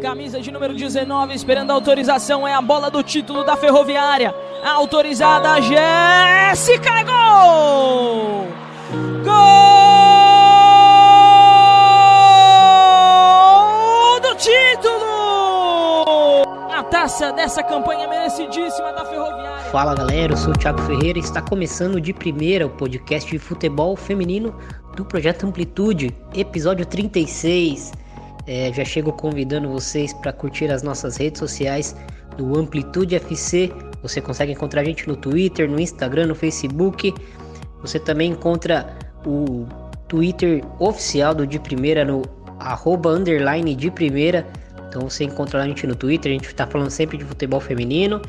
Camisa 0.00 0.40
de 0.40 0.50
número 0.50 0.74
19, 0.74 1.34
esperando 1.34 1.70
a 1.70 1.74
autorização. 1.74 2.48
É 2.48 2.54
a 2.54 2.62
bola 2.62 2.90
do 2.90 3.02
título 3.02 3.44
da 3.44 3.54
Ferroviária. 3.54 4.34
Autorizada, 4.64 5.60
Jéssica, 5.60 7.02
gol! 7.02 8.46
Gol 9.22 9.30
do 14.20 14.34
título! 14.36 15.04
A 16.74 16.82
taça 16.82 17.30
dessa 17.32 17.62
campanha 17.62 18.08
merecidíssima 18.08 18.94
da 18.94 19.04
Ferroviária. 19.04 19.70
Fala 19.70 19.94
galera, 19.94 20.32
eu 20.32 20.36
sou 20.38 20.54
o 20.54 20.58
Thiago 20.58 20.80
Ferreira 20.80 21.18
e 21.18 21.22
está 21.22 21.42
começando 21.42 22.00
de 22.00 22.14
primeira 22.14 22.66
o 22.66 22.70
podcast 22.70 23.30
de 23.30 23.38
futebol 23.38 23.94
feminino 23.96 24.54
do 24.96 25.04
Projeto 25.04 25.46
Amplitude, 25.46 26.16
episódio 26.34 26.86
36. 26.86 27.92
É, 28.50 28.72
já 28.72 28.84
chego 28.84 29.12
convidando 29.12 29.68
vocês 29.68 30.12
para 30.12 30.32
curtir 30.32 30.72
as 30.72 30.82
nossas 30.82 31.18
redes 31.18 31.38
sociais 31.38 31.94
do 32.36 32.58
Amplitude 32.58 33.14
FC. 33.14 33.72
Você 34.02 34.20
consegue 34.20 34.50
encontrar 34.50 34.80
a 34.80 34.84
gente 34.84 35.06
no 35.06 35.14
Twitter, 35.14 35.70
no 35.70 35.78
Instagram, 35.78 36.26
no 36.26 36.34
Facebook. 36.34 37.14
Você 37.80 38.00
também 38.00 38.32
encontra 38.32 38.92
o 39.24 39.68
Twitter 40.08 40.64
oficial 40.80 41.32
do 41.32 41.46
De 41.46 41.60
Primeira 41.60 42.04
no 42.04 42.22
arroba 42.58 43.10
underline 43.10 43.72
de 43.72 43.88
primeira. 43.88 44.44
Então 44.88 45.08
você 45.08 45.22
encontra 45.22 45.62
a 45.62 45.66
gente 45.68 45.86
no 45.86 45.94
Twitter, 45.94 46.32
a 46.32 46.34
gente 46.34 46.48
está 46.48 46.66
falando 46.66 46.90
sempre 46.90 47.16
de 47.16 47.24
futebol 47.24 47.60
feminino. 47.60 48.20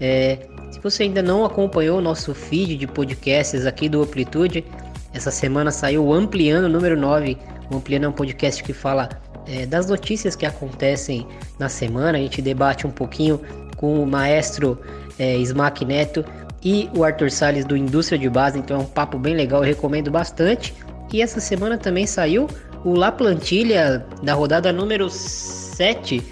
É, 0.00 0.46
se 0.70 0.80
você 0.80 1.02
ainda 1.02 1.20
não 1.20 1.44
acompanhou 1.44 1.98
o 1.98 2.00
nosso 2.00 2.34
feed 2.34 2.78
de 2.78 2.86
podcasts 2.86 3.66
aqui 3.66 3.86
do 3.86 4.02
Amplitude, 4.02 4.64
essa 5.12 5.30
semana 5.30 5.70
saiu 5.70 6.06
o 6.06 6.14
Ampliando 6.14 6.70
número 6.70 6.98
9. 6.98 7.36
O 7.70 7.76
Ampliando 7.76 8.04
é 8.04 8.08
um 8.08 8.12
podcast 8.12 8.64
que 8.64 8.72
fala 8.72 9.27
é, 9.48 9.64
das 9.64 9.86
notícias 9.88 10.36
que 10.36 10.44
acontecem 10.44 11.26
na 11.58 11.68
semana. 11.68 12.18
A 12.18 12.20
gente 12.20 12.42
debate 12.42 12.86
um 12.86 12.90
pouquinho 12.90 13.40
com 13.76 14.02
o 14.02 14.06
maestro 14.06 14.78
é, 15.18 15.36
Smack 15.38 15.84
Neto 15.84 16.24
e 16.62 16.90
o 16.94 17.02
Arthur 17.02 17.30
Salles 17.30 17.64
do 17.64 17.76
Indústria 17.76 18.18
de 18.18 18.28
Base. 18.28 18.58
Então 18.58 18.76
é 18.76 18.80
um 18.80 18.86
papo 18.86 19.18
bem 19.18 19.34
legal, 19.34 19.62
recomendo 19.62 20.10
bastante. 20.10 20.74
E 21.12 21.22
essa 21.22 21.40
semana 21.40 21.78
também 21.78 22.06
saiu 22.06 22.46
o 22.84 22.94
La 22.94 23.10
Plantilha 23.10 24.04
da 24.22 24.34
rodada 24.34 24.72
número 24.72 25.08
7. 25.08 26.22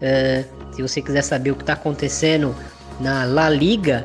É, 0.00 0.44
se 0.72 0.82
você 0.82 1.00
quiser 1.00 1.22
saber 1.22 1.52
o 1.52 1.54
que 1.54 1.62
está 1.62 1.74
acontecendo 1.74 2.54
na 2.98 3.24
La 3.24 3.48
Liga, 3.48 4.02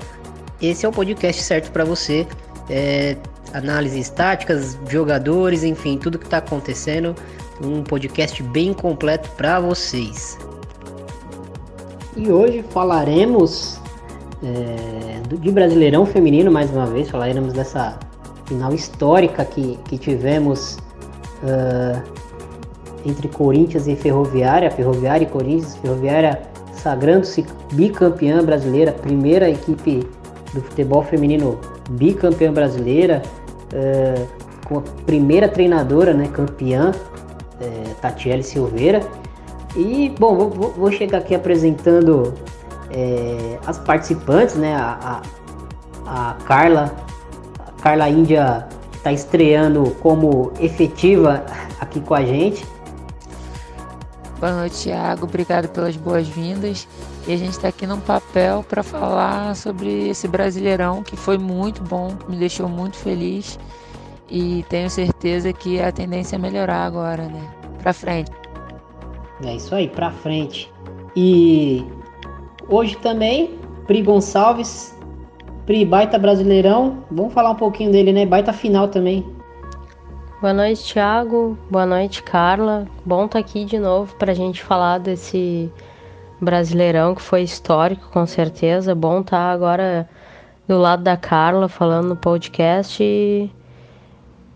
esse 0.61 0.85
é 0.85 0.89
o 0.89 0.91
podcast 0.91 1.41
certo 1.41 1.71
para 1.71 1.83
você. 1.83 2.27
É, 2.69 3.17
análises 3.51 4.09
táticas, 4.09 4.77
jogadores, 4.87 5.63
enfim, 5.63 5.97
tudo 5.97 6.19
que 6.19 6.25
está 6.25 6.37
acontecendo 6.37 7.15
um 7.61 7.83
podcast 7.83 8.41
bem 8.43 8.73
completo 8.73 9.29
para 9.31 9.59
vocês. 9.59 10.37
E 12.15 12.31
hoje 12.31 12.63
falaremos 12.69 13.79
é, 14.43 15.35
de 15.37 15.51
Brasileirão 15.51 16.05
Feminino 16.05 16.51
mais 16.51 16.71
uma 16.71 16.85
vez, 16.85 17.09
falaremos 17.09 17.53
dessa 17.53 17.99
final 18.45 18.73
histórica 18.73 19.45
que, 19.45 19.77
que 19.85 19.97
tivemos 19.97 20.77
uh, 21.43 22.01
entre 23.05 23.27
Corinthians 23.27 23.87
e 23.87 23.95
Ferroviária, 23.95 24.71
Ferroviária 24.71 25.23
e 25.23 25.27
Corinthians, 25.27 25.75
Ferroviária 25.77 26.41
sagrando-se 26.73 27.45
bicampeã 27.73 28.43
brasileira, 28.43 28.91
primeira 28.91 29.49
equipe 29.49 30.07
do 30.53 30.61
futebol 30.61 31.03
feminino 31.03 31.59
bicampeã 31.91 32.51
brasileira, 32.51 33.21
uh, 33.73 34.27
com 34.67 34.79
a 34.79 34.81
primeira 35.05 35.47
treinadora, 35.47 36.13
né, 36.13 36.27
campeã 36.27 36.91
é, 37.61 37.93
Tatiele 38.01 38.43
Silveira. 38.43 39.01
E, 39.75 40.13
bom, 40.19 40.49
vou, 40.49 40.71
vou 40.71 40.91
chegar 40.91 41.19
aqui 41.19 41.35
apresentando 41.35 42.33
é, 42.91 43.57
as 43.65 43.77
participantes, 43.77 44.55
né? 44.55 44.75
A, 44.75 45.21
a, 46.05 46.31
a 46.31 46.33
Carla, 46.45 46.95
a 47.59 47.81
Carla 47.81 48.09
Índia 48.09 48.67
está 48.93 49.11
estreando 49.11 49.91
como 50.01 50.51
efetiva 50.59 51.45
aqui 51.79 51.99
com 52.01 52.15
a 52.15 52.25
gente. 52.25 52.65
Boa 54.39 54.53
noite, 54.53 54.83
Thiago. 54.83 55.25
Obrigado 55.25 55.67
pelas 55.67 55.97
boas-vindas. 55.97 56.87
E 57.27 57.33
a 57.33 57.37
gente 57.37 57.51
está 57.51 57.67
aqui 57.67 57.85
num 57.85 57.99
papel 57.99 58.65
para 58.67 58.81
falar 58.81 59.55
sobre 59.55 60.07
esse 60.09 60.27
Brasileirão 60.27 61.03
que 61.03 61.17
foi 61.17 61.37
muito 61.37 61.83
bom, 61.83 62.17
me 62.27 62.37
deixou 62.37 62.67
muito 62.67 62.95
feliz 62.95 63.59
e 64.29 64.63
tenho 64.69 64.89
certeza 64.89 65.51
que 65.51 65.81
a 65.81 65.91
tendência 65.91 66.35
é 66.35 66.39
melhorar 66.39 66.85
agora, 66.85 67.23
né? 67.23 67.41
Pra 67.81 67.93
frente. 67.93 68.31
É 69.43 69.55
isso 69.55 69.73
aí, 69.73 69.87
pra 69.87 70.11
frente. 70.11 70.71
E 71.15 71.85
hoje 72.67 72.97
também, 72.97 73.57
Pri 73.87 74.01
Gonçalves, 74.01 74.97
Pri 75.65 75.85
Baita 75.85 76.17
Brasileirão. 76.19 77.03
Vamos 77.09 77.33
falar 77.33 77.51
um 77.51 77.55
pouquinho 77.55 77.91
dele, 77.91 78.11
né? 78.11 78.25
Baita 78.25 78.53
final 78.53 78.87
também. 78.87 79.25
Boa 80.41 80.53
noite, 80.53 80.93
Thiago. 80.93 81.57
Boa 81.69 81.85
noite, 81.85 82.23
Carla. 82.23 82.87
Bom 83.05 83.25
estar 83.25 83.39
tá 83.39 83.39
aqui 83.39 83.65
de 83.65 83.77
novo 83.77 84.15
pra 84.15 84.33
gente 84.33 84.63
falar 84.63 84.97
desse 84.97 85.71
Brasileirão 86.41 87.13
que 87.13 87.21
foi 87.21 87.41
histórico, 87.41 88.09
com 88.09 88.25
certeza. 88.25 88.95
Bom 88.95 89.19
estar 89.19 89.37
tá 89.37 89.51
agora 89.51 90.09
do 90.67 90.77
lado 90.77 91.03
da 91.03 91.17
Carla 91.17 91.67
falando 91.67 92.09
no 92.09 92.15
podcast 92.15 93.03
e 93.03 93.51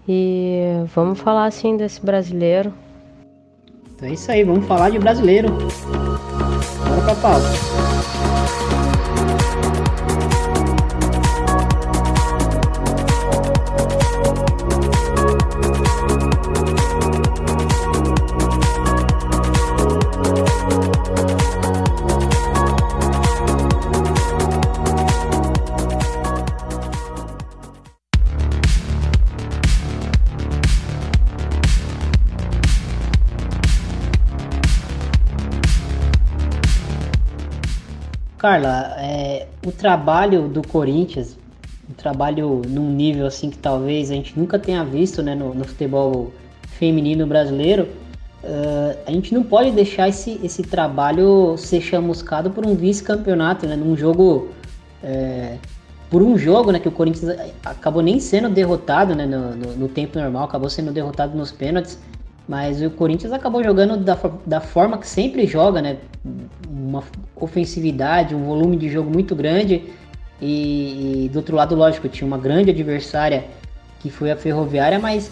e 0.07 0.83
vamos 0.93 1.19
falar 1.19 1.45
assim 1.45 1.77
desse 1.77 2.03
brasileiro. 2.03 2.73
Então 3.95 4.07
é 4.07 4.13
isso 4.13 4.31
aí, 4.31 4.43
vamos 4.43 4.65
falar 4.65 4.89
de 4.89 4.99
brasileiro. 4.99 5.49
Bora 5.49 7.01
pra 7.05 7.15
pauta. 7.15 7.82
Carla, 38.43 38.93
é, 38.97 39.47
o 39.65 39.71
trabalho 39.71 40.49
do 40.49 40.61
Corinthians, 40.67 41.37
um 41.89 41.93
trabalho 41.93 42.61
num 42.67 42.91
nível 42.91 43.25
assim 43.25 43.49
que 43.49 43.57
talvez 43.57 44.11
a 44.11 44.15
gente 44.15 44.37
nunca 44.37 44.59
tenha 44.59 44.83
visto 44.83 45.23
né, 45.23 45.33
no, 45.33 45.53
no 45.53 45.63
futebol 45.63 46.29
feminino 46.77 47.25
brasileiro, 47.25 47.87
uh, 48.43 48.97
a 49.07 49.11
gente 49.11 49.33
não 49.33 49.43
pode 49.43 49.71
deixar 49.71 50.09
esse, 50.09 50.41
esse 50.43 50.61
trabalho 50.61 51.55
ser 51.57 51.79
chamuscado 51.79 52.51
por 52.51 52.65
um 52.65 52.75
vice-campeonato, 52.75 53.65
né, 53.65 53.77
num 53.77 53.95
jogo. 53.95 54.49
É, 55.01 55.57
por 56.09 56.21
um 56.21 56.37
jogo 56.37 56.69
né, 56.69 56.79
que 56.79 56.87
o 56.89 56.91
Corinthians 56.91 57.39
acabou 57.63 58.03
nem 58.03 58.19
sendo 58.19 58.49
derrotado 58.49 59.15
né, 59.15 59.25
no, 59.25 59.55
no, 59.55 59.73
no 59.73 59.87
tempo 59.87 60.19
normal, 60.19 60.43
acabou 60.43 60.69
sendo 60.69 60.91
derrotado 60.91 61.37
nos 61.37 61.49
pênaltis. 61.49 61.97
Mas 62.47 62.81
o 62.81 62.89
Corinthians 62.89 63.31
acabou 63.31 63.63
jogando 63.63 63.97
da, 63.97 64.17
da 64.45 64.59
forma 64.59 64.97
que 64.97 65.07
sempre 65.07 65.47
joga, 65.47 65.81
né? 65.81 65.97
Uma 66.67 67.03
ofensividade, 67.35 68.35
um 68.35 68.45
volume 68.45 68.75
de 68.75 68.89
jogo 68.89 69.09
muito 69.09 69.35
grande. 69.35 69.83
E, 70.41 71.25
e, 71.25 71.29
do 71.29 71.37
outro 71.37 71.55
lado, 71.55 71.73
lógico, 71.73 72.09
tinha 72.09 72.27
uma 72.27 72.37
grande 72.37 72.69
adversária 72.69 73.45
que 73.99 74.09
foi 74.09 74.29
a 74.29 74.35
Ferroviária, 74.35 74.99
mas 74.99 75.31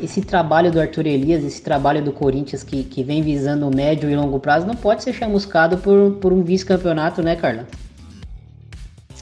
esse 0.00 0.20
trabalho 0.20 0.70
do 0.70 0.78
Arthur 0.78 1.06
Elias, 1.06 1.42
esse 1.42 1.62
trabalho 1.62 2.04
do 2.04 2.12
Corinthians 2.12 2.62
que, 2.62 2.82
que 2.84 3.02
vem 3.02 3.22
visando 3.22 3.66
o 3.66 3.74
médio 3.74 4.10
e 4.10 4.14
longo 4.14 4.38
prazo, 4.38 4.66
não 4.66 4.74
pode 4.74 5.02
ser 5.02 5.14
chamuscado 5.14 5.78
por, 5.78 6.12
por 6.20 6.32
um 6.32 6.42
vice-campeonato, 6.42 7.22
né, 7.22 7.36
Carla? 7.36 7.66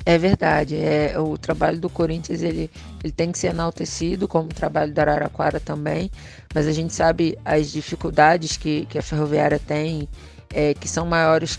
É 0.04 0.16
verdade, 0.16 0.76
é 0.76 1.18
o 1.18 1.36
trabalho 1.36 1.78
do 1.78 1.90
Corinthians 1.90 2.40
ele, 2.42 2.70
ele 3.04 3.12
tem 3.12 3.30
que 3.30 3.38
ser 3.38 3.48
enaltecido, 3.48 4.26
como 4.26 4.46
o 4.46 4.54
trabalho 4.54 4.92
da 4.94 5.02
Araraquara 5.02 5.60
também, 5.60 6.10
mas 6.54 6.66
a 6.66 6.72
gente 6.72 6.94
sabe 6.94 7.38
as 7.44 7.70
dificuldades 7.70 8.56
que, 8.56 8.86
que 8.86 8.98
a 8.98 9.02
Ferroviária 9.02 9.58
tem, 9.58 10.08
é, 10.54 10.72
que 10.72 10.88
são 10.88 11.04
maiores 11.04 11.58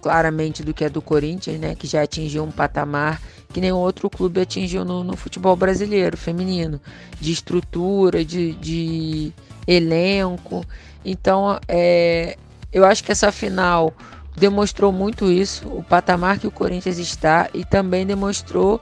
claramente 0.00 0.64
do 0.64 0.74
que 0.74 0.84
a 0.84 0.88
do 0.88 1.00
Corinthians, 1.00 1.60
né, 1.60 1.76
que 1.76 1.86
já 1.86 2.02
atingiu 2.02 2.42
um 2.42 2.50
patamar 2.50 3.22
que 3.52 3.60
nenhum 3.60 3.76
outro 3.76 4.10
clube 4.10 4.40
atingiu 4.40 4.84
no, 4.84 5.04
no 5.04 5.16
futebol 5.16 5.54
brasileiro 5.54 6.16
feminino, 6.16 6.80
de 7.20 7.32
estrutura, 7.32 8.24
de, 8.24 8.54
de 8.54 9.32
elenco. 9.66 10.64
Então, 11.04 11.60
é, 11.68 12.36
eu 12.72 12.84
acho 12.84 13.04
que 13.04 13.12
essa 13.12 13.30
final 13.30 13.92
demonstrou 14.36 14.92
muito 14.92 15.30
isso, 15.30 15.68
o 15.68 15.82
patamar 15.82 16.38
que 16.38 16.46
o 16.46 16.50
Corinthians 16.50 16.98
está, 16.98 17.48
e 17.52 17.64
também 17.64 18.06
demonstrou 18.06 18.80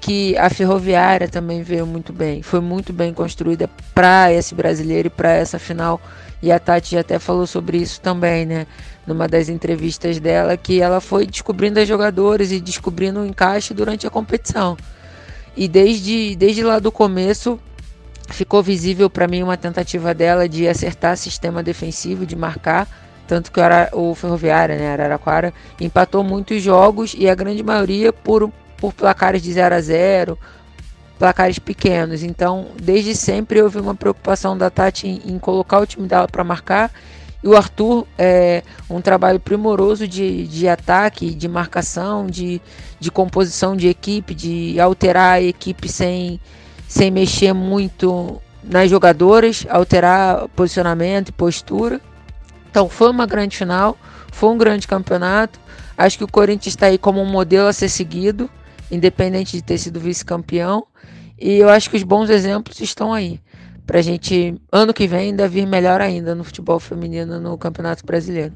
que 0.00 0.36
a 0.36 0.48
Ferroviária 0.48 1.28
também 1.28 1.62
veio 1.62 1.86
muito 1.86 2.12
bem, 2.12 2.42
foi 2.42 2.60
muito 2.60 2.92
bem 2.92 3.12
construída 3.12 3.68
para 3.94 4.32
esse 4.32 4.54
brasileiro 4.54 5.08
e 5.08 5.10
para 5.10 5.32
essa 5.32 5.58
final. 5.58 6.00
E 6.40 6.52
a 6.52 6.58
Tati 6.58 6.96
até 6.96 7.18
falou 7.18 7.46
sobre 7.46 7.78
isso 7.78 8.00
também, 8.00 8.46
né? 8.46 8.66
Numa 9.06 9.26
das 9.26 9.48
entrevistas 9.48 10.20
dela, 10.20 10.56
que 10.56 10.80
ela 10.80 11.00
foi 11.00 11.26
descobrindo 11.26 11.80
as 11.80 11.88
jogadores 11.88 12.52
e 12.52 12.60
descobrindo 12.60 13.20
o 13.20 13.26
encaixe 13.26 13.74
durante 13.74 14.06
a 14.06 14.10
competição. 14.10 14.76
E 15.56 15.66
desde, 15.66 16.36
desde 16.36 16.62
lá 16.62 16.78
do 16.78 16.92
começo 16.92 17.58
ficou 18.30 18.62
visível 18.62 19.10
para 19.10 19.26
mim 19.26 19.42
uma 19.42 19.56
tentativa 19.56 20.14
dela 20.14 20.48
de 20.48 20.68
acertar 20.68 21.16
sistema 21.16 21.62
defensivo, 21.62 22.24
de 22.24 22.36
marcar. 22.36 22.86
Tanto 23.28 23.52
que 23.52 23.60
o, 23.92 24.14
Ferroviária, 24.14 24.76
né, 24.76 24.90
Araraquara, 24.94 25.52
empatou 25.78 26.24
muitos 26.24 26.62
jogos 26.62 27.14
e 27.16 27.28
a 27.28 27.34
grande 27.34 27.62
maioria 27.62 28.10
por, 28.10 28.50
por 28.78 28.94
placares 28.94 29.42
de 29.42 29.52
0 29.52 29.74
a 29.74 29.80
0 29.80 30.38
placares 31.18 31.58
pequenos. 31.58 32.22
Então, 32.22 32.68
desde 32.80 33.14
sempre 33.14 33.60
houve 33.60 33.78
uma 33.78 33.94
preocupação 33.94 34.56
da 34.56 34.70
Tati 34.70 35.06
em, 35.06 35.34
em 35.34 35.38
colocar 35.38 35.78
o 35.78 35.86
time 35.86 36.08
dela 36.08 36.26
para 36.26 36.42
marcar. 36.42 36.90
E 37.44 37.46
o 37.46 37.56
Arthur, 37.56 38.06
é 38.16 38.62
um 38.88 39.00
trabalho 39.00 39.38
primoroso 39.38 40.08
de, 40.08 40.46
de 40.46 40.66
ataque, 40.66 41.34
de 41.34 41.48
marcação, 41.48 42.26
de, 42.26 42.62
de 42.98 43.10
composição 43.10 43.76
de 43.76 43.88
equipe, 43.88 44.34
de 44.34 44.80
alterar 44.80 45.34
a 45.34 45.42
equipe 45.42 45.88
sem, 45.88 46.40
sem 46.88 47.10
mexer 47.10 47.52
muito 47.52 48.40
nas 48.64 48.90
jogadoras, 48.90 49.66
alterar 49.68 50.48
posicionamento 50.48 51.28
e 51.28 51.32
postura. 51.32 52.00
Então 52.70 52.88
foi 52.88 53.10
uma 53.10 53.26
grande 53.26 53.56
final, 53.56 53.96
foi 54.32 54.50
um 54.50 54.58
grande 54.58 54.86
campeonato. 54.86 55.58
Acho 55.96 56.18
que 56.18 56.24
o 56.24 56.28
Corinthians 56.28 56.74
está 56.74 56.86
aí 56.86 56.98
como 56.98 57.20
um 57.20 57.26
modelo 57.26 57.68
a 57.68 57.72
ser 57.72 57.88
seguido, 57.88 58.48
independente 58.90 59.56
de 59.56 59.62
ter 59.62 59.78
sido 59.78 59.98
vice-campeão. 59.98 60.86
E 61.40 61.54
eu 61.54 61.68
acho 61.68 61.90
que 61.90 61.96
os 61.96 62.02
bons 62.02 62.30
exemplos 62.30 62.80
estão 62.80 63.12
aí. 63.12 63.40
Para 63.86 64.00
a 64.00 64.02
gente, 64.02 64.54
ano 64.70 64.92
que 64.92 65.06
vem, 65.06 65.30
ainda 65.30 65.48
vir 65.48 65.66
melhor 65.66 66.00
ainda 66.00 66.34
no 66.34 66.44
futebol 66.44 66.78
feminino 66.78 67.40
no 67.40 67.56
Campeonato 67.56 68.04
Brasileiro. 68.04 68.52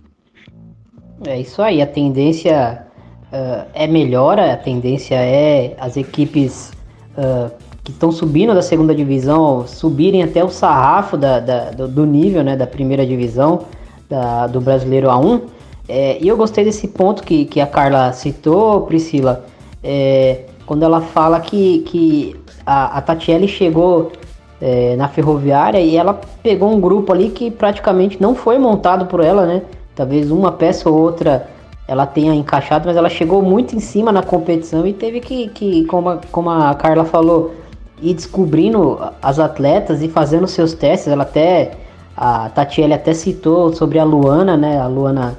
É 1.26 1.40
isso 1.40 1.62
aí, 1.62 1.80
a 1.80 1.86
tendência 1.86 2.86
uh, 3.32 3.66
é 3.72 3.86
melhora, 3.86 4.52
a 4.52 4.56
tendência 4.56 5.14
é 5.14 5.74
as 5.78 5.96
equipes 5.96 6.72
uh, 7.16 7.50
que 7.82 7.92
estão 7.92 8.12
subindo 8.12 8.54
da 8.54 8.62
segunda 8.62 8.94
divisão 8.94 9.66
subirem 9.66 10.22
até 10.22 10.44
o 10.44 10.48
sarrafo 10.48 11.16
da, 11.16 11.40
da 11.40 11.70
do, 11.70 11.88
do, 11.88 12.06
nível 12.06 12.44
né, 12.44 12.56
da 12.56 12.66
primeira 12.66 13.06
divisão 13.06 13.66
da, 14.08 14.46
do 14.46 14.60
brasileiro 14.60 15.08
A1. 15.08 15.42
É, 15.88 16.18
e 16.20 16.28
eu 16.28 16.36
gostei 16.36 16.64
desse 16.64 16.88
ponto 16.88 17.22
que, 17.22 17.44
que 17.44 17.60
a 17.60 17.66
Carla 17.66 18.12
citou, 18.12 18.82
Priscila, 18.82 19.44
é, 19.82 20.44
quando 20.64 20.84
ela 20.84 21.00
fala 21.00 21.40
que, 21.40 21.80
que 21.80 22.36
a, 22.64 22.98
a 22.98 23.00
Tatiele 23.02 23.48
chegou 23.48 24.12
é, 24.60 24.94
na 24.96 25.08
ferroviária 25.08 25.80
e 25.80 25.96
ela 25.96 26.20
pegou 26.42 26.72
um 26.72 26.80
grupo 26.80 27.12
ali 27.12 27.30
que 27.30 27.50
praticamente 27.50 28.20
não 28.20 28.34
foi 28.34 28.58
montado 28.58 29.06
por 29.06 29.20
ela, 29.20 29.44
né? 29.44 29.62
Talvez 29.94 30.30
uma 30.30 30.52
peça 30.52 30.88
ou 30.88 30.96
outra 30.96 31.48
ela 31.86 32.06
tenha 32.06 32.32
encaixado, 32.34 32.86
mas 32.86 32.96
ela 32.96 33.08
chegou 33.08 33.42
muito 33.42 33.74
em 33.74 33.80
cima 33.80 34.12
na 34.12 34.22
competição 34.22 34.86
e 34.86 34.92
teve 34.92 35.20
que, 35.20 35.48
que 35.48 35.84
como, 35.86 36.08
a, 36.08 36.20
como 36.30 36.48
a 36.48 36.74
Carla 36.74 37.04
falou, 37.04 37.54
ir 38.00 38.14
descobrindo 38.14 38.98
as 39.20 39.38
atletas 39.38 40.00
e 40.00 40.08
fazendo 40.08 40.46
seus 40.46 40.72
testes. 40.72 41.08
Ela 41.08 41.24
até, 41.24 41.72
a 42.16 42.48
Tatiele 42.50 42.94
até 42.94 43.14
citou 43.14 43.72
sobre 43.72 43.98
a 43.98 44.04
Luana, 44.04 44.56
né? 44.56 44.80
A 44.80 44.86
Luana 44.86 45.38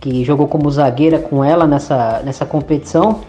que 0.00 0.24
jogou 0.24 0.48
como 0.48 0.70
zagueira 0.70 1.18
com 1.18 1.44
ela 1.44 1.66
nessa, 1.66 2.22
nessa 2.24 2.46
competição. 2.46 3.20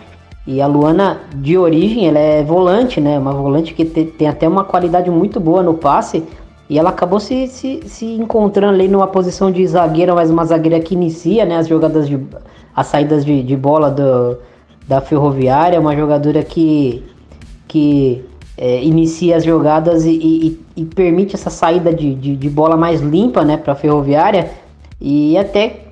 E 0.48 0.62
a 0.62 0.68
Luana, 0.68 1.20
de 1.36 1.58
origem, 1.58 2.08
ela 2.08 2.18
é 2.18 2.44
volante, 2.44 3.00
né? 3.00 3.20
Uma 3.20 3.34
volante 3.34 3.74
que 3.74 3.86
te, 3.86 4.06
tem 4.06 4.28
até 4.28 4.48
uma 4.48 4.64
qualidade 4.64 5.10
muito 5.10 5.40
boa 5.40 5.62
no 5.62 5.76
passe. 5.76 6.24
E 6.70 6.80
ela 6.80 6.90
acabou 6.90 7.20
se, 7.20 7.48
se, 7.48 7.82
se 7.86 8.06
encontrando 8.06 8.74
ali 8.74 8.88
numa 8.88 9.08
posição 9.08 9.52
de 9.52 9.66
zagueira, 9.68 10.16
mas 10.16 10.32
uma 10.32 10.46
zagueira 10.46 10.80
que 10.80 10.96
inicia 10.96 11.46
né, 11.46 11.58
as 11.58 11.68
jogadas 11.68 12.08
de. 12.08 12.20
as 12.76 12.88
saídas 12.88 13.26
de, 13.26 13.44
de 13.44 13.56
bola 13.58 13.92
do, 13.92 14.38
da 14.88 15.02
ferroviária, 15.02 15.80
uma 15.80 15.96
jogadora 15.96 16.42
que, 16.44 17.04
que 17.68 18.24
é, 18.58 18.84
inicia 18.84 19.38
as 19.38 19.44
jogadas 19.44 20.06
e, 20.06 20.12
e, 20.12 20.60
e, 20.76 20.86
permite 20.86 21.36
essa 21.36 21.50
saída 21.50 21.94
de, 21.94 22.14
de, 22.14 22.36
de 22.36 22.50
bola 22.50 22.76
mais 22.78 23.02
limpa 23.02 23.44
né, 23.44 23.58
para 23.58 23.74
a 23.74 23.76
ferroviária. 23.76 24.52
E 25.00 25.38
até 25.38 25.86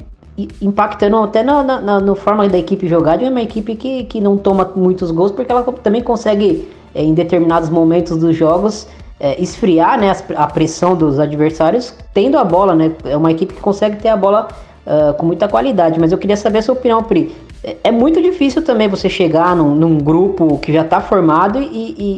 impactando 0.61 1.17
até 1.17 1.43
na, 1.43 1.63
na, 1.63 1.99
na, 1.99 2.15
forma 2.15 2.47
da 2.47 2.57
equipe 2.57 2.87
jogar, 2.87 3.21
é 3.21 3.29
uma 3.29 3.41
equipe 3.41 3.75
que, 3.75 4.03
que 4.05 4.21
não 4.21 4.37
toma 4.37 4.71
muitos 4.75 5.11
gols, 5.11 5.31
porque 5.31 5.51
ela 5.51 5.63
também 5.63 6.01
consegue, 6.01 6.67
é, 6.93 7.03
em 7.03 7.13
determinados 7.13 7.69
momentos 7.69 8.17
dos 8.17 8.35
jogos, 8.35 8.87
é, 9.19 9.41
esfriar 9.41 9.99
né, 9.99 10.15
a 10.35 10.47
pressão 10.47 10.95
dos 10.95 11.19
adversários, 11.19 11.93
tendo 12.13 12.37
a 12.37 12.43
bola, 12.43 12.73
né? 12.73 12.93
É 13.03 13.17
uma 13.17 13.31
equipe 13.31 13.53
que 13.53 13.59
consegue 13.59 13.97
ter 13.97 14.07
a 14.07 14.15
bola 14.15 14.47
uh, 14.85 15.13
com 15.15 15.25
muita 15.25 15.47
qualidade. 15.47 15.99
Mas 15.99 16.11
eu 16.11 16.17
queria 16.17 16.37
saber 16.37 16.59
a 16.59 16.61
sua 16.61 16.73
opinião, 16.73 17.03
Pri. 17.03 17.35
É, 17.63 17.91
muito 17.91 18.21
difícil 18.21 18.63
também 18.63 18.87
você 18.87 19.09
chegar 19.09 19.53
num, 19.55 19.75
num 19.75 19.97
grupo 19.97 20.57
que 20.59 20.71
já 20.71 20.81
está 20.81 21.01
formado 21.01 21.61
e, 21.61 21.65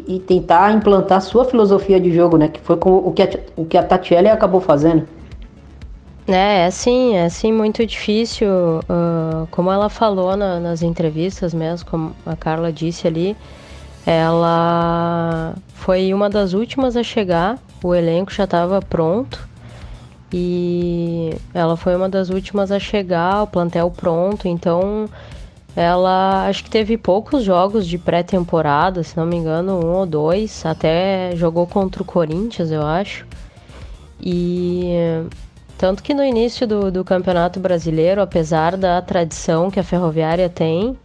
e, 0.08 0.16
e, 0.16 0.20
tentar 0.20 0.72
implantar 0.72 1.20
sua 1.22 1.46
filosofia 1.46 2.00
de 2.00 2.14
jogo, 2.14 2.38
né? 2.38 2.48
Que 2.48 2.60
foi 2.60 2.78
o 2.80 3.12
que 3.12 3.24
a, 3.24 3.30
o 3.56 3.66
que 3.66 3.76
a 3.76 3.82
Tatiele 3.82 4.30
acabou 4.30 4.62
fazendo. 4.62 5.08
É, 6.28 6.68
é 6.68 6.72
sim, 6.72 7.16
é 7.16 7.28
sim 7.28 7.52
muito 7.52 7.84
difícil. 7.86 8.48
Uh, 8.48 9.48
como 9.50 9.72
ela 9.72 9.90
falou 9.90 10.38
na, 10.38 10.60
nas 10.60 10.84
entrevistas 10.84 11.56
mesmo, 11.56 11.90
como 11.90 12.16
a 12.24 12.36
Carla 12.36 12.72
disse 12.72 13.08
ali, 13.08 13.36
ela 14.06 15.56
foi 15.74 16.14
uma 16.14 16.30
das 16.30 16.54
últimas 16.54 16.96
a 16.96 17.04
chegar, 17.04 17.58
o 17.84 17.96
elenco 17.96 18.32
já 18.32 18.44
estava 18.44 18.80
pronto 18.80 19.50
e 20.34 21.34
ela 21.54 21.76
foi 21.76 21.96
uma 21.96 22.08
das 22.08 22.30
últimas 22.30 22.72
a 22.72 22.80
chegar, 22.80 23.44
o 23.44 23.48
plantel 23.48 23.92
pronto, 23.92 24.48
então 24.48 25.10
ela 25.75 26.47
acho 26.47 26.63
que 26.63 26.69
teve 26.69 26.97
poucos 26.97 27.44
jogos 27.44 27.88
de 27.88 27.97
pré-temporada, 27.97 29.03
se 29.03 29.15
não 29.15 29.25
me 29.25 29.38
engano, 29.38 29.79
um 29.83 29.94
ou 29.94 30.06
dois, 30.06 30.65
até 30.65 31.31
jogou 31.35 31.65
contra 31.65 32.01
o 32.01 32.06
Corinthians, 32.06 32.71
eu 32.71 32.85
acho. 32.85 33.25
E 34.19 34.91
tanto 35.77 36.03
que 36.03 36.13
no 36.13 36.23
início 36.23 36.68
do, 36.68 36.91
do 36.91 37.03
Campeonato 37.03 37.59
Brasileiro, 37.59 38.21
apesar 38.21 38.77
da 38.77 39.01
tradição 39.01 39.71
que 39.71 39.79
a 39.79 39.83
Ferroviária 39.83 40.47
tem, 40.47 40.97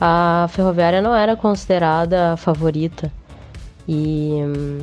a 0.00 0.46
Ferroviária 0.50 1.00
não 1.00 1.14
era 1.14 1.36
considerada 1.36 2.32
a 2.32 2.36
favorita. 2.36 3.10
E 3.88 4.40
hum, 4.42 4.78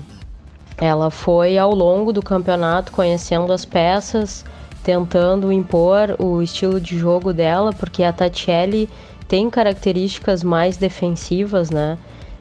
ela 0.78 1.12
foi 1.12 1.58
ao 1.58 1.76
longo 1.76 2.12
do 2.12 2.24
campeonato 2.24 2.92
conhecendo 2.92 3.54
as 3.54 3.66
peças, 3.66 4.44
tentando 4.84 5.52
impor 5.52 6.16
o 6.20 6.42
estilo 6.42 6.80
de 6.80 6.98
jogo 6.98 7.34
dela, 7.34 7.72
porque 7.74 8.04
a 8.04 8.12
Tatiele 8.12 8.90
tem 9.28 9.50
características 9.50 10.44
mais 10.44 10.78
defensivas, 10.78 11.70
né? 11.70 11.98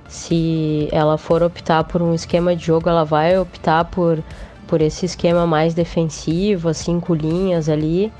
Se 0.08 0.88
ela 0.90 1.16
for 1.16 1.42
optar 1.42 1.84
por 1.84 2.02
um 2.02 2.14
esquema 2.14 2.56
de 2.56 2.66
jogo, 2.66 2.88
ela 2.88 3.04
vai 3.04 3.38
optar 3.38 3.84
por 3.84 4.22
por 4.70 4.80
esse 4.80 5.04
esquema 5.04 5.48
mais 5.48 5.74
defensivo, 5.74 6.72
cinco 6.72 7.12
linhas 7.12 7.68
ali. 7.68 8.12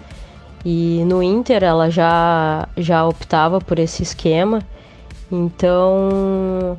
E 0.65 1.03
no 1.07 1.23
Inter 1.23 1.63
ela 1.63 1.89
já, 1.89 2.69
já 2.77 3.07
optava 3.07 3.61
por 3.61 3.79
esse 3.79 4.03
esquema. 4.03 4.61
Então, 5.31 6.77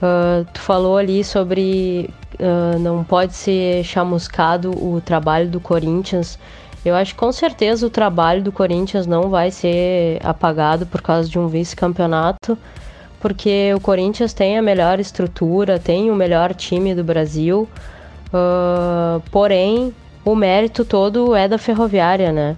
uh, 0.00 0.46
tu 0.54 0.60
falou 0.60 0.96
ali 0.96 1.22
sobre 1.22 2.08
uh, 2.40 2.78
não 2.78 3.04
pode 3.04 3.34
ser 3.34 3.84
chamuscado 3.84 4.70
o 4.70 5.02
trabalho 5.04 5.50
do 5.50 5.60
Corinthians. 5.60 6.38
Eu 6.84 6.96
acho 6.96 7.14
que 7.14 7.20
com 7.20 7.30
certeza 7.30 7.86
o 7.86 7.90
trabalho 7.90 8.42
do 8.42 8.50
Corinthians 8.50 9.06
não 9.06 9.28
vai 9.28 9.50
ser 9.50 10.18
apagado 10.24 10.84
por 10.84 11.00
causa 11.00 11.28
de 11.28 11.38
um 11.38 11.46
vice-campeonato, 11.46 12.58
porque 13.20 13.72
o 13.74 13.80
Corinthians 13.80 14.32
tem 14.32 14.58
a 14.58 14.62
melhor 14.62 14.98
estrutura, 14.98 15.78
tem 15.78 16.10
o 16.10 16.14
melhor 16.14 16.52
time 16.54 16.92
do 16.92 17.04
Brasil. 17.04 17.68
Uh, 18.28 19.22
porém, 19.30 19.94
o 20.24 20.34
mérito 20.34 20.84
todo 20.84 21.36
é 21.36 21.46
da 21.46 21.56
Ferroviária, 21.56 22.32
né? 22.32 22.56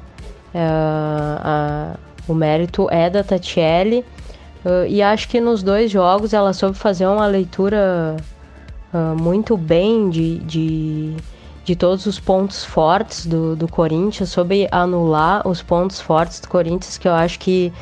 Uh, 0.54 1.40
a, 1.42 1.96
o 2.26 2.32
mérito 2.32 2.88
é 2.90 3.10
da 3.10 3.22
Tatiele. 3.22 4.06
Uh, 4.64 4.86
e 4.88 5.02
acho 5.02 5.28
que 5.28 5.38
nos 5.38 5.62
dois 5.62 5.90
jogos 5.90 6.32
ela 6.32 6.54
soube 6.54 6.78
fazer 6.78 7.06
uma 7.06 7.26
leitura 7.26 8.16
muito 9.20 9.56
bem 9.56 10.08
de, 10.08 10.38
de, 10.38 11.16
de, 11.64 11.76
todos 11.76 12.06
os 12.06 12.20
pontos 12.20 12.64
fortes 12.64 13.26
do, 13.26 13.56
do 13.56 13.66
Corinthians, 13.68 14.30
soube 14.30 14.68
anular 14.70 15.46
os 15.46 15.62
pontos 15.62 16.00
fortes 16.00 16.40
do 16.40 16.48
Corinthians, 16.48 16.98
que 16.98 17.08
eu 17.08 17.12
acho 17.12 17.38
que, 17.38 17.72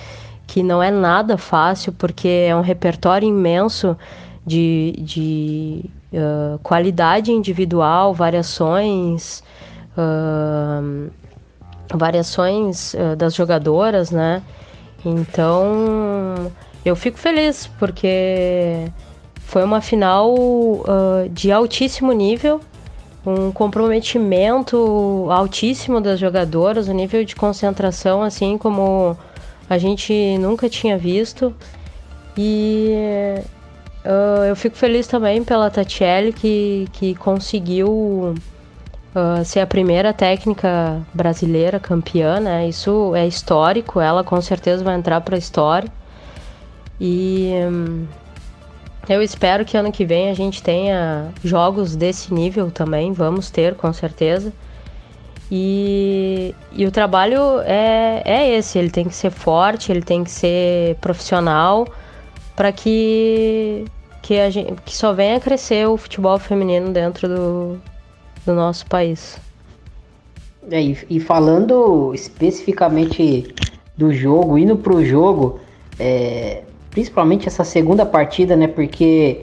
que 0.47 0.63
não 0.63 0.83
é 0.83 0.91
nada 0.91 1.37
fácil, 1.37 1.93
porque 1.93 2.47
é 2.49 2.55
um 2.57 2.61
repertório 2.61 3.29
imenso 3.29 3.97
de, 4.47 4.95
de 4.99 5.85
uh, 6.13 6.59
qualidade 6.61 7.33
individual, 7.33 8.13
variações, 8.15 9.43
uh, 9.97 11.11
variações 11.95 12.95
uh, 12.95 13.17
das 13.17 13.35
jogadoras, 13.35 14.11
né? 14.11 14.43
Então 15.05 16.51
eu 16.85 16.97
fico 16.97 17.19
feliz 17.19 17.67
porque 17.79 18.87
foi 19.37 19.65
uma 19.65 19.81
final 19.81 20.35
uh, 20.35 21.29
de 21.31 21.53
altíssimo 21.53 22.13
nível, 22.13 22.61
um 23.25 23.53
comprometimento 23.53 25.27
altíssimo 25.31 26.01
das 26.01 26.19
jogadoras, 26.19 26.89
um 26.89 26.95
nível 26.95 27.25
de 27.25 27.37
concentração 27.37 28.23
assim 28.23 28.59
como 28.59 29.17
a 29.69 29.79
gente 29.79 30.37
nunca 30.39 30.69
tinha 30.69 30.99
visto. 30.99 31.55
E 32.37 32.95
uh, 34.05 34.45
eu 34.45 34.57
fico 34.57 34.77
feliz 34.77 35.07
também 35.07 35.45
pela 35.45 35.71
Tatiele 35.71 36.33
que, 36.33 36.89
que 36.93 37.15
conseguiu 37.15 38.35
uh, 39.15 39.45
ser 39.45 39.61
a 39.61 39.67
primeira 39.67 40.13
técnica 40.13 41.01
brasileira 41.15 41.79
campeã, 41.79 42.41
né? 42.41 42.69
Isso 42.69 43.15
é 43.15 43.27
histórico, 43.27 44.01
ela 44.01 44.25
com 44.25 44.41
certeza 44.41 44.83
vai 44.83 44.97
entrar 44.97 45.21
para 45.21 45.37
a 45.37 45.39
história. 45.39 45.89
E 47.01 47.53
um, 47.71 48.07
eu 49.09 49.23
espero 49.23 49.65
que 49.65 49.77
ano 49.77 49.91
que 49.91 50.05
vem 50.05 50.31
a 50.31 50.35
gente 50.35 50.63
tenha 50.63 51.33
jogos 51.43 51.97
desse 51.97 52.33
nível 52.33 52.71
também, 52.71 53.13
vamos 53.13 53.51
ter 53.51 53.75
com 53.75 53.93
certeza. 53.93 54.53
E, 55.51 56.55
e 56.73 56.87
o 56.87 56.91
trabalho 56.91 57.61
é, 57.65 58.23
é 58.25 58.57
esse, 58.57 58.79
ele 58.79 58.91
tem 58.91 59.05
que 59.05 59.15
ser 59.15 59.31
forte, 59.31 59.93
ele 59.93 60.01
tem 60.01 60.25
que 60.25 60.31
ser 60.31 60.97
profissional 60.97 61.87
para 62.57 62.73
que, 62.73 63.85
que, 64.23 64.37
que 64.85 64.97
só 64.97 65.13
venha 65.13 65.39
crescer 65.41 65.87
o 65.87 65.97
futebol 65.97 66.39
feminino 66.39 66.91
dentro 66.91 67.29
do, 67.29 67.81
do 68.47 68.55
nosso 68.55 68.87
país. 68.87 69.39
É, 70.71 70.81
e, 70.81 70.97
e, 71.11 71.21
falando 71.21 72.15
especificamente 72.15 73.53
do 73.97 74.13
jogo, 74.13 74.57
indo 74.57 74.77
para 74.77 74.95
o 74.95 75.05
jogo, 75.05 75.61
é, 75.99 76.63
principalmente 76.93 77.49
essa 77.49 77.65
segunda 77.65 78.07
partida, 78.07 78.55
né? 78.55 78.69
Porque 78.69 79.41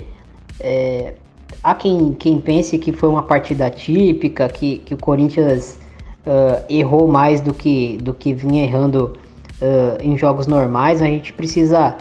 é, 0.60 1.15
há 1.62 1.75
quem, 1.75 2.13
quem 2.13 2.39
pense 2.39 2.77
que 2.77 2.94
foi 2.94 3.10
uma 3.10 3.24
partida 3.24 3.70
típica, 3.70 4.48
que, 4.48 4.77
que 4.77 4.94
o 4.94 4.98
Corinthians 4.98 5.77
uh, 6.25 6.63
errou 6.70 7.08
mais 7.08 7.41
do 7.41 7.53
que, 7.53 7.98
do 7.98 8.13
que 8.13 8.34
vinha 8.34 8.63
errando 8.63 9.18
uh, 9.62 10.01
em 10.01 10.18
jogos 10.18 10.48
normais, 10.48 11.01
a 11.01 11.06
gente 11.06 11.34
precisa 11.34 11.98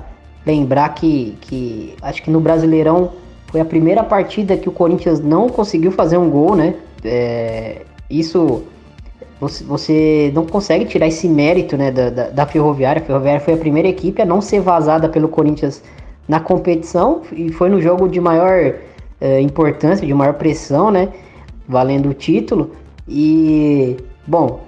lembrar 0.46 0.90
que, 0.94 1.36
que 1.40 1.94
acho 2.02 2.22
que 2.22 2.30
no 2.30 2.40
Brasileirão 2.40 3.12
foi 3.46 3.60
a 3.60 3.64
primeira 3.64 4.04
partida 4.04 4.56
que 4.56 4.68
o 4.68 4.72
Corinthians 4.72 5.18
não 5.18 5.48
conseguiu 5.48 5.90
fazer 5.90 6.18
um 6.18 6.28
gol, 6.30 6.54
né? 6.54 6.74
É, 7.02 7.82
isso 8.10 8.62
você, 9.40 9.64
você, 9.64 10.32
não 10.34 10.44
consegue 10.44 10.84
tirar 10.84 11.06
esse 11.06 11.28
mérito 11.28 11.76
né, 11.76 11.90
da, 11.90 12.10
da, 12.10 12.28
da, 12.30 12.46
Ferroviária. 12.46 13.02
A 13.02 13.04
Ferroviária 13.04 13.40
foi 13.40 13.54
a 13.54 13.58
primeira 13.58 13.88
equipe 13.88 14.20
a 14.20 14.26
não 14.26 14.40
ser 14.40 14.60
vazada 14.60 15.08
pelo 15.08 15.28
Corinthians 15.28 15.82
na 16.26 16.40
competição 16.40 17.22
e 17.32 17.50
foi 17.52 17.68
no 17.68 17.80
jogo 17.80 18.08
de 18.08 18.20
maior 18.20 18.74
uh, 19.20 19.40
importância, 19.40 20.06
de 20.06 20.12
maior 20.12 20.34
pressão, 20.34 20.90
né? 20.90 21.08
Valendo 21.66 22.08
o 22.08 22.14
título. 22.14 22.72
E 23.08 23.96
Bom, 24.28 24.60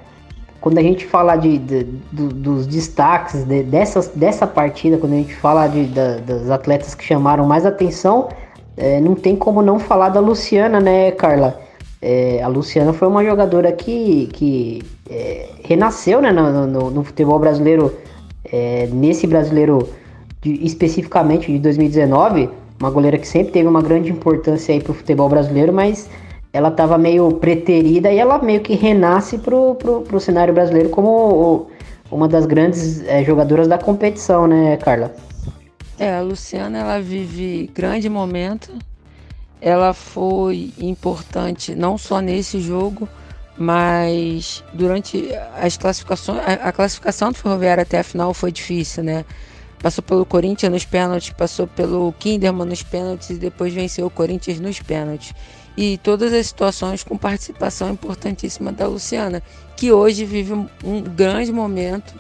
quando 0.58 0.78
a 0.78 0.82
gente 0.82 1.04
fala 1.04 1.36
de, 1.36 1.58
de, 1.58 1.84
dos 2.10 2.66
destaques 2.66 3.44
de, 3.44 3.62
dessas, 3.62 4.08
dessa 4.08 4.46
partida, 4.46 4.96
quando 4.96 5.12
a 5.12 5.16
gente 5.16 5.34
fala 5.34 5.66
de, 5.66 5.84
das 5.84 6.48
atletas 6.48 6.94
que 6.94 7.04
chamaram 7.04 7.44
mais 7.44 7.66
atenção, 7.66 8.30
é, 8.74 8.98
não 9.02 9.14
tem 9.14 9.36
como 9.36 9.60
não 9.60 9.78
falar 9.78 10.08
da 10.08 10.18
Luciana, 10.18 10.80
né, 10.80 11.10
Carla? 11.10 11.60
É, 12.02 12.42
a 12.42 12.48
Luciana 12.48 12.92
foi 12.92 13.08
uma 13.08 13.22
jogadora 13.24 13.70
que, 13.72 14.28
que 14.32 14.82
é, 15.08 15.50
renasceu 15.64 16.22
né, 16.22 16.32
no, 16.32 16.66
no, 16.66 16.90
no, 16.90 17.04
futebol 17.04 17.38
brasileiro, 17.38 17.94
é, 18.50 18.88
nesse 18.90 19.26
brasileiro 19.26 19.86
de, 20.40 20.64
especificamente 20.64 21.52
de 21.52 21.58
2019, 21.58 22.48
uma 22.80 22.90
goleira 22.90 23.18
que 23.18 23.28
sempre 23.28 23.52
teve 23.52 23.68
uma 23.68 23.82
grande 23.82 24.10
importância 24.10 24.74
aí 24.74 24.80
para 24.80 24.92
o 24.92 24.94
futebol 24.94 25.28
brasileiro, 25.28 25.72
mas 25.72 26.08
ela 26.52 26.68
estava 26.68 26.96
meio 26.96 27.32
preterida 27.32 28.10
e 28.10 28.18
ela 28.18 28.38
meio 28.38 28.60
que 28.60 28.74
renasce 28.74 29.36
pro, 29.36 29.74
pro 29.74 30.18
cenário 30.18 30.54
brasileiro 30.54 30.88
como 30.88 31.08
o, 31.08 31.70
uma 32.10 32.26
das 32.26 32.46
grandes 32.46 33.02
é, 33.06 33.22
jogadoras 33.22 33.68
da 33.68 33.76
competição, 33.76 34.46
né, 34.46 34.76
Carla? 34.78 35.14
É, 35.98 36.16
a 36.16 36.22
Luciana 36.22 36.78
ela 36.78 37.00
vive 37.00 37.70
grande 37.74 38.08
momento. 38.08 38.72
Ela 39.60 39.92
foi 39.92 40.72
importante 40.78 41.74
não 41.74 41.98
só 41.98 42.20
nesse 42.20 42.60
jogo, 42.60 43.08
mas 43.56 44.64
durante 44.72 45.30
as 45.60 45.76
classificações, 45.76 46.40
a, 46.46 46.72
classificação 46.72 47.30
do 47.30 47.38
Ferroviário 47.38 47.82
até 47.82 47.98
a 47.98 48.04
final 48.04 48.32
foi 48.32 48.50
difícil, 48.50 49.02
né? 49.04 49.24
Passou 49.82 50.02
pelo 50.02 50.26
Corinthians 50.26 50.72
nos 50.72 50.84
pênaltis, 50.84 51.30
passou 51.30 51.66
pelo 51.66 52.12
Kinderman 52.18 52.66
nos 52.66 52.82
pênaltis 52.82 53.30
e 53.30 53.34
depois 53.34 53.72
venceu 53.72 54.06
o 54.06 54.10
Corinthians 54.10 54.60
nos 54.60 54.80
pênaltis 54.80 55.34
e 55.76 55.98
todas 55.98 56.32
as 56.32 56.46
situações 56.46 57.02
com 57.02 57.16
participação 57.16 57.90
importantíssima 57.90 58.72
da 58.72 58.86
Luciana, 58.86 59.42
que 59.76 59.92
hoje 59.92 60.24
vive 60.24 60.52
um 60.52 61.02
grande 61.02 61.52
momento. 61.52 62.14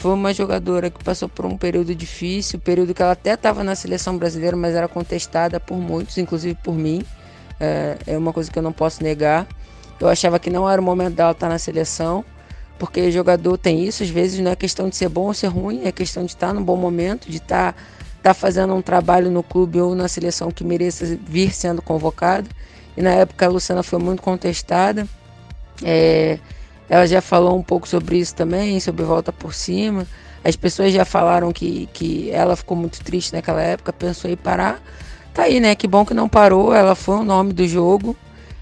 Foi 0.00 0.14
uma 0.14 0.32
jogadora 0.32 0.88
que 0.88 1.04
passou 1.04 1.28
por 1.28 1.44
um 1.44 1.58
período 1.58 1.94
difícil, 1.94 2.58
período 2.58 2.94
que 2.94 3.02
ela 3.02 3.12
até 3.12 3.34
estava 3.34 3.62
na 3.62 3.74
seleção 3.74 4.16
brasileira, 4.16 4.56
mas 4.56 4.74
era 4.74 4.88
contestada 4.88 5.60
por 5.60 5.76
muitos, 5.76 6.16
inclusive 6.16 6.54
por 6.64 6.74
mim. 6.74 7.04
É, 7.60 7.98
é 8.06 8.16
uma 8.16 8.32
coisa 8.32 8.50
que 8.50 8.58
eu 8.58 8.62
não 8.62 8.72
posso 8.72 9.02
negar. 9.02 9.46
Eu 10.00 10.08
achava 10.08 10.38
que 10.38 10.48
não 10.48 10.68
era 10.68 10.80
o 10.80 10.84
momento 10.84 11.16
dela 11.16 11.32
estar 11.32 11.50
na 11.50 11.58
seleção, 11.58 12.24
porque 12.78 13.10
jogador 13.10 13.58
tem 13.58 13.84
isso, 13.84 14.02
às 14.02 14.08
vezes 14.08 14.40
não 14.40 14.50
é 14.50 14.56
questão 14.56 14.88
de 14.88 14.96
ser 14.96 15.10
bom 15.10 15.26
ou 15.26 15.34
ser 15.34 15.48
ruim, 15.48 15.82
é 15.84 15.92
questão 15.92 16.24
de 16.24 16.30
estar 16.30 16.54
no 16.54 16.62
bom 16.62 16.78
momento, 16.78 17.30
de 17.30 17.36
estar, 17.36 17.76
estar 18.16 18.32
fazendo 18.32 18.74
um 18.74 18.80
trabalho 18.80 19.30
no 19.30 19.42
clube 19.42 19.82
ou 19.82 19.94
na 19.94 20.08
seleção 20.08 20.50
que 20.50 20.64
mereça 20.64 21.04
vir 21.26 21.52
sendo 21.52 21.82
convocada. 21.82 22.48
E 22.96 23.02
na 23.02 23.10
época 23.10 23.44
a 23.44 23.50
Luciana 23.50 23.82
foi 23.82 23.98
muito 23.98 24.22
contestada. 24.22 25.06
É, 25.84 26.38
ela 26.90 27.06
já 27.06 27.22
falou 27.22 27.56
um 27.56 27.62
pouco 27.62 27.88
sobre 27.88 28.18
isso 28.18 28.34
também, 28.34 28.80
sobre 28.80 29.04
volta 29.04 29.32
por 29.32 29.54
cima. 29.54 30.04
As 30.42 30.56
pessoas 30.56 30.92
já 30.92 31.04
falaram 31.04 31.52
que, 31.52 31.88
que 31.92 32.32
ela 32.32 32.56
ficou 32.56 32.76
muito 32.76 33.04
triste 33.04 33.32
naquela 33.32 33.62
época, 33.62 33.92
pensou 33.92 34.28
em 34.28 34.36
parar. 34.36 34.82
Tá 35.32 35.44
aí, 35.44 35.60
né? 35.60 35.76
Que 35.76 35.86
bom 35.86 36.04
que 36.04 36.12
não 36.12 36.28
parou. 36.28 36.74
Ela 36.74 36.96
foi 36.96 37.18
o 37.18 37.22
nome 37.22 37.52
do 37.52 37.66
jogo. 37.68 38.16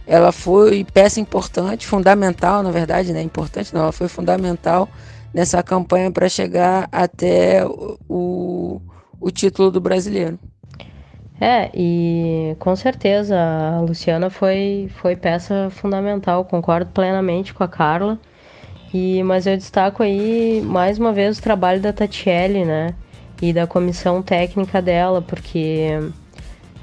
Ela 0.06 0.30
foi 0.30 0.85
peça 0.85 1.18
importante, 1.20 1.87
fundamental, 1.87 2.62
na 2.62 2.70
verdade, 2.70 3.14
né? 3.14 3.23
Importante 3.23 3.73
não, 3.73 3.80
ela 3.82 3.92
foi 3.92 4.08
fundamental 4.08 4.90
nessa 5.32 5.62
campanha 5.62 6.11
para 6.11 6.28
chegar 6.28 6.87
até 6.92 7.64
o, 7.66 8.78
o 9.18 9.30
título 9.30 9.70
do 9.70 9.80
brasileiro. 9.80 10.38
É, 11.40 11.71
e 11.73 12.57
com 12.59 12.75
certeza 12.75 13.37
a 13.38 13.80
Luciana 13.80 14.28
foi, 14.28 14.90
foi 14.97 15.14
peça 15.14 15.68
fundamental, 15.71 16.45
concordo 16.45 16.90
plenamente 16.92 17.54
com 17.54 17.62
a 17.62 17.68
Carla. 17.68 18.18
E, 18.92 19.23
mas 19.23 19.47
eu 19.47 19.57
destaco 19.57 20.02
aí 20.02 20.61
mais 20.64 20.99
uma 20.99 21.12
vez 21.12 21.38
o 21.38 21.42
trabalho 21.42 21.80
da 21.80 21.92
Tatiele, 21.92 22.64
né? 22.64 22.95
E 23.40 23.52
da 23.52 23.66
comissão 23.66 24.23
técnica 24.23 24.83
dela, 24.83 25.23
porque 25.23 25.90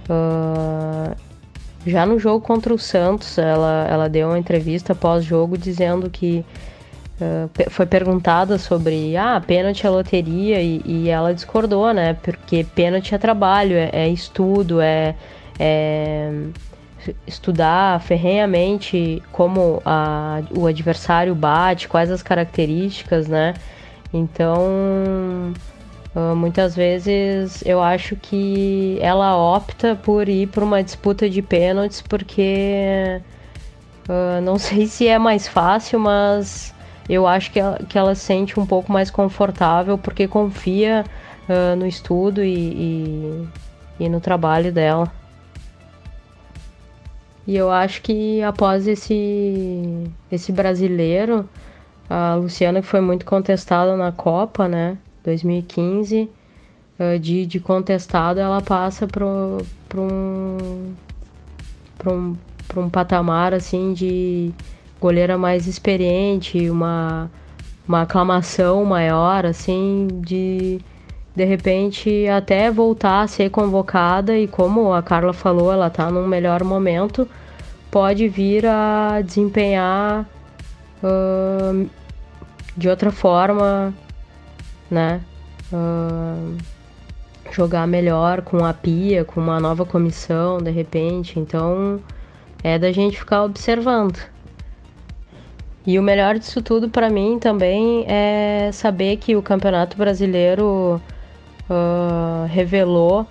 uh, 0.09 1.15
já 1.85 2.05
no 2.05 2.17
jogo 2.17 2.45
contra 2.45 2.73
o 2.73 2.79
Santos, 2.79 3.37
ela, 3.37 3.87
ela 3.89 4.09
deu 4.09 4.29
uma 4.29 4.39
entrevista 4.39 4.95
pós-jogo 4.95 5.57
dizendo 5.57 6.09
que 6.09 6.45
Uh, 7.15 7.69
foi 7.69 7.85
perguntada 7.85 8.57
sobre 8.57 9.15
ah, 9.15 9.39
pênalti 9.39 9.87
é 9.87 9.89
loteria 9.89 10.61
e, 10.61 10.81
e, 10.83 11.09
ela 11.09 11.33
discordou, 11.33 11.93
né? 11.93 12.13
Porque 12.21 12.65
pênalti 12.75 13.15
é 13.15 13.17
trabalho, 13.17 13.73
é, 13.77 13.89
é 13.93 14.09
estudo, 14.09 14.81
é, 14.81 15.15
é, 15.57 16.29
estudar 17.25 18.01
ferrenhamente 18.01 19.23
como 19.31 19.81
a, 19.85 20.41
o 20.51 20.67
adversário 20.67 21.33
bate, 21.33 21.87
quais 21.87 22.11
as 22.11 22.21
características, 22.21 23.29
né? 23.29 23.53
Então, 24.13 25.53
uh, 26.13 26.35
muitas 26.35 26.75
vezes 26.75 27.63
eu 27.65 27.81
acho 27.81 28.17
que 28.17 28.97
ela 29.01 29.37
opta 29.37 29.95
por 29.95 30.27
ir 30.27 30.47
para 30.49 30.65
uma 30.65 30.83
disputa 30.83 31.29
de 31.29 31.41
pênaltis 31.41 32.01
porque 32.01 33.21
uh, 34.09 34.41
não 34.41 34.57
sei 34.59 34.85
se 34.85 35.07
é 35.07 35.17
mais 35.17 35.47
fácil, 35.47 35.97
mas 35.97 36.74
eu 37.07 37.27
acho 37.27 37.51
que 37.51 37.59
ela, 37.59 37.77
que 37.87 37.97
ela 37.97 38.15
se 38.15 38.21
sente 38.21 38.59
um 38.59 38.65
pouco 38.65 38.91
mais 38.91 39.11
confortável 39.11 39.97
porque 39.97 40.27
confia 40.27 41.05
uh, 41.47 41.75
no 41.75 41.85
estudo 41.85 42.43
e, 42.43 42.55
e, 42.55 43.47
e, 43.99 44.09
no 44.09 44.19
trabalho 44.19 44.71
dela. 44.71 45.11
E 47.47 47.55
eu 47.55 47.69
acho 47.69 48.01
que 48.01 48.41
após 48.41 48.87
esse, 48.87 50.09
esse 50.31 50.51
brasileiro, 50.51 51.47
a 52.09 52.35
Luciana 52.35 52.81
que 52.81 52.87
foi 52.87 53.01
muito 53.01 53.23
contestada 53.23 53.95
na 53.95 54.11
Copa, 54.11 54.67
né, 54.67 54.97
2015, 55.23 56.27
uh, 56.99 57.19
de, 57.19 57.45
de 57.45 57.59
contestado 57.59 58.39
ela 58.39 58.61
passa 58.61 59.05
para 59.05 59.23
um, 59.23 59.59
um, 62.07 62.35
um 62.75 62.89
patamar 62.89 63.53
assim 63.53 63.93
de 63.93 64.51
goleira 65.05 65.37
mais 65.37 65.67
experiente, 65.67 66.67
uma, 66.67 67.29
uma 67.87 68.01
aclamação 68.01 68.83
maior, 68.83 69.45
assim, 69.45 70.07
de, 70.25 70.79
de 71.35 71.45
repente 71.45 72.27
até 72.27 72.71
voltar 72.71 73.21
a 73.21 73.27
ser 73.27 73.51
convocada 73.51 74.35
e 74.35 74.47
como 74.47 74.91
a 74.91 75.03
Carla 75.03 75.31
falou, 75.31 75.71
ela 75.71 75.87
está 75.87 76.09
num 76.09 76.25
melhor 76.25 76.63
momento, 76.63 77.29
pode 77.91 78.27
vir 78.27 78.65
a 78.65 79.21
desempenhar 79.21 80.25
uh, 81.03 81.87
de 82.75 82.89
outra 82.89 83.11
forma, 83.11 83.93
né? 84.89 85.21
Uh, 85.71 86.57
jogar 87.51 87.85
melhor 87.85 88.41
com 88.41 88.65
a 88.65 88.73
pia, 88.73 89.23
com 89.23 89.39
uma 89.39 89.59
nova 89.59 89.85
comissão, 89.85 90.57
de 90.57 90.71
repente. 90.71 91.39
Então 91.39 92.01
é 92.63 92.79
da 92.79 92.91
gente 92.91 93.19
ficar 93.19 93.43
observando. 93.43 94.34
E 95.87 95.99
o 95.99 96.03
melhor 96.03 96.39
disso 96.39 96.61
tudo 96.61 96.89
para 96.89 97.09
mim 97.09 97.37
também 97.39 98.05
é 98.07 98.71
saber 98.73 99.17
que 99.17 99.35
o 99.35 99.41
Campeonato 99.41 99.95
Brasileiro 99.95 100.99
uh, 101.69 102.45
revelou 102.47 103.27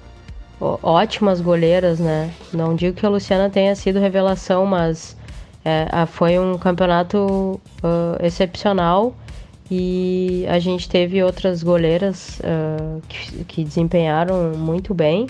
ótimas 0.61 1.41
goleiras, 1.41 1.99
né? 1.99 2.31
Não 2.53 2.75
digo 2.75 2.97
que 2.97 3.05
a 3.05 3.09
Luciana 3.09 3.51
tenha 3.51 3.75
sido 3.75 3.99
revelação, 3.99 4.65
mas 4.65 5.17
é, 5.65 6.07
foi 6.07 6.39
um 6.39 6.57
campeonato 6.59 7.61
uh, 7.83 8.25
excepcional 8.25 9.15
e 9.71 10.45
a 10.49 10.59
gente 10.59 10.89
teve 10.89 11.23
outras 11.23 11.63
goleiras 11.63 12.39
uh, 12.41 13.01
que, 13.09 13.45
que, 13.45 13.65
desempenharam 13.65 14.53
muito 14.57 14.93
bem 14.93 15.27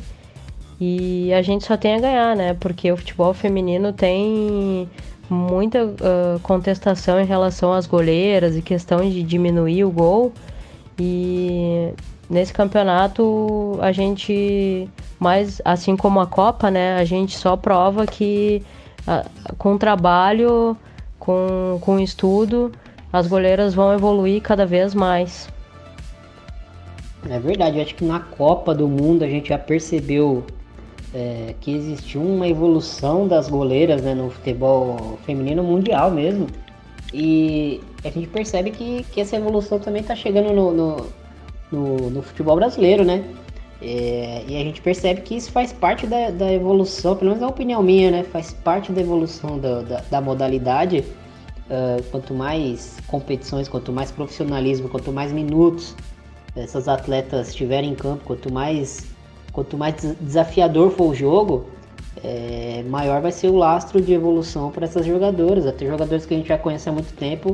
e 0.80 1.32
a 1.32 1.40
gente 1.40 1.64
só 1.64 1.76
tem 1.76 1.94
a 1.94 2.00
ganhar, 2.00 2.36
né? 2.36 2.54
Porque 2.54 2.90
o 2.90 2.96
futebol 2.96 3.32
feminino 3.32 3.92
tem 3.92 4.88
muita 5.28 5.84
uh, 5.84 6.40
contestação 6.42 7.20
em 7.20 7.24
relação 7.24 7.72
às 7.72 7.86
goleiras 7.86 8.56
e 8.56 8.62
questão 8.62 9.00
de 9.08 9.22
diminuir 9.22 9.84
o 9.84 9.90
gol 9.90 10.32
e 10.98 11.92
nesse 12.28 12.52
campeonato 12.52 13.78
a 13.80 13.92
gente 13.92 14.88
mais 15.18 15.60
assim 15.64 15.96
como 15.96 16.20
a 16.20 16.26
Copa, 16.26 16.70
né? 16.70 16.96
A 16.96 17.04
gente 17.04 17.36
só 17.36 17.56
prova 17.56 18.06
que 18.06 18.62
uh, 19.06 19.54
com 19.56 19.78
trabalho, 19.78 20.76
com, 21.18 21.78
com 21.80 21.98
estudo 21.98 22.72
as 23.12 23.28
goleiras 23.28 23.74
vão 23.74 23.92
evoluir 23.92 24.42
cada 24.42 24.66
vez 24.66 24.92
mais. 24.92 25.48
É 27.30 27.38
verdade, 27.38 27.80
acho 27.80 27.94
que 27.94 28.04
na 28.04 28.20
Copa 28.20 28.74
do 28.74 28.88
Mundo 28.88 29.22
a 29.22 29.28
gente 29.28 29.48
já 29.48 29.58
percebeu 29.58 30.44
é, 31.14 31.54
que 31.60 31.72
existiu 31.72 32.20
uma 32.20 32.48
evolução 32.48 33.28
das 33.28 33.48
goleiras 33.48 34.02
né, 34.02 34.14
no 34.14 34.30
futebol 34.30 35.18
feminino 35.24 35.62
mundial 35.62 36.10
mesmo. 36.10 36.48
E 37.12 37.80
a 38.04 38.10
gente 38.10 38.26
percebe 38.28 38.72
que, 38.72 39.04
que 39.12 39.20
essa 39.20 39.36
evolução 39.36 39.78
também 39.78 40.02
está 40.02 40.16
chegando 40.16 40.52
no, 40.52 40.72
no, 40.72 41.06
no, 41.70 42.10
no, 42.10 42.22
futebol 42.22 42.56
brasileiro, 42.56 43.04
né? 43.04 43.24
É, 43.80 44.42
e 44.48 44.56
a 44.56 44.64
gente 44.64 44.80
percebe 44.80 45.20
que 45.20 45.36
isso 45.36 45.52
faz 45.52 45.72
parte 45.72 46.06
da, 46.06 46.30
da 46.30 46.52
evolução, 46.52 47.14
pelo 47.14 47.30
menos 47.30 47.42
é 47.42 47.46
uma 47.46 47.52
opinião 47.52 47.82
minha, 47.82 48.10
né? 48.10 48.24
Faz 48.24 48.52
parte 48.52 48.90
da 48.90 49.00
evolução 49.00 49.58
da, 49.58 49.82
da, 49.82 50.02
da 50.10 50.20
modalidade 50.20 51.04
Uh, 51.64 52.02
quanto 52.10 52.34
mais 52.34 52.98
competições, 53.06 53.68
quanto 53.70 53.90
mais 53.90 54.12
profissionalismo, 54.12 54.86
quanto 54.86 55.10
mais 55.10 55.32
minutos 55.32 55.96
essas 56.54 56.88
atletas 56.88 57.48
estiverem 57.48 57.90
em 57.90 57.94
campo, 57.94 58.22
quanto 58.24 58.52
mais, 58.52 59.06
quanto 59.54 59.78
mais 59.78 59.94
desafiador 60.20 60.90
for 60.90 61.12
o 61.12 61.14
jogo, 61.14 61.66
é, 62.22 62.84
maior 62.88 63.22
vai 63.22 63.32
ser 63.32 63.48
o 63.48 63.56
lastro 63.56 64.00
de 64.02 64.12
evolução 64.12 64.70
para 64.70 64.84
essas 64.84 65.06
jogadoras. 65.06 65.64
Até 65.64 65.86
jogadores 65.86 66.26
que 66.26 66.34
a 66.34 66.36
gente 66.36 66.48
já 66.48 66.58
conhece 66.58 66.88
há 66.88 66.92
muito 66.92 67.14
tempo 67.14 67.52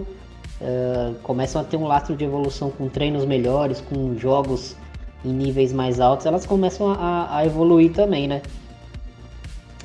uh, 0.60 1.14
começam 1.22 1.60
a 1.60 1.64
ter 1.64 1.76
um 1.76 1.86
lastro 1.86 2.16
de 2.16 2.24
evolução 2.24 2.70
com 2.70 2.88
treinos 2.88 3.24
melhores, 3.26 3.80
com 3.82 4.16
jogos 4.16 4.74
em 5.22 5.28
níveis 5.28 5.72
mais 5.72 6.00
altos, 6.00 6.24
elas 6.24 6.46
começam 6.46 6.90
a, 6.90 7.36
a 7.36 7.46
evoluir 7.46 7.92
também, 7.92 8.26
né? 8.26 8.40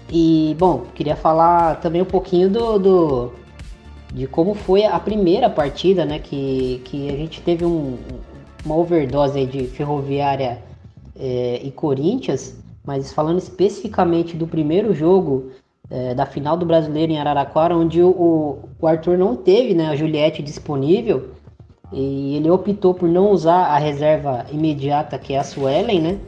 E, 0.09 0.55
bom, 0.57 0.85
queria 0.95 1.15
falar 1.15 1.81
também 1.81 2.01
um 2.01 2.05
pouquinho 2.05 2.49
do, 2.49 2.79
do 2.79 3.33
de 4.13 4.27
como 4.27 4.53
foi 4.53 4.85
a 4.85 4.97
primeira 4.97 5.49
partida, 5.49 6.05
né? 6.05 6.19
Que, 6.19 6.81
que 6.85 7.09
a 7.09 7.17
gente 7.17 7.41
teve 7.41 7.65
um, 7.65 7.97
uma 8.63 8.77
overdose 8.77 9.45
de 9.45 9.67
Ferroviária 9.67 10.59
é, 11.15 11.61
e 11.63 11.71
Corinthians, 11.71 12.55
mas 12.85 13.11
falando 13.13 13.37
especificamente 13.37 14.35
do 14.35 14.47
primeiro 14.47 14.93
jogo 14.93 15.51
é, 15.89 16.13
da 16.13 16.25
final 16.25 16.57
do 16.57 16.65
Brasileiro 16.65 17.11
em 17.11 17.19
Araraquara, 17.19 17.75
onde 17.75 18.01
o, 18.01 18.59
o 18.79 18.87
Arthur 18.87 19.17
não 19.17 19.35
teve 19.35 19.73
né, 19.73 19.87
a 19.87 19.95
Juliette 19.95 20.41
disponível 20.41 21.29
e 21.91 22.35
ele 22.35 22.49
optou 22.49 22.93
por 22.93 23.07
não 23.07 23.31
usar 23.31 23.67
a 23.67 23.77
reserva 23.77 24.45
imediata 24.51 25.17
que 25.17 25.33
é 25.33 25.39
a 25.39 25.43
Suelen, 25.43 26.01
né? 26.01 26.19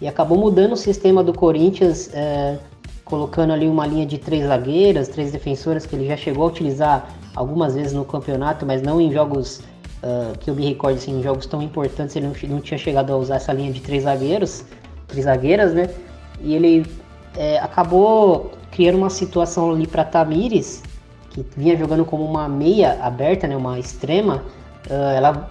E 0.00 0.08
acabou 0.08 0.38
mudando 0.38 0.72
o 0.72 0.76
sistema 0.76 1.22
do 1.22 1.34
Corinthians, 1.34 2.08
é, 2.14 2.58
colocando 3.04 3.52
ali 3.52 3.68
uma 3.68 3.86
linha 3.86 4.06
de 4.06 4.16
três 4.16 4.46
zagueiras, 4.46 5.08
três 5.08 5.32
defensoras 5.32 5.84
que 5.84 5.94
ele 5.94 6.06
já 6.06 6.16
chegou 6.16 6.44
a 6.44 6.46
utilizar 6.46 7.08
algumas 7.34 7.74
vezes 7.74 7.92
no 7.92 8.04
campeonato, 8.04 8.64
mas 8.64 8.80
não 8.80 9.00
em 9.00 9.12
jogos 9.12 9.60
uh, 10.02 10.38
que 10.38 10.50
eu 10.50 10.54
me 10.54 10.66
recordo, 10.66 10.96
assim, 10.96 11.18
em 11.18 11.22
jogos 11.22 11.46
tão 11.46 11.62
importantes, 11.62 12.16
ele 12.16 12.26
não, 12.26 12.34
não, 12.48 12.60
tinha 12.60 12.78
chegado 12.78 13.12
a 13.12 13.16
usar 13.16 13.36
essa 13.36 13.52
linha 13.52 13.72
de 13.72 13.80
três 13.80 14.04
zagueiros, 14.04 14.64
três 15.06 15.24
zagueiras, 15.24 15.72
né? 15.72 15.90
E 16.40 16.54
ele 16.54 16.86
é, 17.36 17.58
acabou 17.58 18.52
criando 18.70 18.98
uma 18.98 19.10
situação 19.10 19.72
ali 19.72 19.86
para 19.86 20.04
Tamires, 20.04 20.82
que 21.30 21.44
vinha 21.56 21.76
jogando 21.76 22.04
como 22.04 22.24
uma 22.24 22.48
meia 22.48 22.98
aberta, 23.02 23.46
né, 23.46 23.56
uma 23.56 23.78
extrema. 23.78 24.42
Uh, 24.88 25.10
ela 25.14 25.50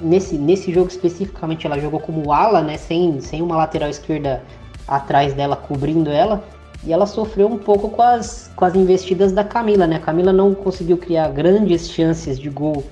nesse, 0.00 0.36
nesse 0.36 0.72
jogo 0.72 0.88
especificamente 0.88 1.66
ela 1.66 1.78
jogou 1.78 1.98
como 2.00 2.32
ala, 2.32 2.62
né, 2.62 2.76
sem, 2.76 3.20
sem 3.20 3.42
uma 3.42 3.56
lateral 3.56 3.88
esquerda 3.88 4.42
atrás 4.86 5.34
dela 5.34 5.56
cobrindo 5.56 6.10
ela. 6.10 6.42
E 6.84 6.92
ela 6.92 7.06
sofreu 7.06 7.46
um 7.46 7.58
pouco 7.58 7.90
com 7.90 8.00
as, 8.00 8.50
com 8.56 8.64
as 8.64 8.74
investidas 8.74 9.32
da 9.32 9.44
Camila, 9.44 9.86
né? 9.86 9.96
A 9.96 10.00
Camila 10.00 10.32
não 10.32 10.54
conseguiu 10.54 10.96
criar 10.96 11.28
grandes 11.28 11.90
chances 11.90 12.38
de 12.38 12.48
gol 12.48 12.82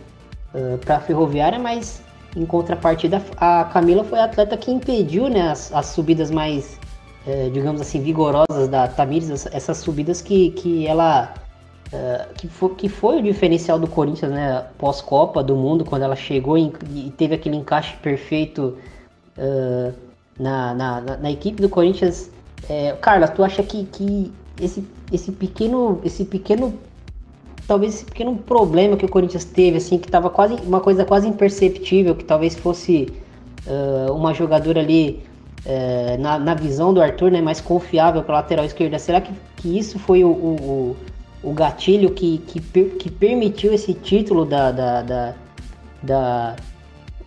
uh, 0.54 0.78
para 0.78 0.96
a 0.96 1.00
Ferroviária, 1.00 1.58
mas 1.58 2.02
em 2.36 2.44
contrapartida 2.44 3.22
a 3.36 3.64
Camila 3.64 4.04
foi 4.04 4.18
a 4.18 4.24
atleta 4.24 4.56
que 4.56 4.70
impediu 4.70 5.28
né, 5.28 5.50
as, 5.50 5.72
as 5.72 5.86
subidas 5.86 6.30
mais, 6.30 6.78
uh, 7.26 7.50
digamos 7.50 7.80
assim, 7.80 8.00
vigorosas 8.02 8.68
da 8.68 8.88
Tamires, 8.88 9.46
essas 9.52 9.78
subidas 9.78 10.20
que, 10.22 10.50
que 10.50 10.86
ela. 10.86 11.34
Uh, 11.88 12.34
que, 12.34 12.48
foi, 12.48 12.74
que 12.74 12.88
foi 12.88 13.18
o 13.18 13.22
diferencial 13.22 13.78
do 13.78 13.86
Corinthians, 13.86 14.30
né? 14.30 14.66
Pós-Copa 14.76 15.42
do 15.42 15.56
Mundo, 15.56 15.86
quando 15.86 16.02
ela 16.02 16.14
chegou 16.14 16.58
e, 16.58 16.70
e 16.94 17.10
teve 17.16 17.34
aquele 17.34 17.56
encaixe 17.56 17.96
perfeito 17.96 18.76
na, 20.38 20.74
na, 20.74 21.00
na, 21.00 21.16
na 21.16 21.30
equipe 21.30 21.62
do 21.62 21.68
Corinthians 21.68 22.30
é, 22.68 22.92
Carla, 23.00 23.28
tu 23.28 23.44
acha 23.44 23.62
que, 23.62 23.84
que 23.84 24.32
esse, 24.60 24.86
esse 25.12 25.32
pequeno. 25.32 26.00
Esse 26.04 26.24
pequeno. 26.24 26.78
Talvez 27.68 27.96
esse 27.96 28.04
pequeno 28.06 28.34
problema 28.34 28.96
que 28.96 29.04
o 29.04 29.08
Corinthians 29.08 29.44
teve, 29.44 29.76
assim, 29.76 29.98
que 29.98 30.10
tava 30.10 30.30
quase. 30.30 30.54
Uma 30.54 30.80
coisa 30.80 31.04
quase 31.04 31.28
imperceptível, 31.28 32.16
que 32.16 32.24
talvez 32.24 32.54
fosse 32.56 33.12
uh, 33.66 34.10
uma 34.14 34.32
jogadora 34.32 34.80
ali. 34.80 35.22
Uh, 35.66 36.18
na, 36.18 36.38
na 36.38 36.54
visão 36.54 36.94
do 36.94 37.02
Arthur, 37.02 37.30
né, 37.30 37.42
mais 37.42 37.60
confiável 37.60 38.22
para 38.22 38.36
lateral 38.36 38.64
esquerda. 38.64 38.98
Será 38.98 39.20
que, 39.20 39.32
que 39.56 39.76
isso 39.76 39.98
foi 39.98 40.24
o, 40.24 40.30
o, 40.30 40.96
o 41.42 41.52
gatilho 41.52 42.10
que, 42.10 42.38
que, 42.46 42.60
que 42.60 43.10
permitiu 43.10 43.74
esse 43.74 43.92
título 43.92 44.46
da, 44.46 44.70
da, 44.70 45.02
da, 45.02 45.34
da, 46.02 46.56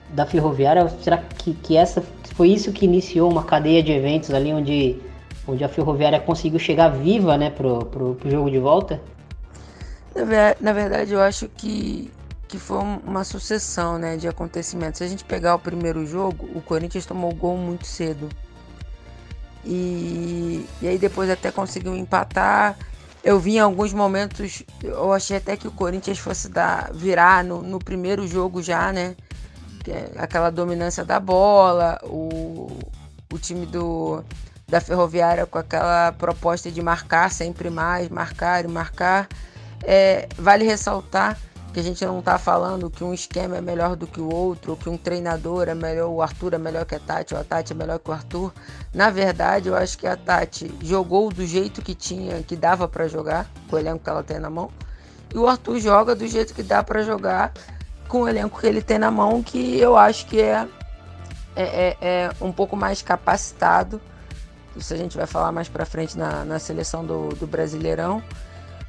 da 0.10 0.26
Ferroviária? 0.26 0.90
Será 1.02 1.18
que, 1.18 1.54
que 1.54 1.78
essa 1.78 2.02
foi 2.34 2.50
isso 2.50 2.72
que 2.72 2.86
iniciou 2.86 3.30
uma 3.30 3.44
cadeia 3.44 3.84
de 3.84 3.92
eventos 3.92 4.34
ali 4.34 4.52
onde 4.52 4.98
onde 5.48 5.64
a 5.64 5.70
Ferroviária 5.70 6.20
conseguiu 6.20 6.60
chegar 6.60 6.90
viva 6.90 7.38
né, 7.38 7.50
pro, 7.50 7.86
pro, 7.86 8.16
pro 8.16 8.32
jogo 8.32 8.50
de 8.50 8.60
volta? 8.60 9.02
Na 10.60 10.74
verdade, 10.74 11.14
eu 11.14 11.22
acho 11.22 11.48
que, 11.48 12.12
que 12.48 12.60
foi 12.60 12.78
uma 12.78 13.24
sucessão 13.24 13.98
né, 13.98 14.18
de 14.18 14.28
acontecimentos. 14.28 14.98
Se 14.98 15.04
a 15.04 15.08
gente 15.08 15.24
pegar 15.24 15.56
o 15.56 15.60
primeiro 15.60 16.06
jogo, 16.06 16.50
o 16.54 16.62
Corinthians 16.62 17.06
tomou 17.06 17.34
gol 17.34 17.58
muito 17.58 17.88
cedo. 17.88 18.30
E, 19.64 20.68
e 20.82 20.88
aí 20.88 20.98
depois 20.98 21.30
até 21.30 21.52
conseguiu 21.52 21.96
empatar. 21.96 22.78
Eu 23.24 23.40
vi 23.40 23.56
em 23.56 23.60
alguns 23.60 23.94
momentos, 23.94 24.64
eu 24.84 25.14
achei 25.14 25.38
até 25.38 25.56
que 25.56 25.68
o 25.68 25.72
Corinthians 25.72 26.18
fosse 26.18 26.50
dar, 26.50 26.92
virar 26.92 27.44
no, 27.44 27.62
no 27.62 27.78
primeiro 27.78 28.28
jogo 28.28 28.64
já, 28.64 28.92
né? 28.92 29.16
É 29.88 30.12
aquela 30.18 30.50
dominância 30.50 31.06
da 31.06 31.20
bola, 31.20 32.00
o, 32.04 32.80
o 33.32 33.40
time 33.40 33.66
do, 33.66 34.24
da 34.68 34.82
Ferroviária 34.82 35.46
com 35.46 35.58
aquela 35.58 36.12
proposta 36.14 36.72
de 36.72 36.82
marcar 36.82 37.30
sempre 37.32 37.70
mais, 37.70 38.10
marcar 38.10 38.64
e 38.66 38.68
marcar. 38.68 39.28
É, 39.84 40.28
vale 40.38 40.64
ressaltar 40.66 41.38
que 41.74 41.80
a 41.80 41.84
gente 41.84 42.04
não 42.06 42.20
está 42.20 42.38
falando 42.38 42.90
que 42.90 43.04
um 43.04 43.14
esquema 43.14 43.58
é 43.58 43.62
melhor 43.62 43.96
do 43.96 44.06
que 44.06 44.20
o 44.20 44.30
outro, 44.30 44.72
ou 44.72 44.78
que 44.78 44.90
um 44.90 44.98
treinador 44.98 45.70
é 45.70 45.74
melhor, 45.74 46.10
o 46.10 46.22
Arthur 46.22 46.54
é 46.54 46.58
melhor 46.58 46.86
que 46.86 46.96
a 46.96 47.00
Tati, 47.00 47.34
ou 47.34 47.40
a 47.40 47.44
Tati 47.44 47.72
é 47.72 47.76
melhor 47.76 47.98
que 47.98 48.10
o 48.10 48.14
Arthur. 48.14 48.54
Na 48.94 49.10
verdade, 49.10 49.70
eu 49.70 49.76
acho 49.76 49.98
que 49.98 50.06
a 50.06 50.18
Tati 50.18 50.74
jogou 50.82 51.32
do 51.32 51.46
jeito 51.46 51.82
que 51.82 51.96
tinha, 51.96 52.44
que 52.44 52.56
dava 52.56 52.88
para 52.88 53.08
jogar, 53.08 53.50
com 53.70 53.78
o 53.78 53.80
elenco 53.80 54.04
que 54.04 54.10
ela 54.10 54.24
tem 54.24 54.38
na 54.38 54.50
mão, 54.50 54.70
e 55.34 55.38
o 55.38 55.48
Arthur 55.48 55.80
joga 55.80 56.14
do 56.14 56.28
jeito 56.28 56.54
que 56.54 56.62
dá 56.62 56.84
para 56.84 57.04
jogar 57.04 57.54
com 58.08 58.24
o 58.24 58.28
elenco 58.28 58.60
que 58.60 58.68
ele 58.68 58.82
tem 58.82 59.00
na 59.00 59.10
mão, 59.10 59.42
que 59.42 59.80
eu 59.80 59.96
acho 59.96 60.26
que 60.26 60.42
é 60.42 60.68
é, 61.56 61.64
é, 61.64 61.98
é 62.02 62.32
um 62.42 62.52
pouco 62.52 62.76
mais 62.76 63.02
capacitado. 63.02 64.02
Isso 64.76 64.94
a 64.94 64.98
gente 64.98 65.18
vai 65.18 65.28
falar 65.28 65.52
mais 65.52 65.68
para 65.68 65.86
frente 65.86 66.18
na, 66.18 66.46
na 66.46 66.60
seleção 66.60 67.06
do, 67.06 67.30
do 67.30 67.46
Brasileirão. 67.48 68.24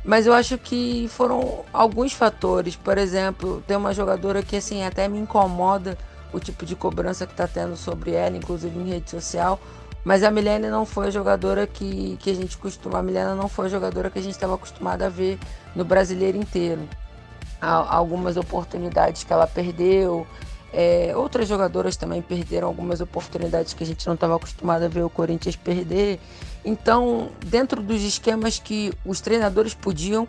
Mas 0.05 0.27
eu 0.27 0.33
acho 0.33 0.59
que 0.59 1.07
foram 1.09 1.65
alguns 1.73 2.13
fatores. 2.13 2.75
Por 2.75 2.99
exemplo, 2.99 3.63
tem 3.67 3.77
uma 3.77 3.95
jogadora 3.95 4.43
que 4.43 4.57
assim 4.57 4.83
até 4.83 5.09
me 5.09 5.19
incomoda 5.19 5.97
o 6.33 6.41
tipo 6.41 6.67
de 6.67 6.75
cobrança 6.75 7.27
que 7.27 7.33
está 7.33 7.47
tendo 7.47 7.77
sobre 7.77 8.13
ela, 8.13 8.37
inclusive 8.37 8.77
em 8.77 8.89
rede 8.89 9.11
social. 9.11 9.61
Mas 10.05 10.25
a 10.25 10.31
Milena 10.31 10.69
não 10.69 10.85
foi 10.85 11.09
a 11.09 11.11
jogadora 11.11 11.67
que, 11.67 12.17
que 12.21 12.31
a 12.31 12.35
gente 12.35 12.59
costuma. 12.59 12.99
A 12.99 13.03
Milena 13.03 13.37
não 13.37 13.49
foi 13.49 13.67
a 13.67 13.69
jogadora 13.69 14.11
que 14.11 14.19
a 14.19 14.23
gente 14.23 14.33
estava 14.33 14.55
acostumado 14.55 15.03
a 15.03 15.09
ver 15.09 15.39
no 15.77 15.85
brasileiro 15.85 16.37
inteiro. 16.37 16.89
Há 17.61 17.95
algumas 17.95 18.37
oportunidades 18.37 19.23
que 19.23 19.33
ela 19.33 19.47
perdeu. 19.47 20.27
É, 20.73 21.13
outras 21.15 21.47
jogadoras 21.47 21.97
também 21.97 22.21
perderam 22.21 22.67
algumas 22.67 23.01
oportunidades 23.01 23.75
que 23.75 23.85
a 23.85 23.87
gente 23.87 24.05
não 24.07 24.15
estava 24.15 24.35
acostumado 24.35 24.85
a 24.85 24.89
ver 24.89 25.03
o 25.03 25.11
Corinthians 25.11 25.55
perder. 25.55 26.19
Então, 26.65 27.31
dentro 27.45 27.83
dos 27.83 28.03
esquemas 28.03 28.59
que 28.59 28.93
os 29.05 29.21
treinadores 29.21 29.75
podiam, 29.75 30.29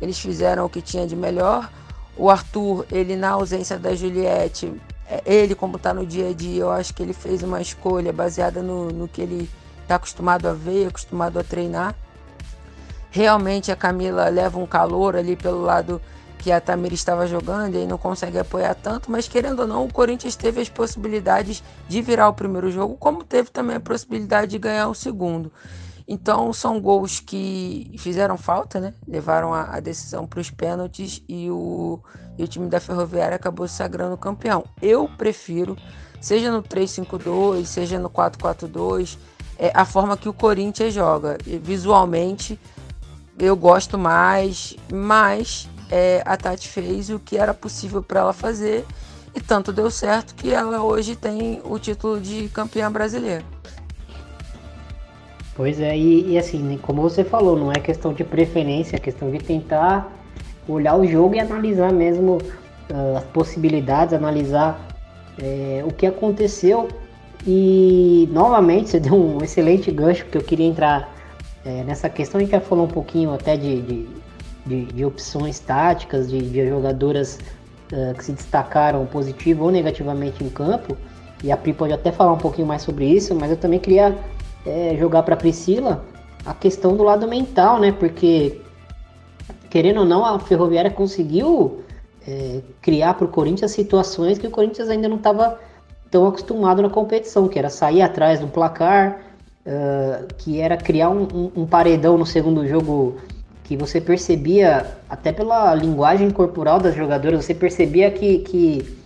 eles 0.00 0.18
fizeram 0.18 0.64
o 0.64 0.70
que 0.70 0.80
tinha 0.80 1.06
de 1.06 1.14
melhor. 1.14 1.70
O 2.16 2.30
Arthur, 2.30 2.86
ele 2.90 3.16
na 3.16 3.30
ausência 3.30 3.78
da 3.78 3.94
Juliette, 3.94 4.72
é, 5.06 5.22
ele, 5.26 5.54
como 5.54 5.76
está 5.76 5.92
no 5.92 6.06
dia 6.06 6.30
a 6.30 6.32
dia, 6.32 6.62
eu 6.62 6.70
acho 6.70 6.94
que 6.94 7.02
ele 7.02 7.12
fez 7.12 7.42
uma 7.42 7.60
escolha 7.60 8.12
baseada 8.12 8.62
no, 8.62 8.88
no 8.90 9.08
que 9.08 9.20
ele 9.20 9.50
está 9.82 9.96
acostumado 9.96 10.46
a 10.46 10.52
ver, 10.52 10.86
acostumado 10.86 11.38
a 11.38 11.44
treinar. 11.44 11.94
Realmente 13.10 13.72
a 13.72 13.76
Camila 13.76 14.28
leva 14.28 14.58
um 14.58 14.66
calor 14.66 15.16
ali 15.16 15.34
pelo 15.34 15.60
lado 15.62 16.00
que 16.40 16.50
a 16.50 16.58
Tamir 16.58 16.94
estava 16.94 17.26
jogando 17.26 17.76
e 17.76 17.86
não 17.86 17.98
consegue 17.98 18.38
apoiar 18.38 18.74
tanto, 18.74 19.10
mas 19.10 19.28
querendo 19.28 19.60
ou 19.60 19.66
não, 19.66 19.84
o 19.84 19.92
Corinthians 19.92 20.34
teve 20.34 20.58
as 20.58 20.70
possibilidades 20.70 21.62
de 21.86 22.00
virar 22.00 22.30
o 22.30 22.32
primeiro 22.32 22.70
jogo, 22.70 22.96
como 22.96 23.22
teve 23.22 23.50
também 23.50 23.76
a 23.76 23.80
possibilidade 23.80 24.52
de 24.52 24.58
ganhar 24.58 24.88
o 24.88 24.94
segundo. 24.94 25.52
Então 26.08 26.50
são 26.50 26.80
gols 26.80 27.20
que 27.20 27.94
fizeram 27.98 28.38
falta, 28.38 28.80
né? 28.80 28.94
Levaram 29.06 29.52
a, 29.52 29.76
a 29.76 29.80
decisão 29.80 30.26
para 30.26 30.40
os 30.40 30.50
pênaltis 30.50 31.22
e 31.28 31.50
o, 31.50 32.00
e 32.38 32.42
o 32.42 32.48
time 32.48 32.68
da 32.68 32.80
Ferroviária 32.80 33.36
acabou 33.36 33.68
se 33.68 33.74
sagrando 33.74 34.16
campeão. 34.16 34.64
Eu 34.80 35.08
prefiro, 35.18 35.76
seja 36.22 36.50
no 36.50 36.62
3-5-2, 36.62 37.66
seja 37.66 37.98
no 37.98 38.08
4-4-2, 38.08 39.18
é, 39.58 39.70
a 39.74 39.84
forma 39.84 40.16
que 40.16 40.28
o 40.28 40.32
Corinthians 40.32 40.94
joga. 40.94 41.36
Visualmente 41.44 42.58
eu 43.38 43.54
gosto 43.54 43.98
mais, 43.98 44.74
mas 44.90 45.68
é, 45.90 46.22
a 46.24 46.36
Tati 46.36 46.68
fez 46.68 47.10
o 47.10 47.18
que 47.18 47.36
era 47.36 47.52
possível 47.52 48.02
para 48.02 48.20
ela 48.20 48.32
fazer 48.32 48.84
e 49.34 49.40
tanto 49.40 49.72
deu 49.72 49.90
certo 49.90 50.34
que 50.34 50.52
ela 50.52 50.82
hoje 50.82 51.16
tem 51.16 51.60
o 51.64 51.78
título 51.78 52.20
de 52.20 52.48
campeã 52.48 52.90
brasileira. 52.90 53.44
Pois 55.54 55.80
é, 55.80 55.96
e, 55.96 56.30
e, 56.30 56.38
assim, 56.38 56.78
como 56.80 57.02
você 57.02 57.22
falou, 57.22 57.56
não 57.56 57.70
é 57.70 57.74
questão 57.74 58.14
de 58.14 58.24
preferência, 58.24 58.96
é 58.96 58.98
questão 58.98 59.30
de 59.30 59.38
tentar 59.38 60.10
olhar 60.66 60.96
o 60.96 61.06
jogo 61.06 61.34
e 61.34 61.40
analisar 61.40 61.92
mesmo 61.92 62.38
uh, 62.90 63.16
as 63.18 63.24
possibilidades, 63.24 64.14
analisar 64.14 64.80
é, 65.38 65.82
o 65.86 65.92
que 65.92 66.06
aconteceu. 66.06 66.88
E 67.46 68.28
novamente 68.32 68.90
você 68.90 69.00
deu 69.00 69.14
um 69.14 69.42
excelente 69.42 69.90
gancho, 69.90 70.24
porque 70.24 70.38
eu 70.38 70.42
queria 70.42 70.66
entrar 70.66 71.12
é, 71.64 71.82
nessa 71.84 72.08
questão. 72.08 72.38
A 72.38 72.42
gente 72.42 72.52
já 72.52 72.60
falou 72.60 72.84
um 72.84 72.88
pouquinho 72.88 73.32
até 73.32 73.56
de, 73.56 73.82
de, 73.82 74.08
de, 74.70 74.84
de 74.86 75.04
opções 75.04 75.58
táticas, 75.58 76.30
de, 76.30 76.40
de 76.40 76.68
jogadoras 76.68 77.38
uh, 77.92 78.14
que 78.14 78.24
se 78.24 78.32
destacaram 78.32 79.04
positivo 79.06 79.64
ou 79.64 79.70
negativamente 79.70 80.44
em 80.44 80.48
campo. 80.48 80.96
E 81.42 81.50
a 81.50 81.56
Pri 81.56 81.72
pode 81.72 81.92
até 81.92 82.12
falar 82.12 82.32
um 82.32 82.38
pouquinho 82.38 82.66
mais 82.66 82.82
sobre 82.82 83.06
isso, 83.06 83.34
mas 83.34 83.50
eu 83.50 83.56
também 83.56 83.80
queria 83.80 84.16
é, 84.64 84.96
jogar 84.98 85.22
para 85.22 85.36
Priscila 85.36 86.04
a 86.44 86.54
questão 86.54 86.96
do 86.96 87.02
lado 87.02 87.26
mental, 87.26 87.80
né? 87.80 87.92
Porque 87.92 88.60
querendo 89.70 90.00
ou 90.00 90.06
não, 90.06 90.24
a 90.24 90.38
Ferroviária 90.38 90.90
conseguiu 90.90 91.82
é, 92.26 92.60
criar 92.82 93.14
para 93.14 93.24
o 93.24 93.28
Corinthians 93.28 93.70
situações 93.70 94.38
que 94.38 94.46
o 94.46 94.50
Corinthians 94.50 94.88
ainda 94.88 95.08
não 95.08 95.16
estava 95.16 95.58
tão 96.10 96.26
acostumado 96.26 96.82
na 96.82 96.90
competição, 96.90 97.48
que 97.48 97.58
era 97.58 97.70
sair 97.70 98.02
atrás 98.02 98.40
do 98.40 98.48
placar, 98.48 99.20
uh, 99.64 100.26
que 100.38 100.60
era 100.60 100.76
criar 100.76 101.08
um, 101.08 101.22
um, 101.22 101.62
um, 101.62 101.66
paredão 101.66 102.18
no 102.18 102.26
segundo 102.26 102.66
jogo 102.66 103.16
que 103.70 103.76
você 103.76 104.00
percebia, 104.00 104.84
até 105.08 105.30
pela 105.30 105.72
linguagem 105.76 106.28
corporal 106.28 106.80
das 106.80 106.92
jogadoras, 106.92 107.44
você 107.44 107.54
percebia 107.54 108.10
que, 108.10 108.38
que 108.38 108.98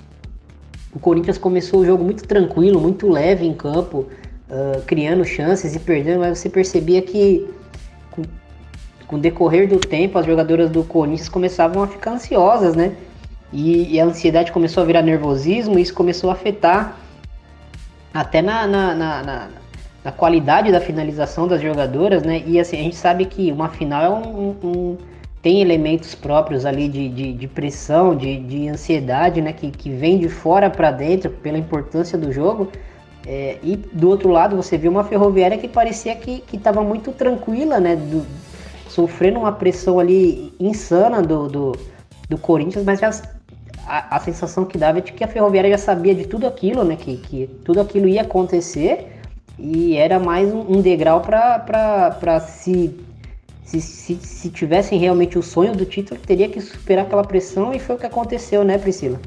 o 0.91 0.99
Corinthians 0.99 1.37
começou 1.37 1.81
o 1.81 1.85
jogo 1.85 2.03
muito 2.03 2.27
tranquilo, 2.27 2.81
muito 2.81 3.07
leve 3.07 3.45
em 3.45 3.53
campo, 3.53 4.07
uh, 4.49 4.81
criando 4.87 5.23
chances 5.23 5.77
e 5.77 5.79
perdendo, 5.79 6.21
mas 6.21 6.39
você 6.39 6.49
percebia 6.49 7.03
que 7.03 7.47
com, 8.11 8.23
com 9.07 9.17
o 9.17 9.19
decorrer 9.19 9.69
do 9.69 9.79
tempo 9.79 10.19
as 10.19 10.25
jogadoras 10.25 10.71
do 10.71 10.83
Corinthians 10.83 11.29
começavam 11.29 11.83
a 11.83 11.87
ficar 11.87 12.13
ansiosas, 12.13 12.75
né? 12.75 12.97
E, 13.53 13.95
e, 13.95 14.01
a 14.01 14.07
ansiedade 14.07 14.51
começou 14.51 14.83
a 14.83 14.87
virar 14.87 15.03
nervosismo 15.03 15.79
e 15.79 15.83
isso 15.83 15.93
começou 15.93 16.31
a 16.31 16.33
afetar 16.33 16.97
até 18.15 18.41
na, 18.41 18.67
na, 18.67 18.95
na, 18.95 19.23
na, 19.23 19.49
na 20.05 20.13
qualidade 20.13 20.71
da 20.71 20.81
finalização 20.81 21.49
das 21.49 21.63
jogadoras, 21.63 22.23
né? 22.23 22.43
E 22.47 22.61
assim, 22.61 22.79
a 22.79 22.83
gente 22.83 22.97
sabe 22.97 23.25
que 23.25 23.51
uma 23.51 23.71
final 23.71 24.05
é 24.05 24.11
um, 24.11 24.57
um 24.63 24.99
tem 25.41 25.61
elementos 25.61 26.15
próprios 26.15 26.65
ali 26.65 26.89
de, 26.89 27.09
de, 27.09 27.33
de 27.33 27.49
pressão, 27.49 28.17
de, 28.17 28.39
de 28.39 28.69
ansiedade, 28.69 29.41
né? 29.41 29.53
Que, 29.53 29.71
que 29.71 29.91
vem 29.91 30.19
de 30.19 30.29
fora 30.29 30.69
para 30.69 30.91
dentro 30.91 31.31
pela 31.31 31.57
importância 31.57 32.19
do 32.19 32.31
jogo. 32.31 32.69
É, 33.27 33.57
e 33.63 33.77
do 33.77 34.11
outro 34.11 34.29
lado 34.29 34.55
você 34.55 34.77
viu 34.77 34.91
uma 34.91 35.05
ferroviária 35.05 35.57
que 35.57 35.67
parecia 35.67 36.15
que 36.15 36.45
estava 36.53 36.83
muito 36.83 37.11
tranquila, 37.11 37.81
né? 37.81 37.97
Do, 37.97 38.27
sofrendo 38.89 39.39
uma 39.41 39.53
pressão 39.53 39.99
ali 39.99 40.53
insana 40.61 41.23
do, 41.23 41.49
do, 41.49 41.73
do 42.29 42.39
Corinthians, 42.39 42.85
mas 42.85 43.01
já, 43.01 43.11
a, 43.87 44.17
a, 44.17 44.21
sensação 44.21 44.65
que 44.65 44.79
dava 44.79 44.99
é 44.99 45.01
de 45.01 45.13
que 45.13 45.25
a 45.25 45.29
ferroviária 45.29 45.71
já 45.71 45.79
sabia 45.79 46.15
de 46.15 46.27
tudo 46.27 46.47
aquilo, 46.47 46.85
né? 46.85 46.95
Que, 46.95 47.17
que 47.17 47.47
tudo 47.65 47.81
aquilo 47.81 48.07
ia 48.07 48.21
acontecer 48.21 49.14
e 49.59 49.97
era 49.97 50.19
mais 50.19 50.53
um, 50.53 50.77
um 50.77 50.81
degrau 50.81 51.21
para 51.21 52.41
se 52.41 52.95
se, 53.65 53.81
se, 53.81 54.17
se 54.17 54.51
tivessem 54.51 54.99
realmente 54.99 55.39
o 55.39 55.43
sonho 55.43 55.75
do 55.75 55.85
título, 55.87 56.21
teria 56.21 56.49
que 56.49 56.61
superar 56.61 57.07
aquela 57.07 57.25
pressão 57.25 57.73
e 57.73 57.79
foi 57.79 57.97
o 57.97 57.99
que 57.99 58.07
aconteceu, 58.07 58.63
né, 58.63 58.79
Priscila? 58.79 59.19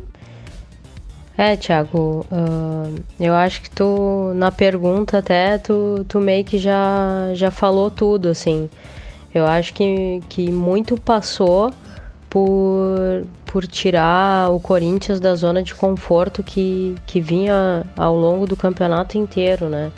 É, 1.38 1.56
Thiago, 1.56 2.26
uh, 2.32 2.96
eu 3.20 3.34
acho 3.34 3.62
que 3.62 3.70
tu, 3.70 4.32
na 4.36 4.52
pergunta 4.52 5.20
até, 5.20 5.58
tu, 5.58 6.04
tu 6.08 6.20
meio 6.20 6.44
que 6.44 6.58
já, 6.58 7.32
já 7.34 7.52
falou 7.52 7.92
tudo, 7.92 8.30
assim. 8.30 8.70
Eu 9.34 9.46
acho 9.46 9.74
que, 9.74 10.22
que 10.30 10.52
muito 10.52 11.00
passou 11.00 11.72
por, 12.28 13.24
por 13.46 13.68
tirar 13.68 14.50
o 14.52 14.60
Corinthians 14.60 15.20
da 15.20 15.36
zona 15.36 15.62
de 15.62 15.76
conforto 15.76 16.42
que, 16.42 16.96
que 17.06 17.22
vinha 17.22 17.86
ao 17.96 18.16
longo 18.16 18.48
do 18.48 18.56
campeonato 18.56 19.18
inteiro, 19.18 19.70
né? 19.70 19.92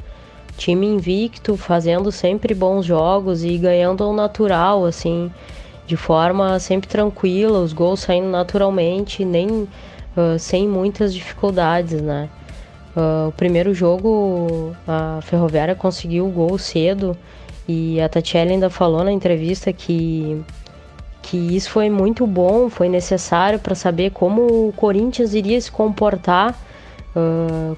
Time 0.60 0.86
invicto, 0.86 1.56
fazendo 1.56 2.12
sempre 2.12 2.54
bons 2.54 2.86
jogos 2.86 3.46
e 3.46 3.58
ganhando 3.58 4.04
ao 4.04 4.14
natural, 4.14 4.86
assim, 4.86 5.32
de 5.88 5.96
forma 5.96 6.60
sempre 6.60 6.90
tranquila, 6.90 7.60
os 7.60 7.72
gols 7.72 8.02
saindo 8.02 8.28
naturalmente, 8.28 9.24
nem 9.24 9.48
uh, 9.50 10.38
sem 10.38 10.68
muitas 10.68 11.14
dificuldades, 11.14 12.02
né? 12.02 12.30
Uh, 12.94 13.30
o 13.30 13.32
primeiro 13.32 13.74
jogo, 13.74 14.76
a 14.86 15.22
Ferroviária 15.22 15.76
conseguiu 15.76 16.28
o 16.28 16.30
gol 16.30 16.58
cedo 16.58 17.16
e 17.66 18.02
a 18.02 18.10
Tatiele 18.10 18.52
ainda 18.52 18.70
falou 18.70 19.02
na 19.02 19.14
entrevista 19.14 19.72
que, 19.72 20.44
que 21.22 21.38
isso 21.38 21.70
foi 21.70 21.90
muito 21.90 22.28
bom, 22.28 22.70
foi 22.70 22.90
necessário 22.90 23.60
para 23.60 23.76
saber 23.76 24.12
como 24.12 24.68
o 24.68 24.74
Corinthians 24.76 25.34
iria 25.34 25.62
se 25.62 25.72
comportar, 25.72 26.60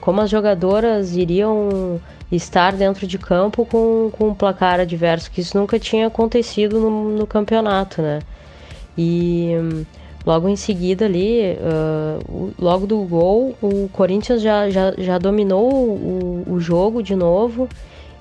como 0.01 0.21
as 0.21 0.29
jogadoras 0.29 1.15
iriam 1.15 1.99
estar 2.31 2.73
dentro 2.73 3.05
de 3.05 3.17
campo 3.17 3.65
com, 3.65 4.09
com 4.11 4.29
um 4.29 4.33
placar 4.33 4.79
adverso, 4.79 5.29
que 5.31 5.41
isso 5.41 5.57
nunca 5.57 5.77
tinha 5.77 6.07
acontecido 6.07 6.79
no, 6.79 7.17
no 7.17 7.27
campeonato, 7.27 8.01
né? 8.01 8.19
E 8.97 9.85
Logo 10.25 10.47
em 10.47 10.55
seguida 10.55 11.05
ali, 11.05 11.57
uh, 11.57 12.53
logo 12.59 12.85
do 12.85 12.99
gol, 12.99 13.55
o 13.61 13.89
Corinthians 13.91 14.41
já, 14.41 14.69
já, 14.69 14.93
já 14.97 15.17
dominou 15.17 15.71
o, 15.71 16.43
o 16.47 16.59
jogo 16.59 17.01
de 17.01 17.15
novo 17.15 17.67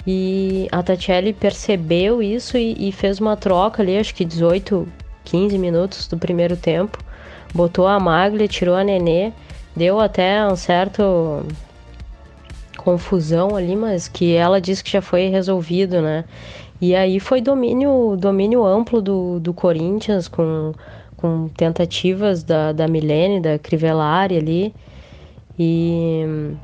e 0.06 0.66
a 0.72 0.82
Tatiele 0.82 1.34
percebeu 1.34 2.22
isso 2.22 2.56
e, 2.56 2.88
e, 2.88 2.90
fez 2.90 3.20
uma 3.20 3.36
troca 3.36 3.82
ali, 3.82 3.98
acho 3.98 4.14
que 4.14 4.24
18, 4.24 4.88
15 5.24 5.58
minutos 5.58 6.08
do 6.08 6.16
primeiro 6.16 6.56
tempo. 6.56 6.98
Botou 7.52 7.86
a 7.86 8.00
Maglia, 8.00 8.48
tirou 8.48 8.76
a 8.76 8.82
Nenê, 8.82 9.32
deu 9.74 10.00
até 10.00 10.46
um 10.46 10.56
certo 10.56 11.44
confusão 12.76 13.56
ali, 13.56 13.76
mas 13.76 14.08
que 14.08 14.34
ela 14.34 14.60
disse 14.60 14.82
que 14.82 14.90
já 14.90 15.02
foi 15.02 15.28
resolvido, 15.28 16.00
né? 16.00 16.24
E 16.80 16.94
aí 16.94 17.20
foi 17.20 17.40
domínio, 17.40 18.16
domínio 18.18 18.64
amplo 18.64 19.02
do, 19.02 19.38
do 19.38 19.52
Corinthians 19.52 20.28
com 20.28 20.72
com 21.20 21.48
tentativas 21.48 22.42
da, 22.42 22.72
da 22.72 22.88
Milene, 22.88 23.40
da 23.40 23.58
Crivellari 23.58 24.38
ali. 24.38 24.74
E, 25.58 26.54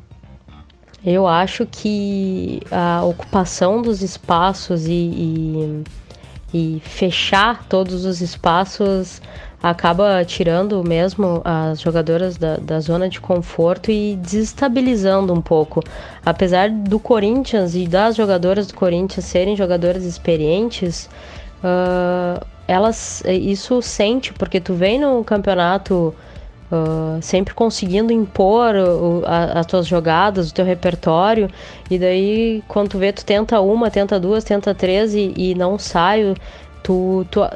Eu 1.05 1.27
acho 1.27 1.67
que 1.67 2.61
a 2.71 3.05
ocupação 3.05 3.83
dos 3.83 4.03
espaços 4.03 4.87
e, 4.87 4.93
e, 4.93 5.85
e 6.55 6.81
fechar 6.81 7.65
todos 7.69 8.05
os 8.07 8.21
espaços 8.23 9.21
acaba 9.71 10.25
tirando 10.25 10.83
mesmo 10.85 11.43
as 11.45 11.81
jogadoras 11.81 12.37
da, 12.37 12.57
da 12.57 12.79
zona 12.79 13.09
de 13.09 13.21
conforto 13.21 13.91
e 13.91 14.15
desestabilizando 14.15 15.33
um 15.33 15.41
pouco. 15.41 15.83
Apesar 16.25 16.71
do 16.71 17.01
Corinthians 17.01 17.75
e 17.75 17.87
das 17.87 18.15
jogadoras 18.15 18.69
do 18.69 18.75
Corinthians 18.75 19.25
serem 19.25 19.57
jogadoras 19.57 20.05
experientes, 20.05 21.11
uh, 21.65 22.45
elas 22.69 23.23
isso 23.27 23.83
sente, 23.83 24.33
porque 24.33 24.61
tu 24.61 24.75
vem 24.75 25.01
no 25.01 25.25
campeonato 25.25 26.15
Uh, 26.69 27.23
sempre 27.23 27.55
conseguindo 27.55 28.13
impor 28.13 28.75
as 29.55 29.65
tuas 29.67 29.87
jogadas, 29.87 30.51
o 30.51 30.53
teu 30.53 30.65
repertório, 30.65 31.49
e 31.89 31.97
daí 31.97 32.61
quando 32.67 32.89
tu 32.89 32.99
vê, 32.99 33.13
tu 33.13 33.25
tenta 33.25 33.61
uma, 33.61 33.89
tenta 33.89 34.19
duas, 34.19 34.43
tenta 34.43 34.75
três 34.75 35.15
e, 35.15 35.33
e 35.37 35.55
não 35.55 35.79
sai, 35.79 36.35
tu, 36.87 37.27
tu 37.31 37.43
a, 37.43 37.51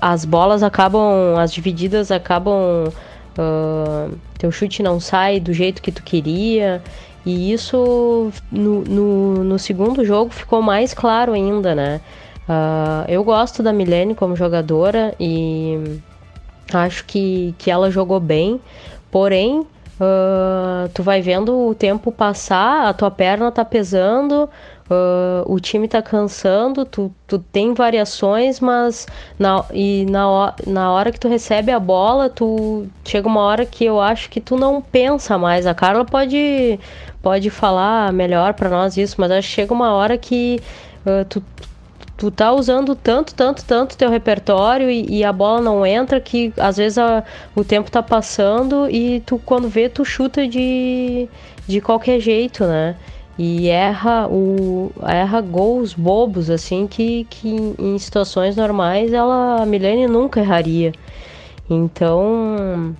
as 0.00 0.24
bolas 0.24 0.62
acabam, 0.62 1.36
as 1.38 1.52
divididas 1.52 2.10
acabam, 2.12 2.88
uh, 3.36 4.18
teu 4.38 4.52
chute 4.52 4.82
não 4.82 5.00
sai 5.00 5.40
do 5.40 5.52
jeito 5.52 5.82
que 5.82 5.90
tu 5.90 6.02
queria, 6.02 6.80
e 7.24 7.52
isso 7.52 8.30
no, 8.52 8.82
no, 8.84 9.44
no 9.44 9.58
segundo 9.58 10.04
jogo 10.04 10.30
ficou 10.30 10.62
mais 10.62 10.94
claro 10.94 11.32
ainda, 11.32 11.74
né? 11.74 12.00
eu 13.08 13.24
gosto 13.24 13.60
da 13.60 13.72
Milene 13.72 14.14
como 14.14 14.36
jogadora 14.36 15.12
e 15.18 15.98
Acho 16.72 17.04
que, 17.04 17.54
que 17.58 17.70
ela 17.70 17.90
jogou 17.90 18.18
bem, 18.18 18.60
porém, 19.10 19.60
uh, 19.60 20.88
tu 20.92 21.02
vai 21.02 21.22
vendo 21.22 21.68
o 21.68 21.74
tempo 21.74 22.10
passar, 22.10 22.88
a 22.88 22.92
tua 22.92 23.10
perna 23.10 23.52
tá 23.52 23.64
pesando, 23.64 24.48
uh, 24.90 25.52
o 25.52 25.58
time 25.60 25.88
tá 25.88 26.00
cansando, 26.02 26.84
tu, 26.84 27.12
tu 27.26 27.38
tem 27.38 27.74
variações, 27.74 28.60
mas 28.60 29.06
na, 29.38 29.64
e 29.72 30.06
na, 30.08 30.54
na 30.66 30.92
hora 30.92 31.12
que 31.12 31.20
tu 31.20 31.28
recebe 31.28 31.70
a 31.72 31.80
bola, 31.80 32.28
tu 32.28 32.86
chega 33.04 33.26
uma 33.28 33.40
hora 33.40 33.66
que 33.66 33.84
eu 33.84 34.00
acho 34.00 34.30
que 34.30 34.40
tu 34.40 34.56
não 34.56 34.80
pensa 34.80 35.36
mais. 35.38 35.66
A 35.66 35.74
Carla 35.74 36.04
pode, 36.04 36.78
pode 37.22 37.50
falar 37.50 38.12
melhor 38.12 38.54
para 38.54 38.68
nós 38.68 38.96
isso, 38.96 39.16
mas 39.18 39.30
acho 39.30 39.48
que 39.48 39.54
chega 39.54 39.74
uma 39.74 39.92
hora 39.92 40.16
que 40.16 40.60
uh, 41.04 41.24
tu 41.24 41.42
tu 42.16 42.30
tá 42.30 42.50
usando 42.52 42.94
tanto, 42.96 43.34
tanto, 43.34 43.62
tanto 43.64 43.96
teu 43.96 44.08
repertório 44.08 44.90
e, 44.90 45.18
e 45.18 45.24
a 45.24 45.32
bola 45.32 45.60
não 45.60 45.84
entra 45.84 46.18
que 46.20 46.52
às 46.56 46.78
vezes 46.78 46.96
a, 46.96 47.22
o 47.54 47.62
tempo 47.62 47.90
tá 47.90 48.02
passando 48.02 48.88
e 48.88 49.20
tu 49.20 49.38
quando 49.38 49.68
vê 49.68 49.88
tu 49.88 50.04
chuta 50.04 50.48
de, 50.48 51.28
de 51.68 51.80
qualquer 51.80 52.18
jeito, 52.18 52.64
né? 52.64 52.96
E 53.38 53.68
erra 53.68 54.26
o 54.28 54.90
erra 55.02 55.42
gols 55.42 55.92
bobos 55.92 56.48
assim 56.48 56.86
que, 56.86 57.26
que 57.28 57.74
em 57.78 57.98
situações 57.98 58.56
normais 58.56 59.12
ela 59.12 59.62
a 59.62 59.66
Milene 59.66 60.06
nunca 60.06 60.40
erraria. 60.40 60.92
Então 61.68 62.96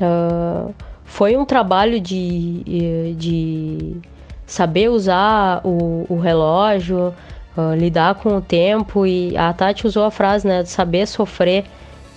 uh, 0.00 0.74
foi 1.04 1.36
um 1.36 1.44
trabalho 1.44 2.00
de, 2.00 3.14
de 3.16 3.96
saber 4.46 4.88
usar 4.90 5.60
o, 5.64 6.06
o 6.08 6.18
relógio, 6.18 7.14
uh, 7.56 7.74
lidar 7.74 8.14
com 8.16 8.36
o 8.36 8.40
tempo 8.40 9.06
e 9.06 9.36
a 9.36 9.52
Tati 9.52 9.86
usou 9.86 10.04
a 10.04 10.10
frase, 10.10 10.46
né, 10.46 10.62
de 10.62 10.68
saber 10.68 11.06
sofrer. 11.06 11.64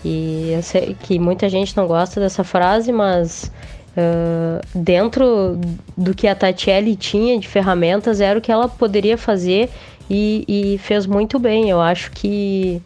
E 0.04 0.52
eu 0.54 0.64
sei 0.64 0.96
que 1.00 1.20
muita 1.20 1.48
gente 1.50 1.76
não 1.78 1.88
gosta 1.88 2.20
dessa 2.20 2.44
frase, 2.44 2.92
mas 2.92 3.52
uh, 3.98 4.66
dentro 4.74 5.60
do 5.98 6.14
que 6.14 6.28
a 6.28 6.36
Tatiele 6.36 6.96
tinha 6.96 7.40
de 7.40 7.48
ferramentas 7.48 8.22
era 8.22 8.38
o 8.38 8.42
que 8.42 8.52
ela 8.52 8.68
poderia 8.68 9.18
fazer 9.18 9.70
e, 10.10 10.46
e 10.48 10.78
fez 10.78 11.06
muito 11.06 11.40
bem. 11.40 11.70
Eu 11.70 11.82
acho 11.82 12.12
que 12.12 12.82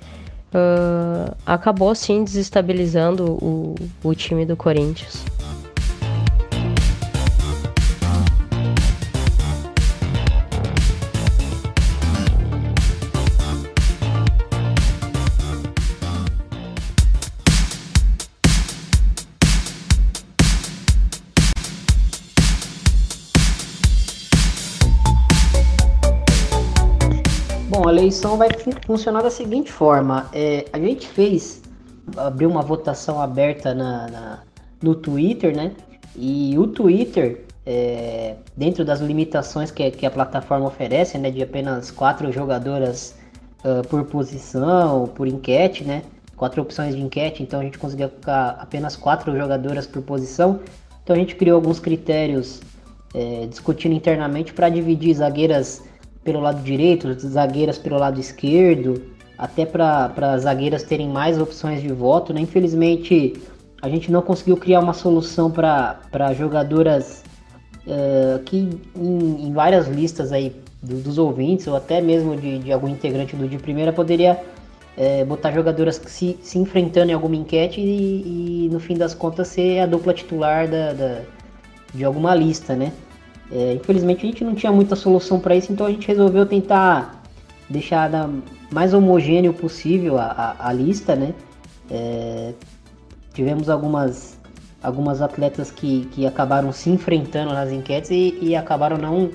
uh, 0.53 1.35
acabou 1.45 1.93
sim 1.95 2.23
desestabilizando 2.23 3.25
o, 3.25 3.75
o 4.03 4.15
time 4.15 4.45
do 4.45 4.55
Corinthians. 4.55 5.23
Bom, 27.75 27.89
a 27.89 27.91
eleição 27.91 28.38
vai 28.38 28.47
funcionar 28.85 29.21
da 29.21 29.29
seguinte 29.29 29.69
forma: 29.69 30.29
é, 30.31 30.63
a 30.71 30.79
gente 30.79 31.09
fez, 31.09 31.61
abriu 32.15 32.49
uma 32.49 32.61
votação 32.61 33.21
aberta 33.21 33.73
na, 33.73 34.07
na 34.07 34.39
no 34.81 34.95
Twitter, 34.95 35.53
né? 35.53 35.73
E 36.15 36.57
o 36.57 36.67
Twitter, 36.67 37.43
é, 37.65 38.35
dentro 38.55 38.85
das 38.85 39.01
limitações 39.01 39.71
que, 39.71 39.91
que, 39.91 40.05
a 40.05 40.09
plataforma 40.09 40.67
oferece, 40.67 41.17
né, 41.17 41.29
de 41.29 41.43
apenas 41.43 41.91
quatro 41.91 42.31
jogadoras 42.31 43.13
uh, 43.65 43.85
por 43.89 44.05
posição, 44.05 45.07
por 45.07 45.27
enquete, 45.27 45.83
né? 45.83 46.03
Quatro 46.38 46.61
opções 46.61 46.95
de 46.95 47.01
enquete, 47.01 47.43
então 47.43 47.59
a 47.59 47.63
gente 47.63 47.77
conseguia 47.77 48.07
colocar 48.07 48.57
apenas 48.57 48.95
quatro 48.95 49.35
jogadoras 49.38 49.85
por 49.85 50.01
posição. 50.01 50.61
Então 51.03 51.13
a 51.13 51.19
gente 51.19 51.35
criou 51.35 51.57
alguns 51.57 51.81
critérios 51.81 52.61
é, 53.13 53.47
discutindo 53.47 53.93
internamente 53.93 54.53
para 54.53 54.69
dividir 54.69 55.13
zagueiras 55.13 55.83
pelo 56.25 56.39
lado 56.41 56.61
direito, 56.63 57.13
zagueiras 57.19 57.77
pelo 57.77 57.99
lado 57.99 58.19
esquerdo, 58.19 59.01
até 59.38 59.65
para 59.65 60.38
zagueiras 60.39 60.83
terem 60.83 61.07
mais 61.07 61.39
opções 61.39 61.81
de 61.81 61.93
voto. 61.93 62.33
Né? 62.33 62.41
Infelizmente, 62.41 63.33
a 63.81 63.88
gente 63.88 64.11
não 64.11 64.21
conseguiu 64.23 64.57
criar 64.57 64.79
uma 64.79 64.93
solução 64.93 65.51
para 65.51 66.33
jogadoras 66.33 67.23
uh, 67.85 68.39
que 68.43 68.67
em, 68.95 69.47
em, 69.47 69.53
várias 69.53 69.88
listas 69.88 70.31
aí 70.31 70.55
do, 70.81 70.95
dos 70.95 71.19
ouvintes, 71.19 71.67
ou 71.67 71.75
até 71.75 72.01
mesmo 72.01 72.35
de, 72.35 72.57
de, 72.57 72.71
algum 72.71 72.88
integrante 72.88 73.35
do 73.35 73.47
de 73.47 73.59
primeira, 73.59 73.93
poderia 73.93 74.41
uh, 74.97 75.25
botar 75.25 75.51
jogadoras 75.51 76.01
se, 76.07 76.39
se 76.41 76.57
enfrentando 76.57 77.11
em 77.11 77.13
alguma 77.13 77.35
enquete 77.35 77.79
e, 77.79 78.65
e, 78.65 78.69
no 78.71 78.79
fim 78.79 78.95
das 78.95 79.13
contas 79.13 79.49
ser 79.49 79.79
a 79.79 79.85
dupla 79.85 80.11
titular 80.11 80.67
da, 80.67 80.91
da 80.91 81.21
de 81.93 82.03
alguma 82.03 82.33
lista, 82.33 82.75
né? 82.75 82.91
É, 83.51 83.73
infelizmente 83.73 84.25
a 84.25 84.29
gente 84.29 84.43
não 84.43 84.55
tinha 84.55 84.71
muita 84.71 84.95
solução 84.95 85.39
para 85.39 85.55
isso, 85.55 85.71
então 85.71 85.86
a 85.86 85.91
gente 85.91 86.08
resolveu 86.08 86.45
tentar 86.45 87.23
deixar 87.69 88.10
da 88.10 88.29
mais 88.71 88.93
homogêneo 88.93 89.53
possível 89.53 90.17
a, 90.17 90.25
a, 90.60 90.69
a 90.69 90.73
lista, 90.73 91.15
né? 91.15 91.34
É, 91.89 92.53
tivemos 93.34 93.69
algumas, 93.69 94.39
algumas 94.81 95.21
atletas 95.21 95.71
que, 95.71 96.05
que 96.12 96.25
acabaram 96.25 96.71
se 96.71 96.89
enfrentando 96.89 97.53
nas 97.53 97.71
enquetes 97.71 98.10
e, 98.12 98.38
e 98.41 98.55
acabaram 98.55 98.97
não 98.97 99.29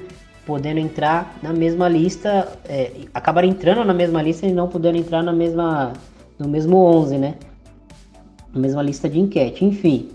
podendo 0.47 0.81
entrar 0.81 1.39
na 1.43 1.53
mesma 1.53 1.89
lista, 1.89 2.49
é, 2.65 2.93
acabaram 3.15 3.47
entrando 3.47 3.85
na 3.85 3.95
mesma 3.95 4.21
lista 4.21 4.47
e 4.47 4.53
não 4.53 4.69
podendo 4.69 4.99
entrar 4.99 5.23
na 5.23 5.33
mesma, 5.33 5.93
no 6.39 6.49
mesmo 6.49 6.77
11, 6.77 7.19
né? 7.19 7.37
Na 8.53 8.61
mesma 8.61 8.83
lista 8.83 9.09
de 9.09 9.21
enquete. 9.21 9.65
Enfim, 9.65 10.09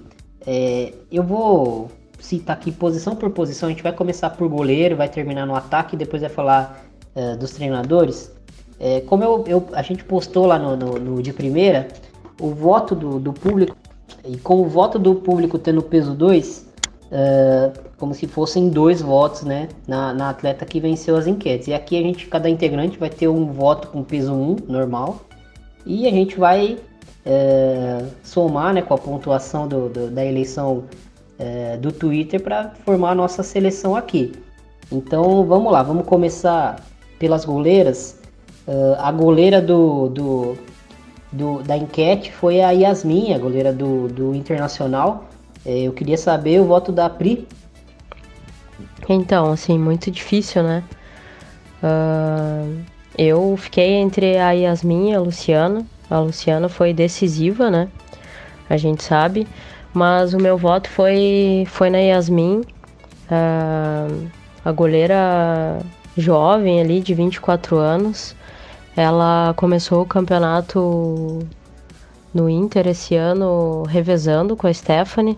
é, 0.45 0.93
eu 1.10 1.23
vou 1.23 1.89
citar 2.25 2.57
aqui 2.57 2.71
posição 2.71 3.15
por 3.15 3.29
posição. 3.29 3.67
A 3.67 3.71
gente 3.71 3.83
vai 3.83 3.93
começar 3.93 4.31
por 4.31 4.49
goleiro, 4.49 4.95
vai 4.95 5.07
terminar 5.07 5.45
no 5.45 5.55
ataque, 5.55 5.95
depois 5.95 6.21
vai 6.21 6.29
falar 6.29 6.85
uh, 7.15 7.38
dos 7.38 7.51
treinadores. 7.51 8.31
É, 8.79 9.01
como 9.01 9.23
eu, 9.23 9.43
eu, 9.47 9.67
a 9.73 9.81
gente 9.81 10.03
postou 10.03 10.45
lá 10.45 10.59
no, 10.59 10.75
no, 10.75 10.99
no 10.99 11.21
de 11.21 11.31
primeira, 11.31 11.88
o 12.41 12.49
voto 12.49 12.93
do, 12.93 13.19
do, 13.19 13.31
público, 13.31 13.75
e 14.25 14.38
com 14.38 14.61
o 14.61 14.67
voto 14.67 14.99
do 14.99 15.15
público 15.15 15.57
tendo 15.57 15.81
peso 15.81 16.13
2, 16.13 16.65
uh, 17.05 17.79
como 17.97 18.13
se 18.13 18.27
fossem 18.27 18.69
dois 18.69 19.01
votos 19.01 19.43
né, 19.43 19.69
na, 19.88 20.13
na, 20.13 20.29
atleta 20.29 20.65
que 20.65 20.79
venceu 20.79 21.15
as 21.15 21.27
enquetes. 21.27 21.67
E 21.67 21.73
aqui 21.73 21.97
a 21.97 22.01
gente, 22.01 22.27
cada 22.27 22.49
integrante 22.49 22.97
vai 22.97 23.09
ter 23.09 23.27
um 23.27 23.45
voto 23.45 23.88
com 23.88 24.03
peso 24.03 24.33
1, 24.33 24.35
um, 24.35 24.55
normal, 24.67 25.21
e 25.85 26.07
a 26.07 26.11
gente 26.11 26.38
vai 26.38 26.73
uh, 26.73 28.07
somar 28.23 28.73
né, 28.73 28.81
com 28.81 28.93
a 28.93 28.97
pontuação 28.97 29.67
do, 29.67 29.88
do, 29.88 30.11
da 30.11 30.25
eleição 30.25 30.83
é, 31.37 31.77
do 31.77 31.91
Twitter 31.91 32.41
para 32.41 32.71
formar 32.85 33.11
a 33.11 33.15
nossa 33.15 33.43
seleção 33.43 33.95
aqui. 33.95 34.33
Então 34.91 35.45
vamos 35.45 35.71
lá, 35.71 35.81
vamos 35.83 36.05
começar 36.05 36.83
pelas 37.19 37.45
goleiras. 37.45 38.19
Uh, 38.67 38.95
a 38.97 39.11
goleira 39.11 39.61
do, 39.61 40.09
do, 40.09 40.57
do, 41.31 41.63
da 41.63 41.77
enquete 41.77 42.31
foi 42.31 42.61
a 42.61 42.71
Yasmin, 42.71 43.33
a 43.33 43.37
goleira 43.37 43.71
do, 43.71 44.07
do 44.07 44.33
Internacional. 44.33 45.25
É, 45.65 45.81
eu 45.81 45.93
queria 45.93 46.17
saber 46.17 46.59
o 46.59 46.65
voto 46.65 46.91
da 46.91 47.09
Pri. 47.09 47.47
Então, 49.07 49.51
assim, 49.51 49.77
muito 49.77 50.09
difícil, 50.09 50.63
né? 50.63 50.83
Uh, 51.83 52.81
eu 53.17 53.55
fiquei 53.57 53.93
entre 53.93 54.37
a 54.37 54.51
Yasmin 54.51 55.11
e 55.11 55.15
a 55.15 55.19
Luciana. 55.19 55.85
A 56.09 56.19
Luciana 56.19 56.67
foi 56.67 56.93
decisiva, 56.93 57.69
né? 57.69 57.87
A 58.69 58.77
gente 58.77 59.03
sabe. 59.03 59.47
Mas 59.95 60.34
o 60.34 60.38
meu 60.38 60.58
voto 60.58 60.89
foi, 60.89 61.65
foi 61.67 61.89
na 61.89 61.99
Yasmin. 61.99 62.63
Uh, 63.31 64.27
a 64.65 64.71
goleira 64.73 65.79
jovem 66.17 66.81
ali 66.81 66.99
de 66.99 67.13
24 67.13 67.77
anos. 67.77 68.36
Ela 68.93 69.53
começou 69.55 70.01
o 70.01 70.05
campeonato 70.05 71.39
no 72.34 72.49
Inter 72.49 72.88
esse 72.88 73.15
ano 73.15 73.84
revezando 73.84 74.58
com 74.58 74.67
a 74.67 74.73
Stephanie. 74.73 75.38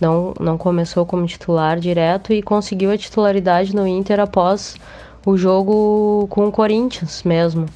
Não, 0.00 0.34
não 0.40 0.58
começou 0.58 1.06
como 1.06 1.24
titular 1.24 1.78
direto 1.78 2.32
e 2.32 2.42
conseguiu 2.42 2.90
a 2.90 2.98
titularidade 2.98 3.72
no 3.72 3.86
Inter 3.86 4.18
após 4.18 4.74
o 5.24 5.36
jogo 5.36 6.26
com 6.28 6.48
o 6.48 6.50
Corinthians 6.50 7.22
mesmo, 7.22 7.66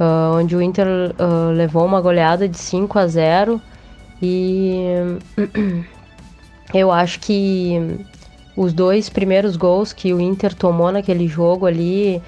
uh, 0.00 0.34
onde 0.34 0.56
o 0.56 0.60
Inter 0.60 0.88
uh, 0.88 1.52
levou 1.52 1.84
uma 1.86 2.00
goleada 2.00 2.48
de 2.48 2.58
5 2.58 2.98
a 2.98 3.06
0 3.06 3.62
e 4.22 4.94
eu 6.74 6.90
acho 6.90 7.20
que 7.20 7.98
os 8.56 8.72
dois 8.72 9.08
primeiros 9.08 9.56
gols 9.56 9.92
que 9.92 10.12
o 10.12 10.20
Inter 10.20 10.54
tomou 10.54 10.92
naquele 10.92 11.26
jogo 11.26 11.66
ali 11.66 12.20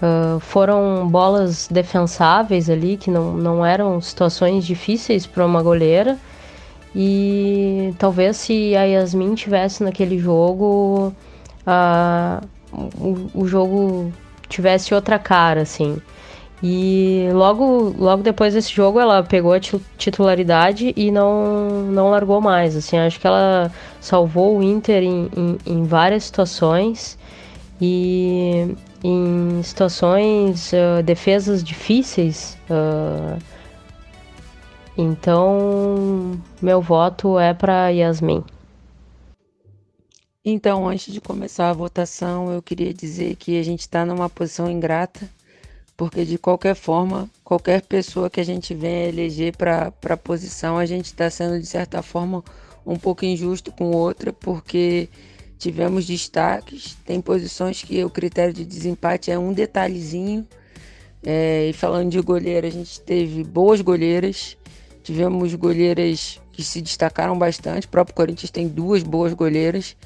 uh, 0.00 0.38
foram 0.40 1.08
bolas 1.08 1.68
defensáveis 1.70 2.68
ali, 2.70 2.96
que 2.96 3.10
não, 3.10 3.34
não 3.34 3.64
eram 3.64 4.00
situações 4.00 4.64
difíceis 4.64 5.26
para 5.26 5.44
uma 5.44 5.62
goleira. 5.62 6.18
E 6.94 7.94
talvez 7.98 8.36
se 8.36 8.76
a 8.76 8.84
Yasmin 8.84 9.34
tivesse 9.34 9.82
naquele 9.82 10.18
jogo, 10.18 11.12
uh, 11.66 12.46
o, 12.72 13.30
o 13.34 13.48
jogo 13.48 14.12
tivesse 14.48 14.94
outra 14.94 15.18
cara, 15.18 15.62
assim. 15.62 15.96
E 16.62 17.28
logo, 17.32 17.92
logo 17.98 18.22
depois 18.22 18.54
desse 18.54 18.72
jogo 18.72 19.00
ela 19.00 19.22
pegou 19.24 19.52
a 19.52 19.58
titularidade 19.58 20.92
e 20.96 21.10
não, 21.10 21.82
não 21.90 22.10
largou 22.10 22.40
mais. 22.40 22.76
Assim, 22.76 22.96
acho 22.98 23.18
que 23.18 23.26
ela 23.26 23.72
salvou 24.00 24.58
o 24.58 24.62
Inter 24.62 25.02
em, 25.02 25.28
em, 25.36 25.58
em 25.66 25.84
várias 25.84 26.24
situações 26.24 27.18
e 27.80 28.76
em 29.02 29.60
situações, 29.64 30.72
uh, 30.72 31.02
defesas 31.02 31.64
difíceis. 31.64 32.56
Uh, 32.70 33.42
então, 34.96 36.40
meu 36.60 36.80
voto 36.80 37.40
é 37.40 37.52
para 37.52 37.88
Yasmin. 37.88 38.44
Então, 40.44 40.88
antes 40.88 41.12
de 41.12 41.20
começar 41.20 41.70
a 41.70 41.72
votação, 41.72 42.52
eu 42.52 42.62
queria 42.62 42.94
dizer 42.94 43.34
que 43.34 43.58
a 43.58 43.62
gente 43.64 43.80
está 43.80 44.04
numa 44.06 44.28
posição 44.28 44.70
ingrata 44.70 45.28
porque 45.96 46.24
de 46.24 46.38
qualquer 46.38 46.74
forma, 46.74 47.28
qualquer 47.44 47.82
pessoa 47.82 48.30
que 48.30 48.40
a 48.40 48.44
gente 48.44 48.74
venha 48.74 49.08
eleger 49.08 49.56
para 49.56 49.92
a 50.08 50.16
posição, 50.16 50.78
a 50.78 50.86
gente 50.86 51.06
está 51.06 51.28
sendo 51.30 51.60
de 51.60 51.66
certa 51.66 52.02
forma 52.02 52.42
um 52.84 52.96
pouco 52.96 53.24
injusto 53.24 53.70
com 53.72 53.90
outra, 53.92 54.32
porque 54.32 55.08
tivemos 55.58 56.06
destaques, 56.06 56.96
tem 57.06 57.20
posições 57.20 57.82
que 57.82 58.02
o 58.04 58.10
critério 58.10 58.52
de 58.52 58.64
desempate 58.64 59.30
é 59.30 59.38
um 59.38 59.52
detalhezinho. 59.52 60.46
É, 61.24 61.68
e 61.68 61.72
falando 61.72 62.10
de 62.10 62.20
goleira, 62.20 62.66
a 62.66 62.70
gente 62.70 63.00
teve 63.00 63.44
boas 63.44 63.80
goleiras, 63.80 64.56
tivemos 65.04 65.54
goleiras 65.54 66.40
que 66.52 66.64
se 66.64 66.82
destacaram 66.82 67.38
bastante. 67.38 67.86
O 67.86 67.90
próprio 67.90 68.14
Corinthians 68.14 68.50
tem 68.50 68.66
duas 68.66 69.04
boas 69.04 69.32
goleiras. 69.32 69.96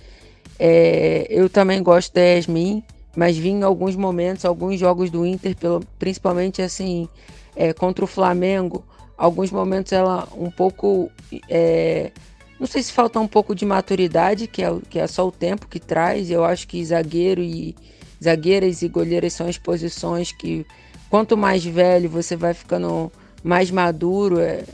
É, 0.59 1.27
eu 1.31 1.49
também 1.49 1.83
gosto 1.83 2.12
da 2.12 2.20
Yasmin, 2.20 2.83
mas 3.16 3.37
vi 3.37 3.48
em 3.48 3.62
alguns 3.62 3.96
momentos, 3.96 4.44
alguns 4.44 4.79
jogos 4.79 5.11
do 5.11 5.26
Inter, 5.26 5.57
pelo, 5.57 5.81
principalmente 5.98 6.61
assim, 6.61 7.09
é, 7.57 7.72
contra 7.72 8.05
o 8.05 8.07
Flamengo, 8.09 8.85
alguns 9.16 9.50
momentos 9.50 9.92
ela 9.92 10.29
um 10.37 10.50
pouco. 10.50 11.11
É, 11.48 12.12
não 12.61 12.66
sei 12.66 12.83
se 12.83 12.92
falta 12.92 13.18
um 13.18 13.26
pouco 13.26 13.55
de 13.55 13.64
maturidade, 13.64 14.46
que 14.46 14.62
é, 14.62 14.70
que 14.90 14.98
é 14.98 15.07
só 15.07 15.26
o 15.26 15.33
tempo 15.33 15.66
que 15.66 15.81
traz. 15.81 16.31
Eu 16.31 16.44
acho 16.44 16.68
que 16.68 16.85
zagueiro 16.85 17.40
e 17.40 17.74
zagueiras 18.22 18.83
e 18.83 18.88
goleiras 18.88 19.33
são 19.33 19.48
as 19.48 19.59
posições 19.59 20.33
que, 20.33 20.66
quanto 21.09 21.37
mais 21.37 21.64
velho 21.64 22.09
você 22.09 22.37
vai 22.37 22.52
ficando 22.52 23.11
mais 23.42 23.70
maduro, 23.70 24.40
é, 24.40 24.64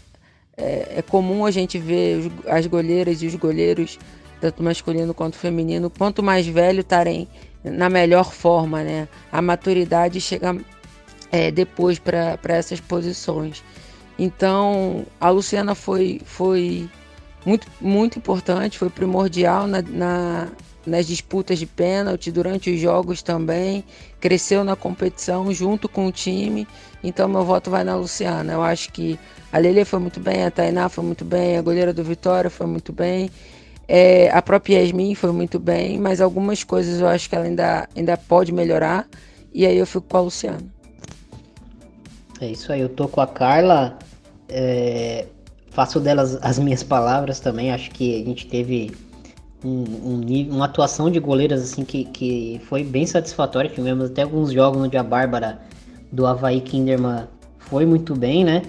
é, 0.57 0.94
é 0.96 1.02
comum 1.02 1.44
a 1.44 1.50
gente 1.50 1.78
ver 1.78 2.31
as 2.46 2.66
goleiras 2.66 3.22
e 3.22 3.26
os 3.26 3.35
goleiros, 3.35 3.98
tanto 4.40 4.62
masculino 4.62 5.12
quanto 5.12 5.37
feminino, 5.37 5.90
quanto 5.90 6.22
mais 6.22 6.46
velho 6.46 6.81
estarem 6.81 7.28
na 7.64 7.88
melhor 7.88 8.33
forma, 8.33 8.83
né? 8.83 9.09
A 9.31 9.40
maturidade 9.40 10.20
chega 10.20 10.57
é, 11.31 11.51
depois 11.51 11.98
para 11.98 12.38
essas 12.44 12.81
posições. 12.81 13.62
Então, 14.18 15.07
a 15.20 15.31
Luciana 15.31 15.75
foi, 15.75 16.20
foi 16.25 16.88
muito, 17.44 17.66
muito 17.81 18.18
importante, 18.18 18.79
foi 18.79 18.90
primordial 18.90 19.66
na, 19.66 19.83
na, 19.83 20.48
nas 20.87 21.07
disputas 21.07 21.59
de 21.59 21.66
pênalti, 21.66 22.31
durante 22.31 22.70
os 22.70 22.81
jogos 22.81 23.22
também, 23.22 23.85
cresceu 24.20 24.62
na 24.64 24.77
competição 24.77 25.53
junto 25.53 25.88
com 25.88 26.07
o 26.07 26.12
time. 26.12 26.66
Então, 27.03 27.29
meu 27.29 27.44
voto 27.44 27.70
vai 27.70 27.83
na 27.85 27.96
Luciana. 27.96 28.53
Eu 28.53 28.62
acho 28.62 28.92
que 28.92 29.18
a 29.53 29.59
Lele 29.59 29.85
foi 29.85 29.98
muito 29.98 30.20
bem, 30.20 30.44
a 30.44 30.51
Tainá 30.51 30.88
foi 30.88 31.05
muito 31.05 31.25
bem, 31.25 31.57
a 31.57 31.62
goleira 31.62 31.92
do 31.92 32.05
Vitória 32.05 32.51
foi 32.51 32.66
muito 32.66 32.92
bem. 32.92 33.31
É, 33.88 34.31
a 34.31 34.40
própria 34.40 34.81
Yasmin 34.81 35.14
foi 35.14 35.33
muito 35.33 35.59
bem, 35.59 35.99
mas 35.99 36.21
algumas 36.21 36.64
coisas 36.64 37.01
eu 37.01 37.09
acho 37.09 37.29
que 37.29 37.35
ela 37.35 37.45
ainda, 37.45 37.88
ainda 37.95 38.16
pode 38.16 38.53
melhorar. 38.53 39.07
E 39.53 39.66
aí 39.66 39.77
eu 39.77 39.87
fico 39.87 40.07
com 40.09 40.16
a 40.16 40.21
Luciana. 40.21 40.62
É 42.40 42.47
isso 42.47 42.73
aí, 42.73 42.81
eu 42.81 42.88
tô 42.88 43.07
com 43.07 43.21
a 43.21 43.27
Carla. 43.27 43.99
É, 44.49 45.27
faço 45.71 46.01
delas 46.01 46.38
as 46.42 46.59
minhas 46.59 46.83
palavras 46.83 47.40
também. 47.40 47.73
Acho 47.73 47.90
que 47.90 48.23
a 48.23 48.25
gente 48.25 48.47
teve 48.47 48.92
um, 49.64 49.85
um, 49.85 50.51
uma 50.51 50.64
atuação 50.64 51.11
de 51.11 51.21
goleiras 51.21 51.62
assim 51.62 51.85
que, 51.85 52.05
que 52.05 52.61
foi 52.68 52.83
bem 52.83 53.07
satisfatória. 53.07 53.71
Tivemos 53.71 54.11
até 54.11 54.23
alguns 54.23 54.53
jogos 54.53 54.81
onde 54.81 54.97
a 54.97 55.03
Bárbara 55.03 55.61
do 56.11 56.27
Havaí 56.27 56.61
Kinderman 56.61 57.27
foi 57.59 57.87
muito 57.87 58.14
bem, 58.14 58.45
né? 58.45 58.62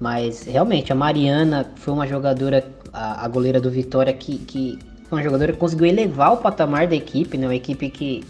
Mas 0.00 0.44
realmente 0.44 0.92
a 0.92 0.94
Mariana 0.94 1.70
foi 1.76 1.94
uma 1.94 2.06
jogadora 2.06 2.64
a, 2.92 3.24
a 3.24 3.28
goleira 3.28 3.60
do 3.60 3.70
Vitória, 3.70 4.12
que, 4.12 4.38
que 4.38 4.78
foi 5.08 5.18
uma 5.18 5.24
jogadora 5.24 5.52
que 5.52 5.58
conseguiu 5.58 5.86
elevar 5.86 6.32
o 6.32 6.36
patamar 6.38 6.86
da 6.86 6.94
equipe, 6.94 7.38
né? 7.38 7.46
Uma 7.46 7.54
equipe 7.54 7.88
que 7.88 8.24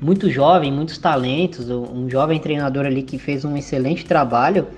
muito 0.00 0.30
jovem, 0.30 0.72
muitos 0.72 0.98
talentos, 0.98 1.68
um 1.70 2.08
jovem 2.08 2.38
treinador 2.38 2.86
ali 2.86 3.02
que 3.02 3.18
fez 3.18 3.44
um 3.44 3.56
excelente 3.56 4.04
trabalho 4.04 4.68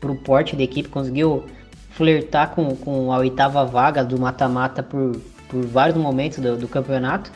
para 0.00 0.10
o 0.10 0.16
porte 0.16 0.56
da 0.56 0.62
equipe, 0.62 0.88
conseguiu 0.88 1.44
flertar 1.90 2.50
com, 2.54 2.74
com 2.74 3.12
a 3.12 3.18
oitava 3.18 3.64
vaga 3.64 4.02
do 4.02 4.18
mata-mata 4.18 4.82
por, 4.82 5.20
por 5.48 5.64
vários 5.66 5.96
momentos 5.96 6.38
do, 6.38 6.56
do 6.56 6.66
campeonato, 6.66 7.30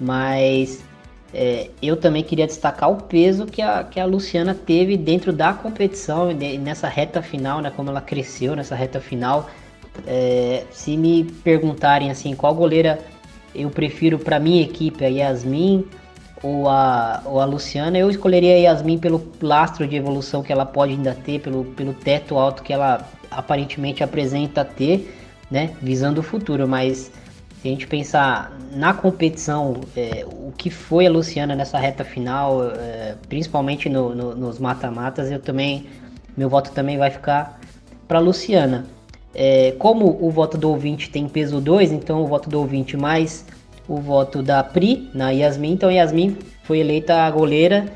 mas 0.00 0.82
é, 1.34 1.70
eu 1.80 1.96
também 1.96 2.22
queria 2.22 2.46
destacar 2.46 2.90
o 2.90 2.96
peso 2.96 3.46
que 3.46 3.60
a, 3.60 3.84
que 3.84 4.00
a 4.00 4.04
Luciana 4.04 4.54
teve 4.54 4.96
dentro 4.96 5.32
da 5.32 5.52
competição, 5.52 6.32
nessa 6.32 6.88
reta 6.88 7.22
final, 7.22 7.60
né, 7.60 7.70
como 7.74 7.90
ela 7.90 8.00
cresceu 8.00 8.56
nessa 8.56 8.74
reta 8.74 9.00
final, 9.00 9.48
é, 10.06 10.64
se 10.70 10.96
me 10.96 11.24
perguntarem 11.24 12.10
assim, 12.10 12.34
qual 12.34 12.54
goleira 12.54 12.98
eu 13.54 13.70
prefiro 13.70 14.18
para 14.18 14.40
minha 14.40 14.62
equipe, 14.62 15.04
a 15.04 15.08
Yasmin 15.08 15.84
ou 16.42 16.68
a, 16.68 17.22
ou 17.24 17.40
a 17.40 17.44
Luciana, 17.44 17.96
eu 17.96 18.10
escolheria 18.10 18.54
a 18.54 18.58
Yasmin 18.58 18.98
pelo 18.98 19.30
lastro 19.40 19.86
de 19.86 19.94
evolução 19.94 20.42
que 20.42 20.52
ela 20.52 20.66
pode 20.66 20.92
ainda 20.92 21.14
ter, 21.14 21.40
pelo, 21.40 21.64
pelo 21.64 21.92
teto 21.94 22.36
alto 22.36 22.62
que 22.62 22.72
ela 22.72 23.06
aparentemente 23.30 24.02
apresenta 24.02 24.64
ter, 24.64 25.14
né, 25.50 25.70
visando 25.80 26.20
o 26.20 26.22
futuro. 26.22 26.66
Mas 26.66 27.12
se 27.60 27.68
a 27.68 27.70
gente 27.70 27.86
pensar 27.86 28.58
na 28.72 28.92
competição, 28.92 29.80
é, 29.96 30.26
o 30.26 30.52
que 30.56 30.68
foi 30.68 31.06
a 31.06 31.10
Luciana 31.10 31.54
nessa 31.54 31.78
reta 31.78 32.04
final, 32.04 32.64
é, 32.72 33.14
principalmente 33.28 33.88
no, 33.88 34.14
no, 34.14 34.34
nos 34.34 34.58
mata-matas, 34.58 35.30
eu 35.30 35.38
também, 35.38 35.86
meu 36.36 36.48
voto 36.48 36.72
também 36.72 36.98
vai 36.98 37.10
ficar 37.10 37.60
para 38.08 38.18
Luciana. 38.18 38.84
É, 39.34 39.72
como 39.78 40.18
o 40.20 40.30
voto 40.30 40.58
do 40.58 40.68
ouvinte 40.68 41.08
tem 41.10 41.28
peso 41.28 41.60
2, 41.60 41.92
então 41.92 42.22
o 42.22 42.26
voto 42.26 42.50
do 42.50 42.58
ouvinte 42.60 42.96
mais 42.96 43.44
o 43.88 43.96
voto 43.96 44.42
da 44.42 44.62
Pri 44.62 45.10
na 45.12 45.30
Yasmin, 45.30 45.72
então 45.72 45.90
Yasmin 45.90 46.36
foi 46.62 46.78
eleita 46.78 47.14
a 47.14 47.30
goleira 47.30 47.86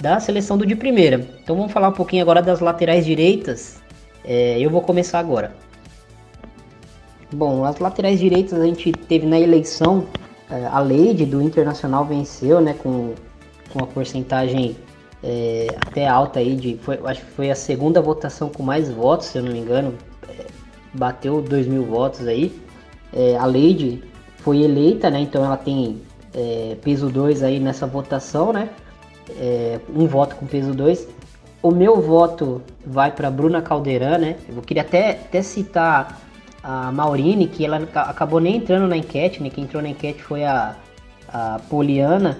da 0.00 0.20
seleção 0.20 0.58
do 0.58 0.66
de 0.66 0.74
primeira. 0.74 1.26
Então 1.42 1.56
vamos 1.56 1.72
falar 1.72 1.88
um 1.88 1.92
pouquinho 1.92 2.22
agora 2.22 2.42
das 2.42 2.60
laterais 2.60 3.04
direitas. 3.04 3.80
É, 4.24 4.58
eu 4.58 4.70
vou 4.70 4.82
começar 4.82 5.18
agora. 5.18 5.54
Bom, 7.32 7.64
as 7.64 7.78
laterais 7.78 8.18
direitas 8.18 8.60
a 8.60 8.66
gente 8.66 8.92
teve 8.92 9.26
na 9.26 9.38
eleição, 9.38 10.06
é, 10.50 10.66
a 10.66 10.78
Leide 10.80 11.24
do 11.24 11.42
Internacional 11.42 12.04
venceu, 12.04 12.60
né, 12.60 12.74
com, 12.74 13.14
com 13.72 13.80
uma 13.80 13.86
porcentagem 13.86 14.76
é, 15.22 15.66
até 15.86 16.06
alta 16.06 16.38
aí 16.38 16.54
de, 16.54 16.76
foi, 16.76 17.00
acho 17.04 17.20
que 17.20 17.30
foi 17.32 17.50
a 17.50 17.54
segunda 17.54 18.00
votação 18.00 18.48
com 18.48 18.62
mais 18.62 18.90
votos, 18.90 19.28
se 19.28 19.38
eu 19.38 19.42
não 19.42 19.52
me 19.52 19.58
engano, 19.58 19.94
bateu 20.96 21.40
2 21.40 21.66
mil 21.66 21.84
votos 21.84 22.26
aí. 22.26 22.52
É, 23.12 23.36
a 23.36 23.46
Leide 23.46 24.02
foi 24.38 24.62
eleita, 24.62 25.10
né? 25.10 25.20
Então 25.20 25.44
ela 25.44 25.56
tem 25.56 26.00
é, 26.34 26.76
peso 26.82 27.08
2 27.08 27.42
aí 27.42 27.58
nessa 27.58 27.86
votação, 27.86 28.52
né? 28.52 28.68
É, 29.38 29.80
um 29.94 30.06
voto 30.06 30.36
com 30.36 30.46
peso 30.46 30.72
2. 30.74 31.08
O 31.62 31.70
meu 31.70 32.00
voto 32.00 32.62
vai 32.84 33.10
para 33.10 33.30
Bruna 33.30 33.60
Caldeirão, 33.60 34.18
né? 34.18 34.36
Eu 34.48 34.62
queria 34.62 34.82
até, 34.82 35.10
até 35.10 35.42
citar 35.42 36.20
a 36.62 36.92
Maurine, 36.92 37.46
que 37.48 37.64
ela 37.64 37.76
acabou 37.94 38.40
nem 38.40 38.56
entrando 38.56 38.86
na 38.86 38.96
enquete, 38.96 39.42
né? 39.42 39.50
Quem 39.50 39.64
entrou 39.64 39.82
na 39.82 39.88
enquete 39.88 40.22
foi 40.22 40.44
a, 40.44 40.76
a 41.28 41.60
Poliana. 41.68 42.38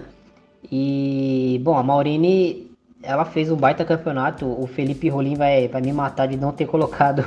E, 0.71 1.61
bom, 1.65 1.77
a 1.77 1.83
Maurine, 1.83 2.71
ela 3.03 3.25
fez 3.25 3.51
um 3.51 3.57
baita 3.57 3.85
campeonato. 3.85 4.47
O 4.47 4.67
Felipe 4.67 5.09
Rolim 5.09 5.35
vai, 5.35 5.69
vai 5.69 5.81
me 5.81 5.93
matar 5.93 6.27
de 6.27 6.37
não 6.37 6.53
ter 6.53 6.67
colocado 6.67 7.25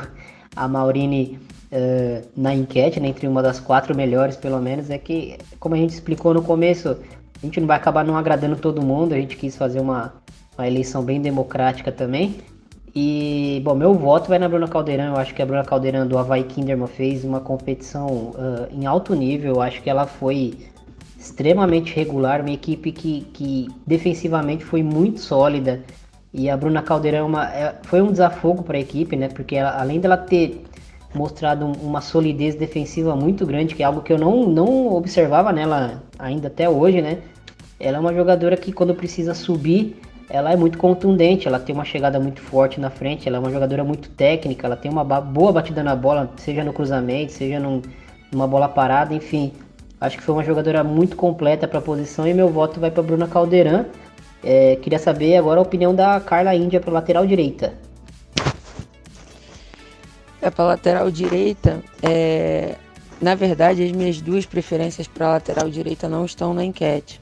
a 0.56 0.68
Maurine 0.68 1.40
uh, 1.72 2.28
na 2.36 2.54
enquete, 2.54 3.00
né, 3.00 3.08
entre 3.10 3.28
uma 3.28 3.42
das 3.42 3.60
quatro 3.60 3.96
melhores, 3.96 4.36
pelo 4.36 4.60
menos. 4.60 4.90
É 4.90 4.98
que, 4.98 5.38
como 5.60 5.76
a 5.76 5.78
gente 5.78 5.92
explicou 5.92 6.34
no 6.34 6.42
começo, 6.42 6.90
a 6.90 7.46
gente 7.46 7.60
não 7.60 7.68
vai 7.68 7.78
acabar 7.78 8.04
não 8.04 8.18
agradando 8.18 8.56
todo 8.56 8.82
mundo. 8.82 9.14
A 9.14 9.18
gente 9.18 9.36
quis 9.36 9.56
fazer 9.56 9.80
uma, 9.80 10.14
uma 10.58 10.68
eleição 10.68 11.04
bem 11.04 11.22
democrática 11.22 11.92
também. 11.92 12.38
E, 12.96 13.62
bom, 13.64 13.76
meu 13.76 13.94
voto 13.94 14.30
vai 14.30 14.40
na 14.40 14.50
Bruna 14.50 14.68
Caldeirão. 14.68 15.14
Eu 15.14 15.18
acho 15.18 15.34
que 15.34 15.42
a 15.42 15.46
Bruna 15.46 15.64
Caldeirão 15.64 16.08
do 16.08 16.18
Havaí 16.18 16.44
Kinderman 16.44 16.88
fez 16.88 17.24
uma 17.24 17.40
competição 17.40 18.08
uh, 18.08 18.68
em 18.72 18.86
alto 18.86 19.16
nível. 19.16 19.56
Eu 19.56 19.62
acho 19.62 19.82
que 19.82 19.90
ela 19.90 20.08
foi 20.08 20.58
extremamente 21.18 21.94
regular, 21.94 22.42
uma 22.42 22.52
equipe 22.52 22.92
que, 22.92 23.22
que 23.34 23.68
defensivamente 23.86 24.64
foi 24.64 24.82
muito 24.82 25.20
sólida. 25.20 25.84
E 26.34 26.50
a 26.50 26.56
Bruna 26.56 26.82
Caldeirão 26.82 27.30
é 27.40 27.46
é, 27.46 27.76
foi 27.84 28.02
um 28.02 28.12
desafogo 28.12 28.64
para 28.64 28.78
a 28.78 28.80
equipe, 28.80 29.16
né? 29.16 29.28
Porque 29.30 29.56
ela, 29.56 29.80
além 29.80 30.00
dela 30.00 30.18
ter 30.18 30.64
mostrado 31.14 31.66
uma 31.66 32.02
solidez 32.02 32.56
defensiva 32.56 33.16
muito 33.16 33.46
grande, 33.46 33.74
que 33.74 33.82
é 33.82 33.86
algo 33.86 34.02
que 34.02 34.14
eu 34.14 34.18
não, 34.18 34.48
não 34.48 34.94
observava 34.94 35.52
nela 35.52 36.04
ainda 36.20 36.48
até 36.48 36.70
hoje, 36.70 37.02
né? 37.02 37.20
Ela 37.80 37.98
é 37.98 38.00
uma 38.00 38.14
jogadora 38.14 38.56
que 38.56 38.72
quando 38.72 38.94
precisa 38.94 39.34
subir, 39.34 40.00
ela 40.30 40.52
é 40.52 40.56
muito 40.56 40.78
contundente, 40.78 41.48
ela 41.48 41.60
tem 41.60 41.74
uma 41.74 41.86
chegada 41.86 42.20
muito 42.20 42.42
forte 42.42 42.80
na 42.80 42.92
frente, 42.92 43.28
ela 43.28 43.38
é 43.38 43.40
uma 43.40 43.50
jogadora 43.50 43.84
muito 43.84 44.10
técnica, 44.10 44.68
ela 44.68 44.76
tem 44.76 44.92
uma 44.92 45.04
boa 45.04 45.52
batida 45.52 45.82
na 45.82 45.96
bola, 45.96 46.32
seja 46.38 46.64
no 46.64 46.72
cruzamento, 46.72 47.32
seja 47.32 47.60
num, 47.60 47.82
numa 48.32 48.48
bola 48.48 48.70
parada, 48.70 49.14
enfim. 49.14 49.52
Acho 50.00 50.18
que 50.18 50.24
foi 50.24 50.36
uma 50.36 50.44
jogadora 50.44 50.84
muito 50.84 51.16
completa 51.16 51.68
para 51.68 51.80
a 51.80 51.82
posição 51.82 52.28
e 52.28 52.34
meu 52.34 52.50
voto 52.50 52.80
vai 52.80 52.92
para 52.92 53.02
Bruna 53.02 53.28
Caldeirão. 53.28 53.86
É, 54.44 54.78
queria 54.78 55.00
saber 55.00 55.36
agora 55.38 55.60
a 55.60 55.64
opinião 55.64 55.94
da 55.94 56.20
Carla 56.20 56.56
Índia 56.56 56.80
para 56.80 56.94
lateral 56.94 57.26
direita. 57.26 57.74
É 60.42 60.50
para 60.50 60.66
lateral 60.66 61.12
direita. 61.12 61.84
É... 62.02 62.76
Na 63.22 63.36
verdade, 63.36 63.84
as 63.84 63.92
minhas 63.92 64.22
duas 64.22 64.46
preferências 64.46 65.08
para 65.08 65.30
lateral 65.30 65.70
direita 65.70 66.08
não 66.08 66.24
estão 66.24 66.54
na 66.54 66.64
enquete. 66.64 67.20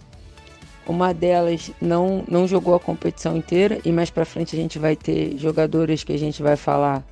Uma 0.88 1.14
delas 1.14 1.72
não, 1.82 2.24
não 2.28 2.48
jogou 2.48 2.76
a 2.76 2.80
competição 2.80 3.36
inteira 3.36 3.80
e 3.84 3.92
mais 3.92 4.12
para 4.12 4.24
frente 4.24 4.56
a 4.56 4.60
gente 4.60 4.78
vai 4.78 4.96
ter 4.96 5.36
jogadores 5.38 6.04
que 6.04 6.14
a 6.14 6.18
gente 6.18 6.42
vai 6.42 6.56
falar 6.56 7.04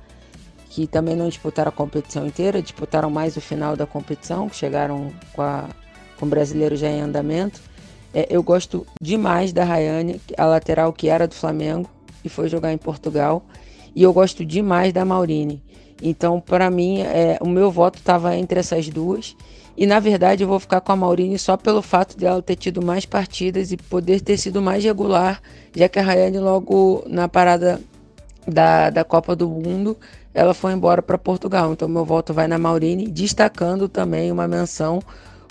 que 0.70 0.86
também 0.86 1.16
não 1.16 1.28
disputaram 1.28 1.70
a 1.70 1.72
competição 1.72 2.26
inteira, 2.26 2.60
disputaram 2.60 3.10
mais 3.10 3.36
o 3.36 3.40
final 3.40 3.74
da 3.74 3.86
competição, 3.86 4.50
chegaram 4.50 5.10
com, 5.32 5.40
a, 5.40 5.64
com 6.18 6.26
o 6.26 6.28
brasileiro 6.28 6.76
já 6.76 6.88
em 6.88 7.00
andamento. 7.00 7.60
É, 8.16 8.26
eu 8.30 8.42
gosto 8.42 8.86
demais 8.98 9.52
da 9.52 9.62
Rayane, 9.62 10.18
a 10.38 10.46
lateral 10.46 10.90
que 10.90 11.06
era 11.06 11.28
do 11.28 11.34
Flamengo 11.34 11.86
e 12.24 12.30
foi 12.30 12.48
jogar 12.48 12.72
em 12.72 12.78
Portugal. 12.78 13.44
E 13.94 14.02
eu 14.02 14.10
gosto 14.10 14.42
demais 14.42 14.90
da 14.90 15.04
Maurine. 15.04 15.62
Então, 16.00 16.40
para 16.40 16.70
mim, 16.70 17.02
é, 17.02 17.36
o 17.42 17.46
meu 17.46 17.70
voto 17.70 17.98
estava 17.98 18.34
entre 18.34 18.58
essas 18.58 18.88
duas. 18.88 19.36
E 19.76 19.86
na 19.86 20.00
verdade, 20.00 20.42
eu 20.42 20.48
vou 20.48 20.58
ficar 20.58 20.80
com 20.80 20.92
a 20.92 20.96
Maurine 20.96 21.38
só 21.38 21.58
pelo 21.58 21.82
fato 21.82 22.16
de 22.16 22.24
ela 22.24 22.40
ter 22.40 22.56
tido 22.56 22.80
mais 22.80 23.04
partidas 23.04 23.70
e 23.70 23.76
poder 23.76 24.22
ter 24.22 24.38
sido 24.38 24.62
mais 24.62 24.82
regular, 24.82 25.42
já 25.74 25.86
que 25.86 25.98
a 25.98 26.02
Rayane, 26.02 26.38
logo 26.38 27.04
na 27.06 27.28
parada 27.28 27.78
da, 28.48 28.88
da 28.88 29.04
Copa 29.04 29.36
do 29.36 29.46
Mundo, 29.46 29.94
ela 30.32 30.54
foi 30.54 30.72
embora 30.72 31.02
para 31.02 31.18
Portugal. 31.18 31.70
Então 31.70 31.86
meu 31.86 32.06
voto 32.06 32.32
vai 32.32 32.48
na 32.48 32.56
Maurine, 32.56 33.08
destacando 33.08 33.90
também 33.90 34.32
uma 34.32 34.48
menção 34.48 35.02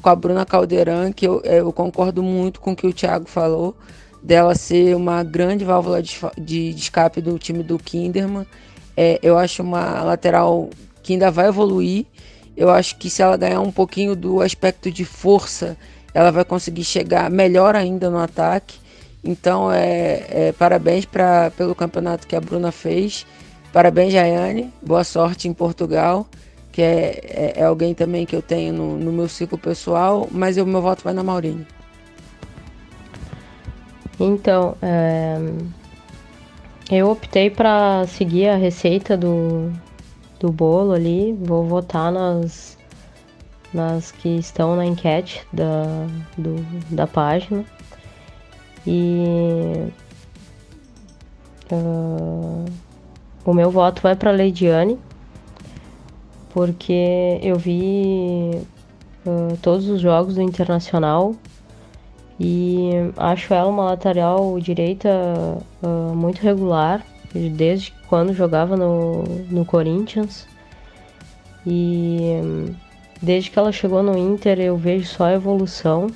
com 0.05 0.09
a 0.11 0.15
Bruna 0.15 0.45
Caldeirão, 0.45 1.11
que 1.11 1.25
eu, 1.25 1.41
eu 1.41 1.73
concordo 1.73 2.21
muito 2.21 2.61
com 2.61 2.73
o 2.73 2.75
que 2.75 2.85
o 2.85 2.93
Thiago 2.93 3.27
falou, 3.27 3.75
dela 4.21 4.53
ser 4.53 4.95
uma 4.95 5.23
grande 5.23 5.65
válvula 5.65 5.99
de, 5.99 6.15
de, 6.37 6.71
de 6.75 6.79
escape 6.79 7.19
do 7.19 7.39
time 7.39 7.63
do 7.63 7.79
Kinderman. 7.79 8.45
É, 8.95 9.19
eu 9.23 9.35
acho 9.35 9.63
uma 9.63 10.03
lateral 10.03 10.69
que 11.01 11.13
ainda 11.13 11.31
vai 11.31 11.47
evoluir. 11.47 12.05
Eu 12.55 12.69
acho 12.69 12.97
que 12.97 13.09
se 13.09 13.23
ela 13.23 13.35
ganhar 13.35 13.61
um 13.61 13.71
pouquinho 13.71 14.15
do 14.15 14.41
aspecto 14.41 14.91
de 14.91 15.03
força, 15.03 15.75
ela 16.13 16.29
vai 16.29 16.45
conseguir 16.45 16.83
chegar 16.83 17.27
melhor 17.31 17.75
ainda 17.75 18.07
no 18.07 18.19
ataque. 18.19 18.77
Então, 19.23 19.71
é, 19.71 20.23
é 20.29 20.51
parabéns 20.51 21.05
pra, 21.05 21.49
pelo 21.57 21.73
campeonato 21.73 22.27
que 22.27 22.35
a 22.35 22.39
Bruna 22.39 22.71
fez. 22.71 23.25
Parabéns, 23.73 24.13
Jaiane. 24.13 24.71
Boa 24.83 25.03
sorte 25.03 25.47
em 25.47 25.53
Portugal, 25.53 26.27
que 26.75 26.81
é, 26.81 27.21
é, 27.23 27.53
é 27.61 27.63
alguém 27.63 27.95
também 27.95 28.25
que 28.25 28.35
eu 28.35 28.41
tenho 28.41 28.73
no, 28.73 28.97
no 28.97 29.09
meu 29.09 29.29
ciclo 29.29 29.57
pessoal, 29.57 30.27
mas 30.29 30.57
o 30.57 30.65
meu 30.65 30.81
voto 30.81 31.05
vai 31.05 31.13
na 31.13 31.23
Maurine. 31.23 31.65
Então, 34.19 34.75
é... 34.81 35.37
eu 36.91 37.09
optei 37.09 37.49
para 37.49 38.05
seguir 38.07 38.49
a 38.49 38.57
receita 38.57 39.15
do, 39.15 39.71
do 40.37 40.51
bolo 40.51 40.91
ali. 40.91 41.31
Vou 41.39 41.63
votar 41.63 42.11
nas, 42.11 42.77
nas 43.73 44.11
que 44.11 44.35
estão 44.35 44.75
na 44.75 44.85
enquete 44.85 45.47
da, 45.53 45.85
do, 46.37 46.55
da 46.93 47.07
página. 47.07 47.63
E. 48.85 49.87
Uh 51.71 52.65
o 53.45 53.53
meu 53.53 53.69
voto 53.69 54.01
vai 54.01 54.15
para 54.15 54.31
Leidiane, 54.31 54.97
porque 56.55 57.37
eu 57.43 57.57
vi 57.57 58.61
uh, 59.25 59.57
todos 59.61 59.89
os 59.89 59.99
jogos 59.99 60.35
do 60.35 60.41
Internacional 60.41 61.35
e 62.39 62.91
acho 63.17 63.53
ela 63.53 63.67
uma 63.67 63.83
lateral 63.83 64.57
direita 64.61 65.09
uh, 65.83 66.15
muito 66.15 66.41
regular, 66.41 67.05
desde 67.33 67.93
quando 68.07 68.33
jogava 68.33 68.77
no, 68.77 69.23
no 69.51 69.65
Corinthians. 69.65 70.47
E 71.67 72.71
desde 73.21 73.51
que 73.51 73.59
ela 73.59 73.73
chegou 73.73 74.01
no 74.01 74.17
Inter 74.17 74.57
eu 74.61 74.77
vejo 74.77 75.09
só 75.09 75.29
evolução. 75.29 76.07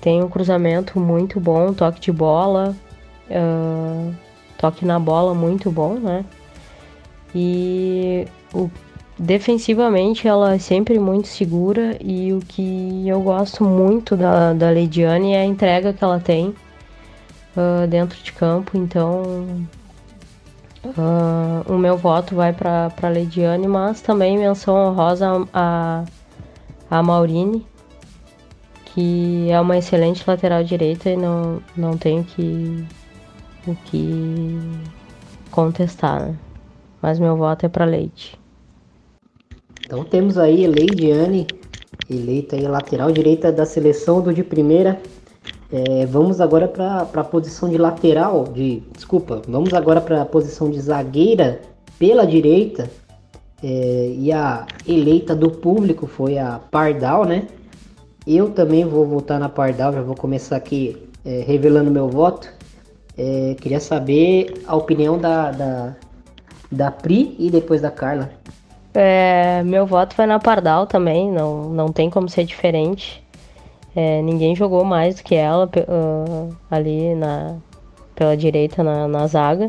Tem 0.00 0.20
um 0.20 0.28
cruzamento 0.28 0.98
muito 0.98 1.38
bom, 1.38 1.72
toque 1.72 2.00
de 2.00 2.10
bola. 2.10 2.74
Uh, 3.30 4.12
toque 4.58 4.84
na 4.84 4.98
bola 4.98 5.32
muito 5.32 5.70
bom, 5.70 5.94
né? 5.94 6.24
E 7.32 8.26
o, 8.52 8.68
defensivamente 9.22 10.26
ela 10.26 10.54
é 10.54 10.58
sempre 10.58 10.98
muito 10.98 11.28
segura 11.28 11.96
e 12.00 12.32
o 12.32 12.40
que 12.40 13.06
eu 13.06 13.22
gosto 13.22 13.64
muito 13.64 14.16
da, 14.16 14.52
da 14.52 14.68
Leidiane 14.68 15.32
é 15.32 15.42
a 15.42 15.44
entrega 15.44 15.92
que 15.92 16.02
ela 16.02 16.18
tem 16.18 16.48
uh, 17.56 17.86
dentro 17.88 18.20
de 18.20 18.32
campo, 18.32 18.76
então 18.76 19.22
uh, 20.84 21.72
o 21.72 21.78
meu 21.78 21.96
voto 21.96 22.34
vai 22.34 22.52
para 22.52 22.92
a 23.00 23.08
Leidiane, 23.08 23.68
mas 23.68 24.00
também 24.00 24.36
menção 24.36 24.74
honrosa 24.74 25.46
a, 25.54 26.04
a 26.90 27.02
Maurine, 27.02 27.64
que 28.86 29.48
é 29.48 29.60
uma 29.60 29.78
excelente 29.78 30.24
lateral 30.26 30.64
direita 30.64 31.08
e 31.08 31.16
não, 31.16 31.62
não 31.76 31.96
tenho 31.96 32.24
que 32.24 32.84
o 33.68 33.76
que 33.84 34.58
contestar, 35.52 36.20
né? 36.20 36.36
Mas 37.00 37.20
meu 37.20 37.36
voto 37.36 37.66
é 37.66 37.68
para 37.68 37.84
Leite. 37.84 38.41
Então 39.84 40.04
temos 40.04 40.38
aí 40.38 40.66
Leidiane, 40.66 41.46
eleita 42.08 42.56
aí 42.56 42.66
lateral 42.66 43.10
direita 43.10 43.52
da 43.52 43.66
seleção 43.66 44.20
do 44.20 44.32
de 44.32 44.42
primeira. 44.42 45.00
É, 45.72 46.04
vamos 46.06 46.40
agora 46.40 46.68
para 46.68 47.00
a 47.00 47.24
posição 47.24 47.68
de 47.68 47.78
lateral, 47.78 48.44
de 48.44 48.82
desculpa, 48.92 49.40
vamos 49.48 49.72
agora 49.72 50.00
para 50.00 50.20
a 50.20 50.26
posição 50.26 50.70
de 50.70 50.78
zagueira 50.78 51.62
pela 51.98 52.26
direita. 52.26 52.90
É, 53.62 54.14
e 54.18 54.32
a 54.32 54.66
eleita 54.86 55.34
do 55.34 55.50
público 55.50 56.06
foi 56.06 56.36
a 56.36 56.58
Pardal, 56.58 57.24
né? 57.24 57.46
Eu 58.26 58.50
também 58.50 58.84
vou 58.84 59.06
votar 59.06 59.38
na 59.38 59.48
Pardal, 59.48 59.92
já 59.92 60.02
vou 60.02 60.14
começar 60.14 60.56
aqui 60.56 60.96
é, 61.24 61.42
revelando 61.46 61.90
meu 61.90 62.08
voto. 62.08 62.48
É, 63.16 63.54
queria 63.60 63.80
saber 63.80 64.62
a 64.66 64.74
opinião 64.74 65.18
da, 65.18 65.50
da, 65.50 65.96
da 66.70 66.90
Pri 66.90 67.36
e 67.38 67.50
depois 67.50 67.80
da 67.80 67.90
Carla. 67.90 68.30
É, 68.94 69.62
meu 69.64 69.86
voto 69.86 70.14
foi 70.14 70.26
na 70.26 70.38
Pardal 70.38 70.86
também, 70.86 71.30
não, 71.30 71.70
não 71.70 71.92
tem 71.92 72.10
como 72.10 72.28
ser 72.28 72.44
diferente. 72.44 73.22
É, 73.94 74.22
ninguém 74.22 74.54
jogou 74.56 74.84
mais 74.84 75.16
do 75.16 75.22
que 75.22 75.34
ela 75.34 75.66
uh, 75.66 76.56
ali 76.70 77.14
na, 77.14 77.56
pela 78.14 78.36
direita 78.36 78.82
na, 78.82 79.08
na 79.08 79.26
zaga. 79.26 79.66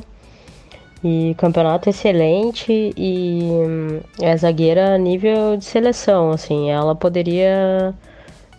E 1.04 1.36
campeonato 1.38 1.90
excelente 1.90 2.94
e 2.96 3.42
hum, 3.44 4.00
é 4.22 4.38
zagueira 4.38 4.98
nível 4.98 5.58
de 5.58 5.66
seleção, 5.66 6.32
assim, 6.32 6.70
ela 6.70 6.96
poderia 6.96 7.94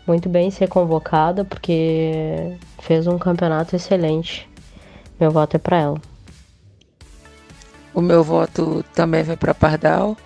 muito 0.06 0.28
bem 0.28 0.50
ser 0.50 0.68
convocada 0.68 1.42
porque 1.42 2.54
fez 2.82 3.06
um 3.06 3.18
campeonato 3.18 3.74
excelente. 3.74 4.46
Meu 5.18 5.30
voto 5.30 5.56
é 5.56 5.58
para 5.58 5.78
ela. 5.78 6.00
O 7.94 8.02
meu 8.02 8.22
voto 8.22 8.84
também 8.94 9.22
vai 9.22 9.36
para 9.36 9.54
Pardal. 9.54 10.16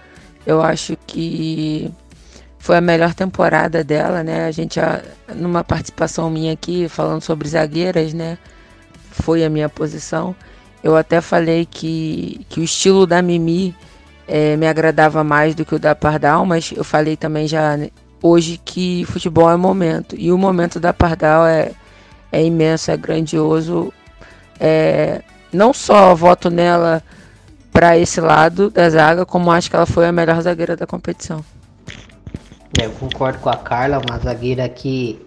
Eu 0.47 0.62
acho 0.62 0.97
que 1.07 1.93
foi 2.59 2.76
a 2.76 2.80
melhor 2.80 3.14
temporada 3.14 3.82
dela, 3.84 4.22
né? 4.22 4.47
A 4.47 4.51
gente, 4.51 4.78
numa 5.34 5.64
participação 5.64 6.30
minha 6.30 6.53
aqui, 6.53 6.89
falando 6.89 7.22
sobre 7.22 7.49
zagueiras, 7.49 8.12
né? 8.12 8.39
Foi 9.11 9.45
a 9.45 9.51
minha 9.51 9.68
posição. 9.68 10.34
Eu 10.82 10.97
até 10.97 11.20
falei 11.20 11.66
que, 11.66 12.45
que 12.49 12.61
o 12.61 12.62
estilo 12.64 13.07
da 13.07 13.20
Mimi 13.22 13.74
é, 14.26 14.57
me 14.57 14.66
agradava 14.66 15.24
mais 15.24 15.55
do 15.55 15.64
que 15.64 15.74
o 15.74 15.78
da 15.78 15.95
Pardal, 15.95 16.45
mas 16.45 16.72
eu 16.76 16.84
falei 16.84 17.16
também 17.16 17.49
já 17.49 17.78
hoje 18.22 18.61
que 18.64 19.05
futebol 19.07 19.51
é 19.51 19.57
momento. 19.57 20.14
E 20.18 20.30
o 20.30 20.39
momento 20.39 20.78
da 20.78 20.93
Pardal 20.93 21.47
é, 21.47 21.72
é 22.30 22.45
imenso, 22.45 22.91
é 22.91 22.97
grandioso. 22.97 23.93
É, 24.61 25.22
não 25.53 25.72
só 25.72 26.14
voto 26.14 26.51
nela 26.51 27.03
para 27.79 27.97
esse 27.97 28.20
lado 28.20 28.70
da 28.70 28.91
zaga, 28.91 29.24
como 29.24 29.53
acho 29.53 29.70
que 29.70 29.76
ela 29.76 29.87
foi 29.87 30.05
a 30.09 30.11
melhor 30.11 30.43
zagueira 30.43 30.74
da 30.74 30.85
competição. 30.85 31.45
Eu 32.76 32.91
concordo 32.91 33.39
com 33.39 33.51
a 33.51 33.57
Carla, 33.57 34.03
uma 34.05 34.18
zagueira 34.18 34.68
que, 34.68 35.24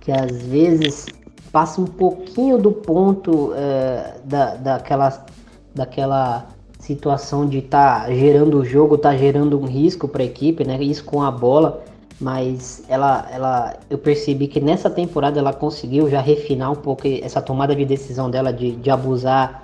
que 0.00 0.10
às 0.10 0.40
vezes 0.40 1.04
passa 1.52 1.82
um 1.82 1.84
pouquinho 1.84 2.56
do 2.56 2.72
ponto 2.72 3.52
é, 3.54 4.14
da, 4.24 4.54
daquela, 4.54 5.26
daquela 5.74 6.46
situação 6.78 7.46
de 7.46 7.58
estar 7.58 8.06
tá 8.06 8.10
gerando 8.14 8.60
o 8.60 8.64
jogo, 8.64 8.96
tá 8.96 9.14
gerando 9.14 9.60
um 9.60 9.66
risco 9.66 10.08
para 10.08 10.22
a 10.22 10.24
equipe, 10.24 10.66
né? 10.66 10.82
Isso 10.82 11.04
com 11.04 11.20
a 11.20 11.30
bola, 11.30 11.84
mas 12.18 12.84
ela, 12.88 13.28
ela, 13.30 13.76
eu 13.90 13.98
percebi 13.98 14.48
que 14.48 14.60
nessa 14.60 14.88
temporada 14.88 15.38
ela 15.38 15.52
conseguiu 15.52 16.08
já 16.08 16.22
refinar 16.22 16.72
um 16.72 16.76
pouco 16.76 17.06
essa 17.06 17.42
tomada 17.42 17.76
de 17.76 17.84
decisão 17.84 18.30
dela 18.30 18.50
de, 18.50 18.76
de 18.76 18.90
abusar, 18.90 19.61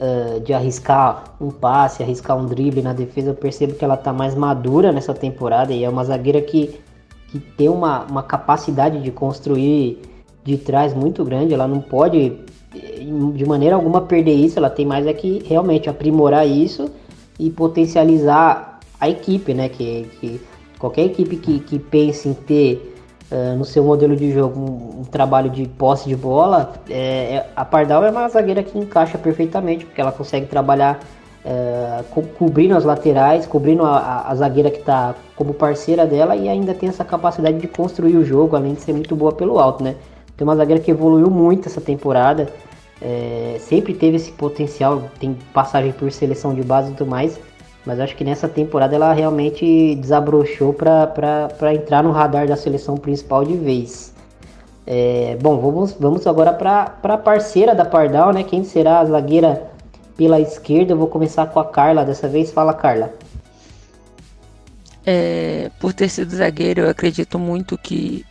uh, 0.00 0.40
de 0.40 0.52
arriscar 0.52 1.36
um 1.40 1.50
passe, 1.50 2.02
arriscar 2.02 2.36
um 2.36 2.46
drible 2.46 2.82
na 2.82 2.92
defesa. 2.92 3.30
Eu 3.30 3.34
percebo 3.34 3.74
que 3.74 3.84
ela 3.84 3.96
tá 3.96 4.12
mais 4.12 4.34
madura 4.34 4.90
nessa 4.90 5.14
temporada 5.14 5.72
e 5.72 5.84
é 5.84 5.88
uma 5.88 6.04
zagueira 6.04 6.40
que, 6.40 6.80
que 7.28 7.38
tem 7.38 7.68
uma, 7.68 8.04
uma 8.04 8.22
capacidade 8.22 9.00
de 9.00 9.10
construir 9.12 10.00
de 10.42 10.56
trás 10.56 10.94
muito 10.94 11.24
grande. 11.24 11.54
Ela 11.54 11.68
não 11.68 11.80
pode 11.80 12.36
de 13.34 13.44
maneira 13.44 13.74
alguma 13.74 14.02
perder 14.02 14.34
isso, 14.34 14.58
ela 14.58 14.70
tem 14.70 14.86
mais 14.86 15.06
é 15.06 15.12
que 15.12 15.42
realmente 15.44 15.90
aprimorar 15.90 16.46
isso 16.46 16.88
e 17.38 17.50
potencializar 17.50 18.78
a 19.00 19.08
equipe, 19.08 19.52
né? 19.52 19.68
Que, 19.68 20.08
que 20.20 20.40
qualquer 20.78 21.06
equipe 21.06 21.36
que, 21.36 21.58
que 21.60 21.78
pense 21.78 22.28
em 22.28 22.34
ter 22.34 22.89
uh, 23.30 23.56
no 23.56 23.64
seu 23.64 23.84
modelo 23.84 24.16
de 24.16 24.32
jogo 24.32 24.58
um, 24.58 25.00
um 25.00 25.04
trabalho 25.04 25.50
de 25.50 25.66
posse 25.66 26.08
de 26.08 26.16
bola, 26.16 26.72
é, 26.88 27.36
é, 27.36 27.46
a 27.54 27.64
Pardal 27.64 28.04
é 28.04 28.10
uma 28.10 28.28
zagueira 28.28 28.62
que 28.62 28.78
encaixa 28.78 29.18
perfeitamente, 29.18 29.84
porque 29.84 30.00
ela 30.00 30.12
consegue 30.12 30.46
trabalhar 30.46 31.00
uh, 31.44 32.04
co 32.10 32.22
cobrindo 32.22 32.76
as 32.76 32.84
laterais, 32.84 33.46
cobrindo 33.46 33.84
a, 33.84 33.98
a, 33.98 34.30
a 34.30 34.34
zagueira 34.34 34.70
que 34.70 34.78
está 34.78 35.14
como 35.36 35.54
parceira 35.54 36.06
dela 36.06 36.36
e 36.36 36.48
ainda 36.48 36.74
tem 36.74 36.88
essa 36.88 37.04
capacidade 37.04 37.58
de 37.58 37.68
construir 37.68 38.16
o 38.16 38.24
jogo, 38.24 38.56
além 38.56 38.74
de 38.74 38.80
ser 38.80 38.92
muito 38.92 39.14
boa 39.16 39.32
pelo 39.32 39.58
alto, 39.58 39.82
né? 39.82 39.96
Tem 40.36 40.46
uma 40.46 40.56
zagueira 40.56 40.82
que 40.82 40.90
evoluiu 40.90 41.30
muito 41.30 41.68
essa 41.68 41.80
temporada. 41.80 42.48
É, 43.02 43.56
sempre 43.60 43.94
teve 43.94 44.16
esse 44.16 44.30
potencial, 44.32 45.04
tem 45.18 45.36
passagem 45.54 45.92
por 45.92 46.10
seleção 46.12 46.54
de 46.54 46.62
base 46.62 46.92
e 46.92 46.94
tudo 46.94 47.10
mais. 47.10 47.38
Mas 47.84 47.98
acho 47.98 48.14
que 48.14 48.24
nessa 48.24 48.48
temporada 48.48 48.94
ela 48.94 49.12
realmente 49.12 49.94
desabrochou 49.96 50.72
para 50.72 51.74
entrar 51.74 52.02
no 52.02 52.10
radar 52.12 52.46
da 52.46 52.56
seleção 52.56 52.96
principal 52.96 53.44
de 53.44 53.56
vez. 53.56 54.12
É, 54.86 55.36
bom, 55.40 55.58
vamos, 55.58 55.92
vamos 55.98 56.26
agora 56.26 56.52
para 56.52 56.94
a 57.02 57.16
parceira 57.16 57.74
da 57.74 57.84
Pardal, 57.84 58.32
né? 58.32 58.42
Quem 58.42 58.64
será 58.64 59.00
a 59.00 59.04
zagueira 59.04 59.70
pela 60.16 60.40
esquerda? 60.40 60.92
Eu 60.92 60.98
vou 60.98 61.06
começar 61.06 61.46
com 61.46 61.60
a 61.60 61.64
Carla 61.64 62.04
dessa 62.04 62.28
vez. 62.28 62.50
Fala, 62.50 62.74
Carla. 62.74 63.14
É, 65.06 65.70
por 65.80 65.94
ter 65.94 66.08
sido 66.08 66.34
zagueiro, 66.34 66.82
eu 66.82 66.90
acredito 66.90 67.38
muito 67.38 67.78
que 67.78 68.26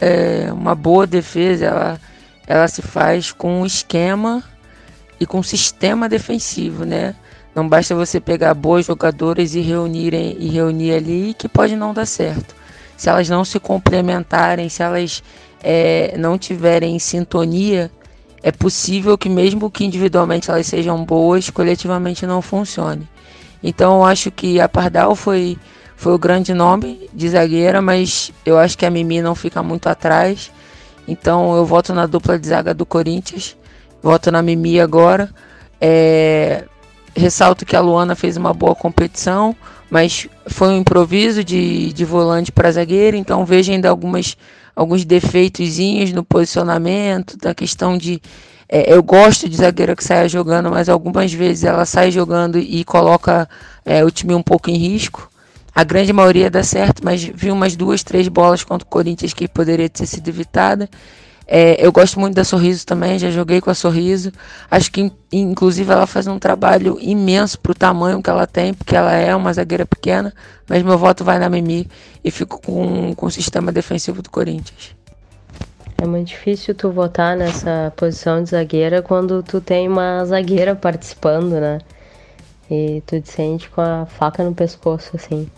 é, 0.00 0.52
uma 0.52 0.74
boa 0.74 1.06
defesa 1.06 1.66
ela, 1.66 2.00
ela 2.46 2.68
se 2.68 2.82
faz 2.82 3.30
com 3.30 3.60
um 3.60 3.66
esquema 3.66 4.42
e 5.20 5.26
com 5.26 5.38
um 5.38 5.42
sistema 5.42 6.08
defensivo, 6.08 6.84
né? 6.84 7.14
Não 7.54 7.68
basta 7.68 7.94
você 7.94 8.20
pegar 8.20 8.52
boas 8.54 8.86
jogadoras 8.86 9.54
e 9.54 9.60
reunirem 9.60 10.36
e 10.40 10.48
reunir 10.48 10.92
ali 10.92 11.34
que 11.38 11.48
pode 11.48 11.76
não 11.76 11.94
dar 11.94 12.06
certo. 12.06 12.54
Se 12.96 13.08
elas 13.08 13.28
não 13.28 13.44
se 13.44 13.60
complementarem, 13.60 14.68
se 14.68 14.82
elas 14.82 15.22
é, 15.62 16.14
não 16.18 16.36
tiverem 16.36 16.98
sintonia, 16.98 17.90
é 18.42 18.50
possível 18.50 19.16
que 19.16 19.28
mesmo 19.28 19.70
que 19.70 19.84
individualmente 19.84 20.50
elas 20.50 20.66
sejam 20.66 21.04
boas, 21.04 21.48
coletivamente 21.48 22.26
não 22.26 22.42
funcione. 22.42 23.08
Então 23.62 23.96
eu 23.96 24.04
acho 24.04 24.30
que 24.30 24.60
a 24.60 24.68
Pardal 24.68 25.16
foi 25.16 25.56
foi 25.96 26.12
o 26.12 26.18
grande 26.18 26.52
nome 26.52 27.08
de 27.14 27.28
zagueira, 27.28 27.80
mas 27.80 28.32
eu 28.44 28.58
acho 28.58 28.76
que 28.76 28.84
a 28.84 28.90
Mimi 28.90 29.22
não 29.22 29.34
fica 29.34 29.62
muito 29.62 29.88
atrás. 29.88 30.50
Então 31.06 31.56
eu 31.56 31.64
voto 31.64 31.94
na 31.94 32.04
dupla 32.06 32.38
de 32.38 32.46
zaga 32.48 32.74
do 32.74 32.84
Corinthians, 32.84 33.56
voto 34.02 34.30
na 34.30 34.42
Mimi 34.42 34.80
agora. 34.80 35.30
É... 35.80 36.64
Ressalto 37.16 37.64
que 37.64 37.76
a 37.76 37.80
Luana 37.80 38.14
fez 38.14 38.36
uma 38.36 38.52
boa 38.52 38.74
competição, 38.74 39.54
mas 39.90 40.26
foi 40.46 40.68
um 40.68 40.78
improviso 40.78 41.44
de, 41.44 41.92
de 41.92 42.04
volante 42.04 42.50
para 42.50 42.72
zagueira, 42.72 43.16
então 43.16 43.44
vejo 43.44 43.70
ainda 43.70 43.88
algumas, 43.88 44.36
alguns 44.74 45.04
defeitos 45.04 45.78
no 46.12 46.24
posicionamento, 46.24 47.36
da 47.36 47.54
questão 47.54 47.96
de. 47.96 48.20
É, 48.68 48.92
eu 48.92 49.02
gosto 49.02 49.48
de 49.48 49.56
zagueira 49.56 49.94
que 49.94 50.02
saia 50.02 50.28
jogando, 50.28 50.70
mas 50.70 50.88
algumas 50.88 51.32
vezes 51.32 51.64
ela 51.64 51.84
sai 51.84 52.10
jogando 52.10 52.58
e 52.58 52.82
coloca 52.84 53.48
é, 53.84 54.04
o 54.04 54.10
time 54.10 54.34
um 54.34 54.42
pouco 54.42 54.70
em 54.70 54.76
risco. 54.76 55.30
A 55.74 55.84
grande 55.84 56.12
maioria 56.12 56.50
dá 56.50 56.62
certo, 56.62 57.04
mas 57.04 57.22
vi 57.22 57.50
umas 57.50 57.76
duas, 57.76 58.02
três 58.02 58.28
bolas 58.28 58.62
contra 58.62 58.86
o 58.86 58.90
Corinthians 58.90 59.34
que 59.34 59.48
poderia 59.48 59.88
ter 59.88 60.06
sido 60.06 60.26
evitada. 60.28 60.88
É, 61.46 61.84
eu 61.84 61.92
gosto 61.92 62.18
muito 62.18 62.34
da 62.34 62.44
Sorriso 62.44 62.86
também, 62.86 63.18
já 63.18 63.30
joguei 63.30 63.60
com 63.60 63.70
a 63.70 63.74
Sorriso. 63.74 64.32
Acho 64.70 64.90
que, 64.90 65.12
inclusive, 65.30 65.92
ela 65.92 66.06
faz 66.06 66.26
um 66.26 66.38
trabalho 66.38 66.98
imenso 67.00 67.58
para 67.58 67.72
o 67.72 67.74
tamanho 67.74 68.22
que 68.22 68.30
ela 68.30 68.46
tem, 68.46 68.72
porque 68.72 68.96
ela 68.96 69.12
é 69.12 69.34
uma 69.36 69.52
zagueira 69.52 69.84
pequena. 69.84 70.32
Mas 70.68 70.82
meu 70.82 70.96
voto 70.96 71.22
vai 71.22 71.38
na 71.38 71.48
Mimi 71.48 71.88
e 72.24 72.30
fico 72.30 72.60
com, 72.60 73.14
com 73.14 73.26
o 73.26 73.30
sistema 73.30 73.70
defensivo 73.70 74.22
do 74.22 74.30
Corinthians. 74.30 74.96
É 75.98 76.06
muito 76.06 76.28
difícil 76.28 76.74
tu 76.74 76.90
votar 76.90 77.36
nessa 77.36 77.92
posição 77.96 78.42
de 78.42 78.50
zagueira 78.50 79.00
quando 79.00 79.42
tu 79.42 79.60
tem 79.60 79.88
uma 79.88 80.24
zagueira 80.24 80.74
participando, 80.74 81.52
né? 81.52 81.78
E 82.70 83.02
tu 83.06 83.20
te 83.20 83.30
sente 83.30 83.68
com 83.70 83.80
a 83.80 84.06
faca 84.06 84.42
no 84.42 84.54
pescoço, 84.54 85.10
assim. 85.14 85.48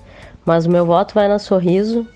Mas 0.44 0.66
o 0.66 0.70
meu 0.70 0.84
voto 0.84 1.14
vai 1.14 1.28
na 1.28 1.38
Sorriso. 1.38 2.06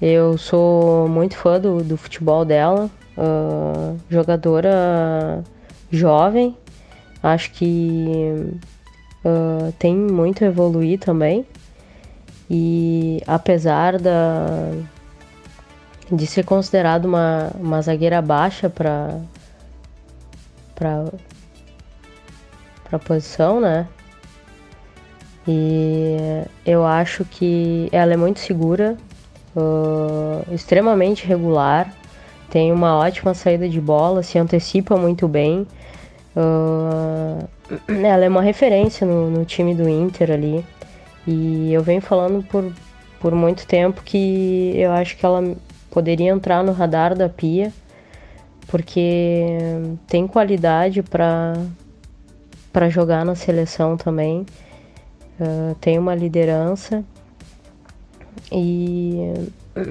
Eu 0.00 0.36
sou 0.36 1.08
muito 1.08 1.36
fã 1.36 1.60
do, 1.60 1.82
do 1.82 1.96
futebol 1.96 2.44
dela. 2.44 2.90
Uh, 3.16 3.98
jogadora 4.10 5.44
jovem. 5.90 6.56
Acho 7.22 7.52
que 7.52 8.56
uh, 9.24 9.72
tem 9.78 9.96
muito 9.96 10.44
a 10.44 10.48
evoluir 10.48 10.98
também. 10.98 11.46
E 12.50 13.22
apesar 13.26 13.98
da, 13.98 14.72
de 16.12 16.26
ser 16.26 16.44
considerada 16.44 17.08
uma, 17.08 17.50
uma 17.58 17.80
zagueira 17.80 18.20
baixa 18.20 18.68
para 18.68 19.18
para 20.74 21.04
a 22.92 22.98
posição, 22.98 23.60
né? 23.60 23.86
E 25.46 26.42
eu 26.66 26.84
acho 26.84 27.24
que 27.24 27.88
ela 27.92 28.12
é 28.12 28.16
muito 28.16 28.40
segura, 28.40 28.96
uh, 29.56 30.54
extremamente 30.54 31.26
regular, 31.26 31.92
tem 32.50 32.72
uma 32.72 32.96
ótima 32.96 33.34
saída 33.34 33.68
de 33.68 33.80
bola, 33.80 34.22
se 34.22 34.38
antecipa 34.38 34.96
muito 34.96 35.26
bem. 35.26 35.66
Uh, 36.36 37.46
ela 38.04 38.24
é 38.24 38.28
uma 38.28 38.42
referência 38.42 39.06
no, 39.06 39.30
no, 39.30 39.44
time 39.44 39.74
do 39.74 39.88
Inter 39.88 40.30
ali. 40.30 40.64
E 41.26 41.72
eu 41.72 41.82
venho 41.82 42.02
falando 42.02 42.42
por, 42.44 42.70
por 43.18 43.34
muito 43.34 43.66
tempo 43.66 44.02
que 44.02 44.72
eu 44.76 44.92
acho 44.92 45.16
que 45.16 45.24
ela 45.24 45.42
poderia 45.90 46.30
entrar 46.30 46.62
no 46.62 46.72
radar 46.72 47.16
da 47.16 47.28
Pia, 47.28 47.72
porque 48.66 49.46
tem 50.06 50.26
qualidade 50.26 51.02
para 51.02 51.54
jogar 52.90 53.24
na 53.24 53.34
seleção 53.34 53.96
também 53.96 54.44
uh, 55.40 55.74
tem 55.80 55.98
uma 55.98 56.14
liderança 56.14 57.04
e 58.52 59.32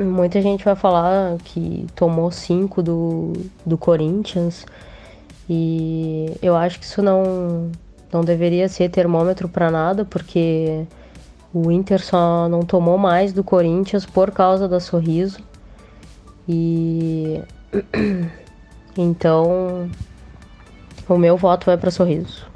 muita 0.04 0.42
gente 0.42 0.64
vai 0.64 0.76
falar 0.76 1.38
que 1.44 1.86
tomou 1.96 2.32
cinco 2.32 2.82
do, 2.82 3.34
do 3.66 3.78
Corinthians 3.78 4.66
e 5.50 6.32
eu 6.42 6.56
acho 6.56 6.80
que 6.80 6.86
isso 6.86 7.02
não, 7.02 7.72
não 8.12 8.22
deveria 8.22 8.70
ser 8.70 8.90
termômetro 8.90 9.50
para 9.50 9.70
nada, 9.70 10.06
porque 10.06 10.86
o 11.54 11.72
Inter 11.72 12.04
só 12.04 12.48
não 12.48 12.62
tomou 12.62 12.98
mais 12.98 13.34
do 13.34 13.44
Corinthians 13.44 14.06
por 14.06 14.32
causa 14.32 14.68
da 14.68 14.80
Sorriso. 14.80 15.40
E 16.48 17.42
então 18.98 19.90
o 21.08 21.18
meu 21.18 21.38
voto 21.38 21.66
vai 21.66 21.78
para 21.78 21.92
Sorriso. 21.92 22.53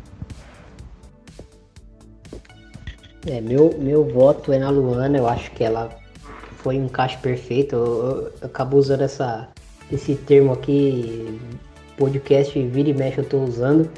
É, 3.30 3.42
meu, 3.42 3.76
meu 3.78 4.06
voto 4.06 4.54
é 4.54 4.60
na 4.60 4.70
Luana, 4.70 5.18
eu 5.18 5.28
acho 5.28 5.52
que 5.52 5.62
ela 5.62 5.90
foi 6.58 6.80
um 6.80 6.86
encaixe 6.86 7.18
perfeito. 7.18 7.76
Eu, 7.76 7.86
eu, 7.86 8.22
eu 8.22 8.32
acabo 8.44 8.78
usando 8.78 9.02
essa, 9.02 9.50
esse 9.92 10.16
termo 10.16 10.54
aqui, 10.54 11.38
podcast 11.98 12.58
vira 12.68 12.90
e 12.90 12.94
mexe 12.94 13.18
eu 13.18 13.24
estou 13.26 13.44
usando. 13.44 13.90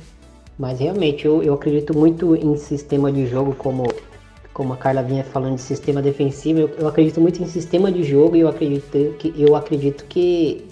Mas 0.57 0.79
realmente 0.79 1.25
eu, 1.25 1.43
eu 1.43 1.53
acredito 1.53 1.95
muito 1.95 2.35
em 2.35 2.57
sistema 2.57 3.11
de 3.11 3.27
jogo, 3.27 3.53
como, 3.53 3.83
como 4.51 4.73
a 4.73 4.77
Carla 4.77 5.03
vinha 5.03 5.23
falando 5.23 5.55
de 5.55 5.61
sistema 5.61 6.01
defensivo. 6.01 6.61
Eu, 6.61 6.69
eu 6.79 6.87
acredito 6.87 7.21
muito 7.21 7.41
em 7.41 7.45
sistema 7.45 7.91
de 7.91 8.03
jogo 8.03 8.35
e 8.35 8.39
eu 8.39 8.47
acredito 8.47 9.15
que, 9.19 9.33
eu 9.37 9.55
acredito 9.55 10.05
que, 10.05 10.65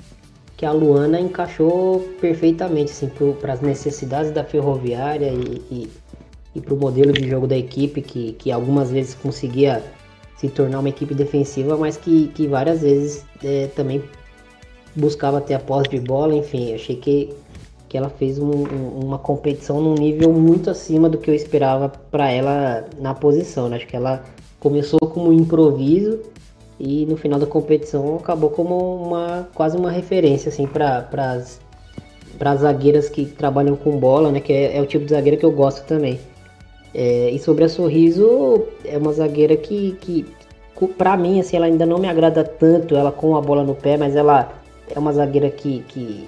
que 0.57 0.65
a 0.65 0.71
Luana 0.71 1.19
encaixou 1.19 1.99
perfeitamente 2.19 2.91
assim, 2.91 3.09
para 3.39 3.53
as 3.53 3.61
necessidades 3.61 4.31
da 4.31 4.43
ferroviária 4.43 5.31
e, 5.31 5.61
e, 5.71 5.89
e 6.57 6.61
para 6.61 6.73
o 6.73 6.77
modelo 6.77 7.13
de 7.13 7.29
jogo 7.29 7.45
da 7.45 7.55
equipe, 7.55 8.01
que, 8.01 8.33
que 8.33 8.51
algumas 8.51 8.89
vezes 8.89 9.13
conseguia 9.13 9.83
se 10.37 10.49
tornar 10.49 10.79
uma 10.79 10.89
equipe 10.89 11.13
defensiva, 11.13 11.77
mas 11.77 11.97
que, 11.97 12.29
que 12.29 12.47
várias 12.47 12.81
vezes 12.81 13.23
é, 13.43 13.67
também 13.75 14.03
buscava 14.95 15.39
ter 15.39 15.53
a 15.53 15.59
posse 15.59 15.89
de 15.89 15.99
bola, 15.99 16.33
enfim, 16.33 16.73
achei 16.73 16.95
que, 16.95 17.31
que 17.87 17.95
ela 17.95 18.09
fez 18.09 18.39
um, 18.39 18.49
um, 18.49 19.05
uma 19.05 19.19
competição 19.19 19.79
num 19.79 19.93
nível 19.93 20.33
muito 20.33 20.71
acima 20.71 21.07
do 21.07 21.19
que 21.19 21.29
eu 21.29 21.35
esperava 21.35 21.89
para 21.89 22.31
ela 22.31 22.85
na 22.99 23.13
posição. 23.13 23.69
Né? 23.69 23.77
Acho 23.77 23.87
que 23.87 23.95
ela 23.95 24.23
começou 24.59 24.99
como 24.99 25.29
um 25.29 25.33
improviso 25.33 26.19
e 26.79 27.05
no 27.05 27.17
final 27.17 27.39
da 27.39 27.45
competição 27.45 28.15
acabou 28.15 28.49
como 28.49 28.95
uma 29.05 29.47
quase 29.53 29.77
uma 29.77 29.91
referência 29.91 30.49
assim 30.49 30.65
para 30.65 31.07
as 31.31 32.59
zagueiras 32.59 33.09
que 33.09 33.25
trabalham 33.25 33.75
com 33.75 33.99
bola, 33.99 34.31
né? 34.31 34.39
Que 34.39 34.53
é, 34.53 34.77
é, 34.77 34.81
o 34.81 34.85
tipo 34.85 35.05
de 35.05 35.11
zagueira 35.11 35.37
que 35.37 35.45
eu 35.45 35.51
gosto 35.51 35.85
também. 35.85 36.19
É, 36.99 37.29
e 37.29 37.37
sobre 37.37 37.63
a 37.63 37.69
Sorriso, 37.69 38.65
é 38.83 38.97
uma 38.97 39.13
zagueira 39.13 39.55
que, 39.55 39.95
que 40.01 40.25
para 40.97 41.15
mim, 41.15 41.39
assim, 41.39 41.55
ela 41.55 41.67
ainda 41.67 41.85
não 41.85 41.99
me 41.99 42.09
agrada 42.09 42.43
tanto, 42.43 42.95
ela 42.95 43.11
com 43.11 43.35
a 43.35 43.41
bola 43.41 43.63
no 43.63 43.75
pé, 43.75 43.97
mas 43.97 44.15
ela 44.15 44.51
é 44.89 44.97
uma 44.97 45.13
zagueira 45.13 45.47
que, 45.51 45.83
que 45.87 46.27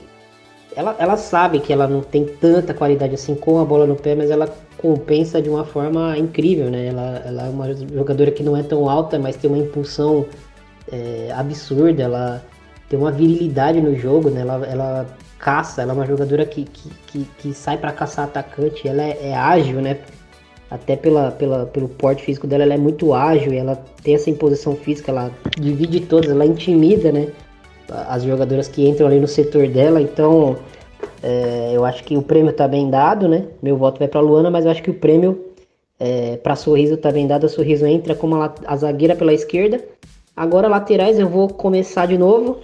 ela, 0.76 0.95
ela 0.99 1.17
sabe 1.17 1.59
que 1.59 1.74
ela 1.74 1.88
não 1.88 2.01
tem 2.01 2.24
tanta 2.24 2.72
qualidade 2.72 3.15
assim 3.15 3.34
com 3.34 3.59
a 3.59 3.65
bola 3.65 3.88
no 3.88 3.95
pé, 3.95 4.13
mas 4.13 4.30
ela 4.30 4.47
compensa 4.78 5.41
de 5.41 5.49
uma 5.49 5.65
forma 5.65 6.15
incrível, 6.20 6.70
né? 6.70 6.86
Ela, 6.86 7.24
ela 7.26 7.47
é 7.47 7.49
uma 7.49 7.74
jogadora 7.74 8.30
que 8.30 8.43
não 8.43 8.55
é 8.55 8.61
tão 8.61 8.88
alta, 8.88 9.17
mas 9.17 9.36
tem 9.38 9.49
uma 9.49 9.57
impulsão 9.57 10.28
é, 10.91 11.32
absurda, 11.36 12.03
ela 12.03 12.43
tem 12.88 12.99
uma 12.99 13.11
virilidade 13.11 13.82
no 13.82 13.95
jogo, 13.95 14.30
né? 14.30 14.41
Ela, 14.41 14.65
ela 14.67 15.05
caça, 15.39 15.82
ela 15.82 15.93
é 15.93 15.95
uma 15.95 16.05
jogadora 16.05 16.45
que, 16.45 16.63
que, 16.65 16.89
que, 17.07 17.28
que 17.39 17.53
sai 17.53 17.76
para 17.78 17.91
caçar 17.91 18.26
atacante, 18.26 18.88
ela 18.88 19.01
é, 19.01 19.30
é, 19.30 19.36
ágil, 19.36 19.82
né? 19.82 19.97
Até 20.70 20.95
pela, 20.95 21.32
pela, 21.32 21.65
pelo 21.65 21.89
porte 21.89 22.24
físico 22.24 22.45
dela, 22.45 22.63
ela 22.63 22.76
é 22.76 22.78
muito 22.78 23.13
ágil, 23.13 23.53
ela 23.53 23.76
tem 24.03 24.13
essa 24.13 24.30
imposição 24.30 24.76
física, 24.76 25.11
ela 25.11 25.32
divide 25.59 26.01
todas, 26.01 26.30
ela 26.30 26.45
intimida, 26.45 27.11
né? 27.11 27.30
as 27.91 28.24
jogadoras 28.24 28.67
que 28.67 28.88
entram 28.88 29.07
ali 29.07 29.20
no 29.20 29.28
setor 29.28 29.67
dela. 29.67 30.01
Então, 30.01 30.57
é, 31.22 31.72
eu 31.74 31.86
acho 31.86 32.03
que 32.03 32.15
o 32.15 32.22
prêmio 32.22 32.51
está 32.51 32.67
bem 32.67 32.89
dado, 32.89 33.28
né? 33.28 33.45
Meu 33.61 33.78
voto 33.78 33.99
vai 33.99 34.07
para 34.07 34.22
Luana, 34.22 34.49
mas 34.49 34.65
eu 34.65 34.72
acho 34.72 34.84
que 34.84 34.91
o 34.91 34.93
prêmio 34.93 35.45
é, 35.99 36.38
para 36.38 36.55
Sorriso 36.55 36.95
está 36.95 37.11
bem 37.11 37.28
dado. 37.28 37.45
A 37.45 37.49
Sorriso 37.49 37.86
entra 37.86 38.15
como 38.15 38.36
a, 38.36 38.53
a, 38.65 38.76
zagueira 38.78 39.15
pela 39.15 39.34
esquerda. 39.34 39.84
Agora, 40.36 40.67
laterais, 40.67 41.20
eu 41.20 41.28
vou 41.28 41.47
começar 41.47 42.05
de 42.05 42.17
novo. 42.17 42.59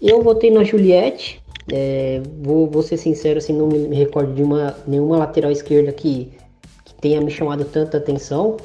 Eu 0.00 0.22
votei 0.22 0.50
na 0.50 0.64
Juliette. 0.64 1.42
É, 1.72 2.20
vou, 2.42 2.66
vou 2.66 2.82
ser 2.82 2.98
sincero, 2.98 3.38
assim, 3.38 3.54
não 3.54 3.66
me, 3.66 3.94
recordo 3.94 4.34
de 4.34 4.42
uma, 4.42 4.76
nenhuma 4.86 5.16
lateral 5.16 5.50
esquerda 5.50 5.92
que, 5.92 6.30
que 6.43 6.43
tenha 7.04 7.20
me 7.20 7.30
chamado 7.30 7.66
tanta 7.66 7.98
atenção. 7.98 8.56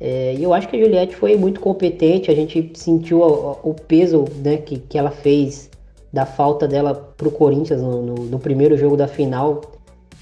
É, 0.00 0.34
e 0.34 0.42
eu 0.42 0.54
acho 0.54 0.66
que 0.66 0.74
a 0.74 0.80
Juliette 0.80 1.14
foi 1.14 1.36
muito 1.36 1.60
competente, 1.60 2.30
a 2.30 2.34
gente 2.34 2.72
sentiu 2.74 3.20
o, 3.20 3.58
o 3.62 3.74
peso 3.74 4.24
né, 4.42 4.56
que, 4.56 4.78
que 4.78 4.96
ela 4.96 5.10
fez 5.10 5.70
da 6.10 6.24
falta 6.24 6.66
dela 6.66 6.94
para 6.94 7.28
o 7.28 7.30
Corinthians 7.30 7.82
no, 7.82 8.00
no, 8.02 8.14
no, 8.14 8.38
primeiro 8.38 8.74
jogo 8.78 8.96
da 8.96 9.06
final 9.06 9.60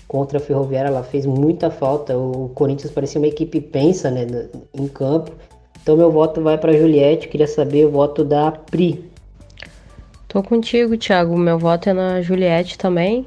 contra 0.09 0.39
a 0.39 0.41
Ferroviária, 0.41 0.89
ela 0.89 1.05
fez 1.05 1.25
muita 1.25 1.71
falta. 1.71 2.19
O 2.19 2.51
Corinthians 2.53 2.91
parecia 2.91 3.21
uma 3.21 3.29
equipe 3.29 3.61
pensa 3.61 4.11
né, 4.11 4.27
em 4.75 4.89
campo. 4.89 5.31
Então 5.81 5.97
meu 5.97 6.11
voto 6.11 6.43
vai 6.43 6.59
para 6.59 6.73
Juliette, 6.73 7.29
queria 7.29 7.47
saber 7.47 7.87
o 7.87 7.91
voto 7.91 8.25
da 8.25 8.51
Pri. 8.51 9.09
Tô 10.27 10.43
contigo, 10.43 10.97
Thiago. 10.97 11.39
Meu 11.39 11.59
voto 11.61 11.91
é 11.91 11.93
na 11.93 12.21
Juliette 12.21 12.77
também. 12.77 13.25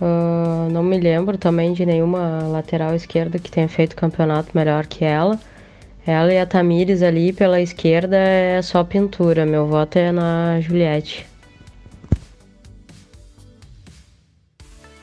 Uh, 0.00 0.68
não 0.70 0.82
me 0.82 0.98
lembro 0.98 1.38
também 1.38 1.72
de 1.72 1.86
nenhuma 1.86 2.42
lateral 2.48 2.94
esquerda 2.94 3.38
que 3.38 3.50
tenha 3.50 3.68
feito 3.68 3.94
campeonato 3.94 4.50
melhor 4.54 4.86
que 4.86 5.04
ela. 5.04 5.38
Ela 6.06 6.32
e 6.32 6.38
a 6.38 6.44
Tamires 6.44 7.02
ali 7.02 7.32
pela 7.32 7.60
esquerda 7.60 8.16
é 8.16 8.60
só 8.60 8.84
pintura. 8.84 9.46
Meu 9.46 9.66
voto 9.66 9.96
é 9.96 10.12
na 10.12 10.60
Juliette. 10.60 11.26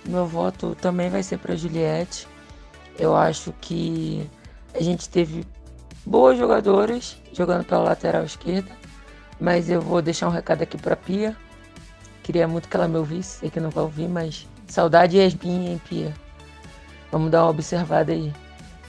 Meu 0.06 0.28
voto 0.28 0.76
também 0.80 1.10
vai 1.10 1.24
ser 1.24 1.38
para 1.38 1.56
Juliette. 1.56 2.28
Eu 3.00 3.16
acho 3.16 3.54
que 3.62 4.30
a 4.76 4.84
gente 4.84 5.10
teve 5.10 5.46
boas 6.06 6.38
jogadoras 6.38 7.18
jogando 7.34 7.64
pela 7.64 7.82
lateral 7.82 8.24
esquerda, 8.24 8.70
mas 9.40 9.70
eu 9.70 9.82
vou 9.82 10.02
deixar 10.02 10.28
um 10.28 10.32
recado 10.32 10.62
aqui 10.62 10.78
para 10.78 10.96
Pia. 10.96 11.36
Queria 12.24 12.48
muito 12.48 12.68
que 12.68 12.76
ela 12.76 12.88
me 12.88 12.98
ouvisse, 12.98 13.40
sei 13.40 13.50
que 13.50 13.60
não 13.60 13.70
vai 13.70 13.84
ouvir, 13.84 14.08
mas 14.08 14.48
saudade 14.72 15.18
Yasmin, 15.18 15.68
hein, 15.68 15.82
Pia? 15.88 16.14
Vamos 17.12 17.30
dar 17.30 17.44
uma 17.44 17.52
observada 17.52 18.12
aí. 18.12 18.32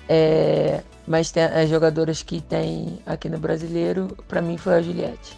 É, 0.09 0.81
mas 1.07 1.31
tem 1.31 1.43
as 1.43 1.69
jogadoras 1.69 2.23
que 2.23 2.41
tem 2.41 2.99
aqui 3.05 3.29
no 3.29 3.39
brasileiro, 3.39 4.09
para 4.29 4.41
mim 4.41 4.57
foi 4.57 4.75
a 4.75 4.83
Juliette. 4.83 5.37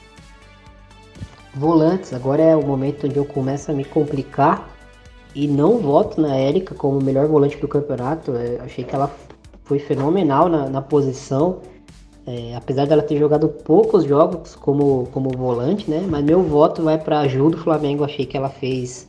Volantes, 1.54 2.12
agora 2.12 2.42
é 2.42 2.56
o 2.56 2.66
momento 2.66 3.06
onde 3.06 3.16
eu 3.16 3.24
começo 3.24 3.70
a 3.70 3.74
me 3.74 3.84
complicar 3.84 4.68
e 5.34 5.46
não 5.46 5.78
voto 5.78 6.20
na 6.20 6.36
Érica 6.36 6.74
como 6.74 7.00
melhor 7.00 7.26
volante 7.26 7.56
do 7.56 7.68
campeonato. 7.68 8.32
Eu 8.32 8.62
achei 8.62 8.84
que 8.84 8.94
ela 8.94 9.10
foi 9.64 9.78
fenomenal 9.78 10.48
na, 10.48 10.68
na 10.68 10.82
posição, 10.82 11.60
é, 12.26 12.54
apesar 12.56 12.86
dela 12.86 13.02
ter 13.02 13.18
jogado 13.18 13.48
poucos 13.48 14.04
jogos 14.04 14.54
como, 14.56 15.08
como 15.12 15.30
volante, 15.30 15.90
né? 15.90 16.04
Mas 16.08 16.24
meu 16.24 16.42
voto 16.42 16.82
vai 16.82 16.98
para 16.98 17.20
a 17.20 17.28
Ju 17.28 17.50
do 17.50 17.58
Flamengo. 17.58 18.04
Achei 18.04 18.26
que 18.26 18.36
ela 18.36 18.50
fez 18.50 19.08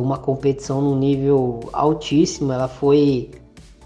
uma 0.00 0.18
competição 0.18 0.80
num 0.80 0.98
nível 0.98 1.60
altíssimo. 1.72 2.52
Ela 2.52 2.68
foi 2.68 3.30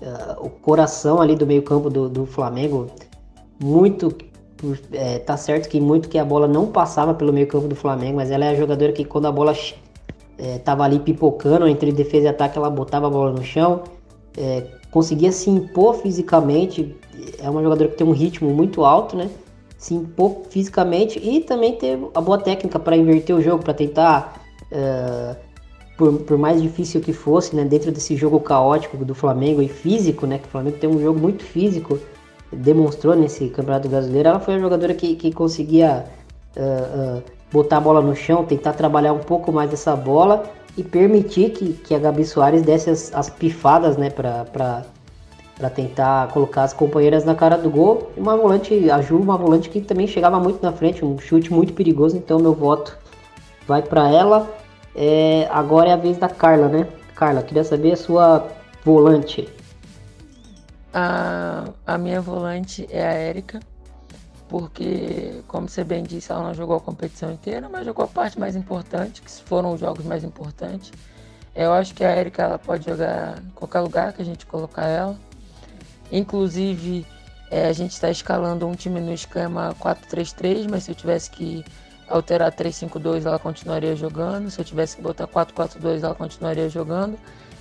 uh, 0.01 0.47
o 0.47 0.51
coração 0.51 1.21
ali 1.21 1.35
do 1.35 1.47
meio 1.47 1.63
campo 1.63 1.91
do, 1.91 2.09
do 2.09 2.27
Flamengo, 2.27 2.87
muito 3.63 4.15
é, 4.93 5.19
tá 5.19 5.37
certo 5.37 5.69
que 5.69 5.81
muito 5.81 6.09
que 6.09 6.19
a 6.19 6.25
bola 6.25 6.49
não 6.49 6.67
passava 6.67 7.13
pelo 7.15 7.33
meio 7.33 7.47
campo 7.47 7.69
do 7.69 7.77
Flamengo, 7.77 8.17
mas 8.17 8.31
ela 8.31 8.45
é 8.45 8.51
a 8.51 8.55
jogadora 8.55 8.93
que 8.93 9.05
quando 9.05 9.27
a 9.27 9.33
bola 9.33 9.55
é, 10.39 10.59
tava 10.59 10.85
ali 10.85 10.99
pipocando 10.99 11.67
entre 11.67 11.93
defesa 11.93 12.27
e 12.27 12.29
ataque, 12.29 12.57
ela 12.57 12.71
botava 12.71 13.07
a 13.07 13.11
bola 13.11 13.33
no 13.33 13.45
chão, 13.45 13.83
é, 14.37 14.65
conseguia 14.91 15.33
se 15.33 15.51
impor 15.51 15.97
fisicamente, 15.97 16.97
é 17.39 17.49
uma 17.51 17.63
jogadora 17.63 17.91
que 17.91 17.97
tem 17.97 18.07
um 18.07 18.13
ritmo 18.13 18.51
muito 18.51 18.85
alto, 18.85 19.17
né? 19.17 19.31
Se 19.77 19.95
impor 19.95 20.43
fisicamente 20.49 21.19
e 21.19 21.41
também 21.41 21.75
ter 21.75 21.99
a 22.15 22.21
boa 22.21 22.39
técnica 22.39 22.79
para 22.79 22.97
inverter 22.97 23.37
o 23.37 23.43
jogo, 23.43 23.63
para 23.63 23.75
tentar 23.75 24.41
uh, 24.73 25.37
por, 25.97 26.13
por, 26.21 26.39
mais 26.39 26.61
difícil 26.61 27.01
que 27.01 27.13
fosse, 27.13 27.57
né, 27.57 27.65
dentro 27.65 27.91
desse 27.91 28.17
jogo 28.17 28.39
caótico 28.39 29.03
do 29.05 29.15
Flamengo 29.15 29.63
e 29.63 29.69
físico, 29.69 30.27
né, 30.27 30.39
que 30.39 30.47
o 30.47 30.51
Flamengo 30.51 30.77
tem 30.77 30.89
um 30.89 31.01
jogo 31.01 31.19
muito 31.19 31.43
físico, 31.43 31.99
demonstrou 32.53 33.17
nesse 33.17 33.49
Campeonato 33.49 33.89
Brasileiro, 33.89 34.29
ela 34.29 34.41
foi 34.41 34.55
a 34.55 34.59
jogadora 34.59 34.95
que, 34.95 35.17
que 35.17 35.33
conseguia 35.33 36.05
uh, 36.57 37.19
uh, 37.19 37.23
botar 37.51 37.79
a 37.79 37.81
bola 37.81 38.01
no 38.01 38.15
chão, 38.15 38.45
tentar 38.45 38.75
trabalhar 38.75 39.13
um 39.13 39.21
pouco 39.21 39.51
mais 39.51 39.73
essa 39.73 39.97
bola 39.97 40.45
e 40.77 40.83
permitir 40.83 41.51
que, 41.51 41.73
que 41.73 41.95
a 41.95 41.99
Gabi 41.99 42.25
Soares 42.25 42.63
desse 42.63 42.91
as, 42.91 43.15
as 43.15 43.31
pifadas, 43.31 43.97
né, 43.97 44.11
para 44.11 44.85
tentar 45.75 46.29
colocar 46.29 46.65
as 46.65 46.75
companheiras 46.75 47.25
na 47.25 47.35
cara 47.35 47.57
do 47.57 47.71
gol. 47.71 48.11
E 48.17 48.21
uma 48.21 48.37
volante, 48.37 48.91
a 48.91 49.01
Ju, 49.01 49.17
uma 49.17 49.39
volante 49.39 49.71
que 49.71 49.81
também 49.81 50.07
chegava 50.07 50.39
muito 50.39 50.63
na 50.63 50.73
frente, 50.73 51.05
um 51.05 51.19
chute 51.19 51.51
muito 51.51 51.73
perigoso, 51.73 52.17
então 52.17 52.39
meu 52.39 52.53
voto 52.53 52.97
vai 53.67 53.81
para 53.81 54.11
ela. 54.11 54.47
É, 54.99 55.47
agora 55.51 55.91
é 55.91 55.93
a 55.93 55.97
vez 55.97 56.17
da 56.17 56.29
Carla, 56.29 56.69
né? 56.69 56.89
Carla, 57.15 57.43
queria 57.43 57.63
saber 57.63 57.93
a 57.93 57.97
sua 57.97 58.49
volante. 58.83 59.47
A, 60.93 61.65
a 61.87 61.99
minha 61.99 62.23
volante 62.23 62.89
é 62.91 63.07
a 63.07 63.13
Érica, 63.13 63.61
porque, 64.49 65.43
como 65.47 65.69
você 65.69 65.85
bem 65.85 66.03
disse, 66.03 66.33
ela 66.33 66.43
não 66.43 66.55
jogou 66.55 66.77
a 66.77 66.81
competição 66.81 67.31
inteira, 67.31 67.69
mas 67.69 67.85
jogou 67.85 68.07
a 68.07 68.09
parte 68.09 68.41
mais 68.41 68.57
importante, 68.57 69.21
que 69.21 69.31
foram 69.31 69.75
os 69.75 69.81
jogos 69.81 70.03
mais 70.07 70.25
importantes. 70.25 70.91
Eu 71.55 71.75
acho 71.75 71.95
que 71.95 72.03
a 72.03 72.11
Érica 72.11 72.45
ela 72.45 72.59
pode 72.59 72.87
jogar 72.87 73.39
em 73.39 73.51
qualquer 73.51 73.81
lugar 73.81 74.15
que 74.15 74.23
a 74.23 74.25
gente 74.25 74.47
colocar 74.47 74.87
ela. 74.87 75.17
Inclusive, 76.11 77.07
é, 77.51 77.67
a 77.67 77.73
gente 77.75 77.93
está 77.93 78.11
escalando 78.11 78.67
um 78.67 78.75
time 78.75 79.01
no 79.01 79.13
esquema 79.13 79.75
4-3-3, 79.79 80.67
mas 80.71 80.85
se 80.85 80.91
eu 80.91 80.95
tivesse 80.95 81.31
que 81.31 81.63
alterar 82.09 82.53
3-5-2 82.53 83.27
ela 83.27 83.39
continuaria 83.39 83.97
jogando. 83.97 84.51
Se 84.51 84.61
eu 84.61 84.65
tivesse 84.65 84.97
que 84.97 85.03
botar 85.03 85.27
4-4-2 85.27 86.03
ela 86.03 86.15
continuaria 86.15 86.69
jogando. 86.69 87.19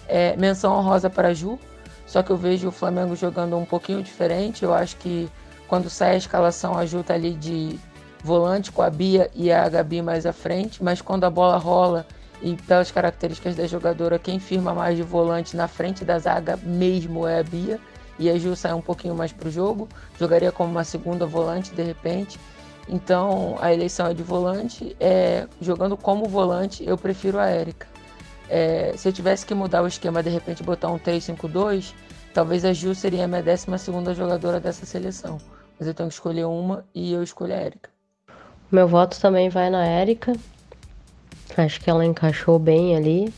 É, 0.08 0.36
menção 0.38 0.74
honrosa 0.78 1.10
para 1.10 1.30
a 1.30 1.34
Ju, 1.34 1.60
só 2.06 2.22
que 2.22 2.32
eu 2.32 2.38
vejo 2.38 2.68
o 2.68 2.72
Flamengo 2.72 3.16
jogando 3.16 3.58
um 3.58 3.66
pouquinho 3.66 4.04
diferente. 4.04 4.64
Eu 4.64 4.74
acho 4.74 4.98
que 4.98 5.30
quando 5.68 5.90
sai 5.90 6.12
a 6.12 6.18
escalação 6.18 6.78
a 6.78 6.86
Ju 6.86 7.04
tá 7.04 7.16
ali 7.16 7.34
de 7.34 7.80
volante 8.24 8.72
com 8.72 8.82
a 8.82 8.90
Bia 8.90 9.30
e 9.36 9.52
a 9.52 9.68
Gabi 9.68 10.02
mais 10.02 10.26
à 10.26 10.34
frente, 10.34 10.84
mas 10.84 11.02
quando 11.02 11.24
a 11.24 11.30
bola 11.30 11.58
rola 11.58 12.06
e 12.42 12.56
pelas 12.56 12.92
características 12.92 13.56
da 13.56 13.66
jogadora, 13.66 14.20
quem 14.20 14.40
firma 14.40 14.74
mais 14.74 14.98
de 14.98 15.04
volante 15.04 15.56
na 15.56 15.68
frente 15.68 16.04
da 16.04 16.20
zaga 16.20 16.58
mesmo 16.64 17.28
é 17.28 17.40
a 17.40 17.44
Bia. 17.44 17.80
E 18.18 18.30
a 18.30 18.38
Ju 18.38 18.56
sai 18.56 18.74
um 18.74 18.82
pouquinho 18.82 19.14
mais 19.14 19.34
para 19.34 19.48
o 19.48 19.52
jogo, 19.52 19.90
jogaria 20.18 20.52
como 20.52 20.72
uma 20.72 20.84
segunda 20.84 21.26
volante 21.26 21.74
de 21.74 21.84
repente. 21.84 22.40
Então 22.88 23.58
a 23.60 23.74
eleição 23.74 24.08
é 24.08 24.14
de 24.14 24.24
volante. 24.24 24.96
É, 25.00 25.48
jogando 25.60 25.98
como 25.98 26.26
volante, 26.26 26.84
eu 26.86 26.98
prefiro 26.98 27.40
a 27.40 27.48
Érica. 27.48 27.88
É, 28.50 28.94
se 28.96 29.08
eu 29.08 29.14
tivesse 29.14 29.46
que 29.46 29.56
mudar 29.56 29.82
o 29.82 29.88
esquema, 29.88 30.22
de 30.22 30.30
repente 30.30 30.62
botar 30.62 30.90
um 30.90 31.00
3-5-2, 31.00 31.94
talvez 32.34 32.64
a 32.64 32.74
Ju 32.74 32.94
seria 32.94 33.26
a 33.26 33.28
minha 33.28 33.42
12 33.42 34.14
jogadora 34.16 34.60
dessa 34.60 34.86
seleção. 34.86 35.40
Mas 35.80 35.88
eu 35.88 35.94
tenho 35.94 36.10
que 36.10 36.16
escolher 36.16 36.46
uma 36.46 36.86
e 36.94 37.12
eu 37.12 37.24
escolho 37.24 37.54
a 37.54 37.58
Érica. 37.58 37.90
Meu 38.72 38.88
voto 38.88 39.20
também 39.20 39.50
vai 39.50 39.70
na 39.70 39.86
Érica. 39.86 40.34
Acho 41.58 41.80
que 41.82 41.90
ela 41.90 42.06
encaixou 42.06 42.60
bem 42.60 42.96
ali. 42.96 43.34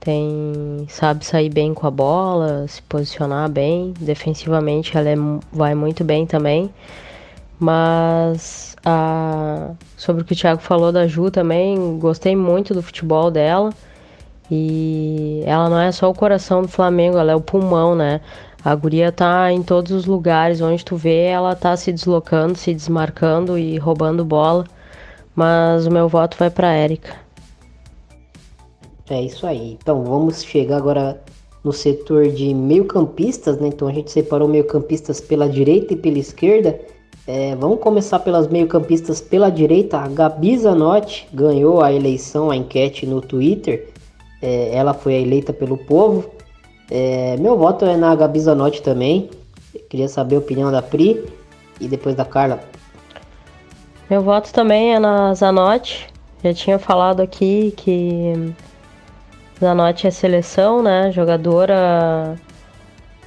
Tem, 0.00 0.86
sabe 0.88 1.26
sair 1.26 1.48
bem 1.48 1.74
com 1.74 1.86
a 1.86 1.90
bola, 1.90 2.66
se 2.68 2.80
posicionar 2.82 3.48
bem. 3.48 3.92
Defensivamente 3.98 4.96
ela 4.96 5.08
é, 5.08 5.16
vai 5.52 5.74
muito 5.74 6.04
bem 6.04 6.26
também. 6.26 6.72
Mas 7.58 8.76
a, 8.84 9.70
sobre 9.96 10.22
o 10.22 10.24
que 10.24 10.34
o 10.34 10.36
Thiago 10.36 10.60
falou 10.60 10.92
da 10.92 11.06
Ju 11.06 11.30
também, 11.30 11.98
gostei 11.98 12.36
muito 12.36 12.74
do 12.74 12.82
futebol 12.82 13.30
dela. 13.30 13.70
E 14.50 15.42
ela 15.44 15.68
não 15.68 15.80
é 15.80 15.90
só 15.90 16.08
o 16.08 16.14
coração 16.14 16.62
do 16.62 16.68
Flamengo, 16.68 17.18
ela 17.18 17.32
é 17.32 17.34
o 17.34 17.40
pulmão, 17.40 17.94
né? 17.94 18.20
A 18.64 18.74
guria 18.74 19.10
tá 19.12 19.52
em 19.52 19.62
todos 19.62 19.92
os 19.92 20.06
lugares 20.06 20.60
onde 20.60 20.84
tu 20.84 20.96
vê, 20.96 21.26
ela 21.26 21.54
tá 21.54 21.76
se 21.76 21.92
deslocando, 21.92 22.56
se 22.56 22.74
desmarcando 22.74 23.58
e 23.58 23.78
roubando 23.78 24.24
bola. 24.24 24.64
Mas 25.34 25.86
o 25.86 25.90
meu 25.90 26.08
voto 26.08 26.36
vai 26.36 26.50
para 26.50 26.72
Érica. 26.72 27.14
É 29.08 29.22
isso 29.22 29.46
aí. 29.46 29.78
Então 29.80 30.04
vamos 30.04 30.42
chegar 30.42 30.78
agora 30.78 31.20
no 31.62 31.72
setor 31.72 32.28
de 32.28 32.52
meio-campistas, 32.54 33.58
né? 33.58 33.68
Então 33.68 33.88
a 33.88 33.92
gente 33.92 34.10
separou 34.10 34.48
meio-campistas 34.48 35.20
pela 35.20 35.48
direita 35.48 35.94
e 35.94 35.96
pela 35.96 36.18
esquerda. 36.18 36.78
É, 37.26 37.56
vamos 37.56 37.80
começar 37.80 38.20
pelas 38.20 38.46
meio-campistas 38.46 39.20
pela 39.20 39.50
direita. 39.50 39.98
A 39.98 40.06
Gabi 40.06 40.56
Zanotti 40.56 41.28
ganhou 41.32 41.82
a 41.82 41.92
eleição, 41.92 42.50
a 42.50 42.56
enquete 42.56 43.04
no 43.04 43.20
Twitter. 43.20 43.88
É, 44.40 44.72
ela 44.72 44.94
foi 44.94 45.14
eleita 45.14 45.52
pelo 45.52 45.76
povo. 45.76 46.30
É, 46.88 47.36
meu 47.38 47.58
voto 47.58 47.84
é 47.84 47.96
na 47.96 48.14
Gabi 48.14 48.38
Zanotti 48.38 48.80
também. 48.80 49.28
Eu 49.74 49.80
queria 49.88 50.08
saber 50.08 50.36
a 50.36 50.38
opinião 50.38 50.70
da 50.70 50.80
Pri 50.80 51.24
e 51.80 51.88
depois 51.88 52.14
da 52.14 52.24
Carla. 52.24 52.60
Meu 54.08 54.22
voto 54.22 54.52
também 54.52 54.94
é 54.94 55.00
na 55.00 55.34
Zanotti. 55.34 56.06
Já 56.44 56.54
tinha 56.54 56.78
falado 56.78 57.20
aqui 57.20 57.74
que 57.76 58.54
Zanotti 59.58 60.06
é 60.06 60.12
seleção, 60.12 60.80
né? 60.80 61.10
Jogadora 61.10 62.36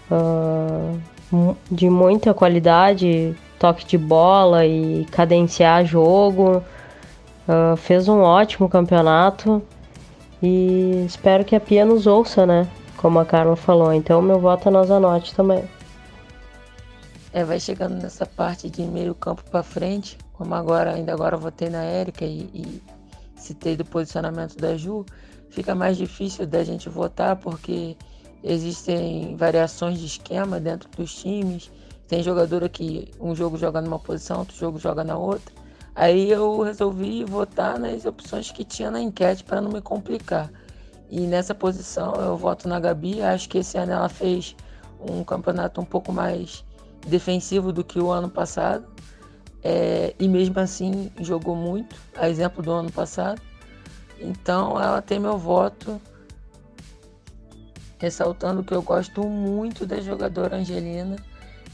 uh, 0.09 1.55
de 1.69 1.89
muita 1.89 2.33
qualidade, 2.33 3.35
toque 3.59 3.85
de 3.85 3.97
bola 3.97 4.65
e 4.65 5.05
cadenciar 5.11 5.85
jogo. 5.85 6.63
Uh, 7.47 7.75
fez 7.77 8.07
um 8.07 8.21
ótimo 8.21 8.69
campeonato 8.69 9.61
e 10.41 11.03
espero 11.05 11.43
que 11.43 11.55
a 11.55 11.59
Pia 11.59 11.83
nos 11.83 12.07
ouça, 12.07 12.45
né? 12.45 12.67
como 12.99 13.17
a 13.17 13.25
Carla 13.25 13.55
falou. 13.55 13.93
Então 13.93 14.21
meu 14.21 14.39
voto 14.39 14.67
é 14.67 14.71
na 14.71 14.83
Zanotti 14.83 15.33
também. 15.33 15.63
É, 17.31 17.43
vai 17.43 17.59
chegando 17.59 17.95
nessa 18.01 18.25
parte 18.25 18.69
de 18.69 18.81
meio 18.81 19.15
campo 19.15 19.43
para 19.49 19.63
frente, 19.63 20.17
como 20.33 20.53
agora, 20.55 20.95
ainda 20.95 21.13
agora 21.13 21.37
votei 21.37 21.69
na 21.69 21.83
Érica 21.83 22.25
e, 22.25 22.49
e 22.53 22.83
citei 23.37 23.77
do 23.77 23.85
posicionamento 23.85 24.57
da 24.57 24.75
Ju, 24.75 25.05
fica 25.49 25.75
mais 25.75 25.95
difícil 25.95 26.45
da 26.47 26.63
gente 26.63 26.89
votar 26.89 27.35
porque 27.35 27.95
existem 28.43 29.35
variações 29.35 29.99
de 29.99 30.07
esquema 30.07 30.59
dentro 30.59 30.89
dos 30.97 31.13
times. 31.13 31.71
Tem 32.09 32.23
jogadora 32.23 32.67
que 32.67 33.11
um 33.21 33.35
jogo 33.35 33.55
joga 33.55 33.79
numa 33.79 33.99
posição, 33.99 34.39
outro 34.39 34.57
jogo 34.57 34.79
joga 34.79 35.03
na 35.03 35.15
outra. 35.15 35.53
Aí 35.93 36.31
eu 36.31 36.61
resolvi 36.63 37.23
votar 37.23 37.77
nas 37.77 38.03
opções 38.03 38.51
que 38.51 38.65
tinha 38.65 38.89
na 38.89 38.99
enquete 38.99 39.43
para 39.43 39.61
não 39.61 39.69
me 39.69 39.79
complicar. 39.79 40.49
E 41.07 41.21
nessa 41.27 41.53
posição 41.53 42.15
eu 42.15 42.35
voto 42.35 42.67
na 42.67 42.79
Gabi. 42.79 43.21
Acho 43.21 43.47
que 43.47 43.59
esse 43.59 43.77
ano 43.77 43.91
ela 43.91 44.09
fez 44.09 44.55
um 44.99 45.23
campeonato 45.23 45.79
um 45.79 45.85
pouco 45.85 46.11
mais 46.11 46.65
defensivo 47.07 47.71
do 47.71 47.83
que 47.83 47.99
o 47.99 48.09
ano 48.09 48.27
passado. 48.27 48.87
É, 49.63 50.15
e 50.17 50.27
mesmo 50.27 50.59
assim 50.59 51.11
jogou 51.19 51.55
muito, 51.55 51.95
a 52.17 52.27
exemplo 52.27 52.63
do 52.63 52.71
ano 52.71 52.91
passado. 52.91 53.39
Então 54.19 54.81
ela 54.81 54.99
tem 54.99 55.19
meu 55.19 55.37
voto, 55.37 56.01
ressaltando 57.99 58.63
que 58.63 58.73
eu 58.73 58.81
gosto 58.81 59.23
muito 59.27 59.85
da 59.85 60.01
jogadora 60.01 60.57
Angelina. 60.57 61.28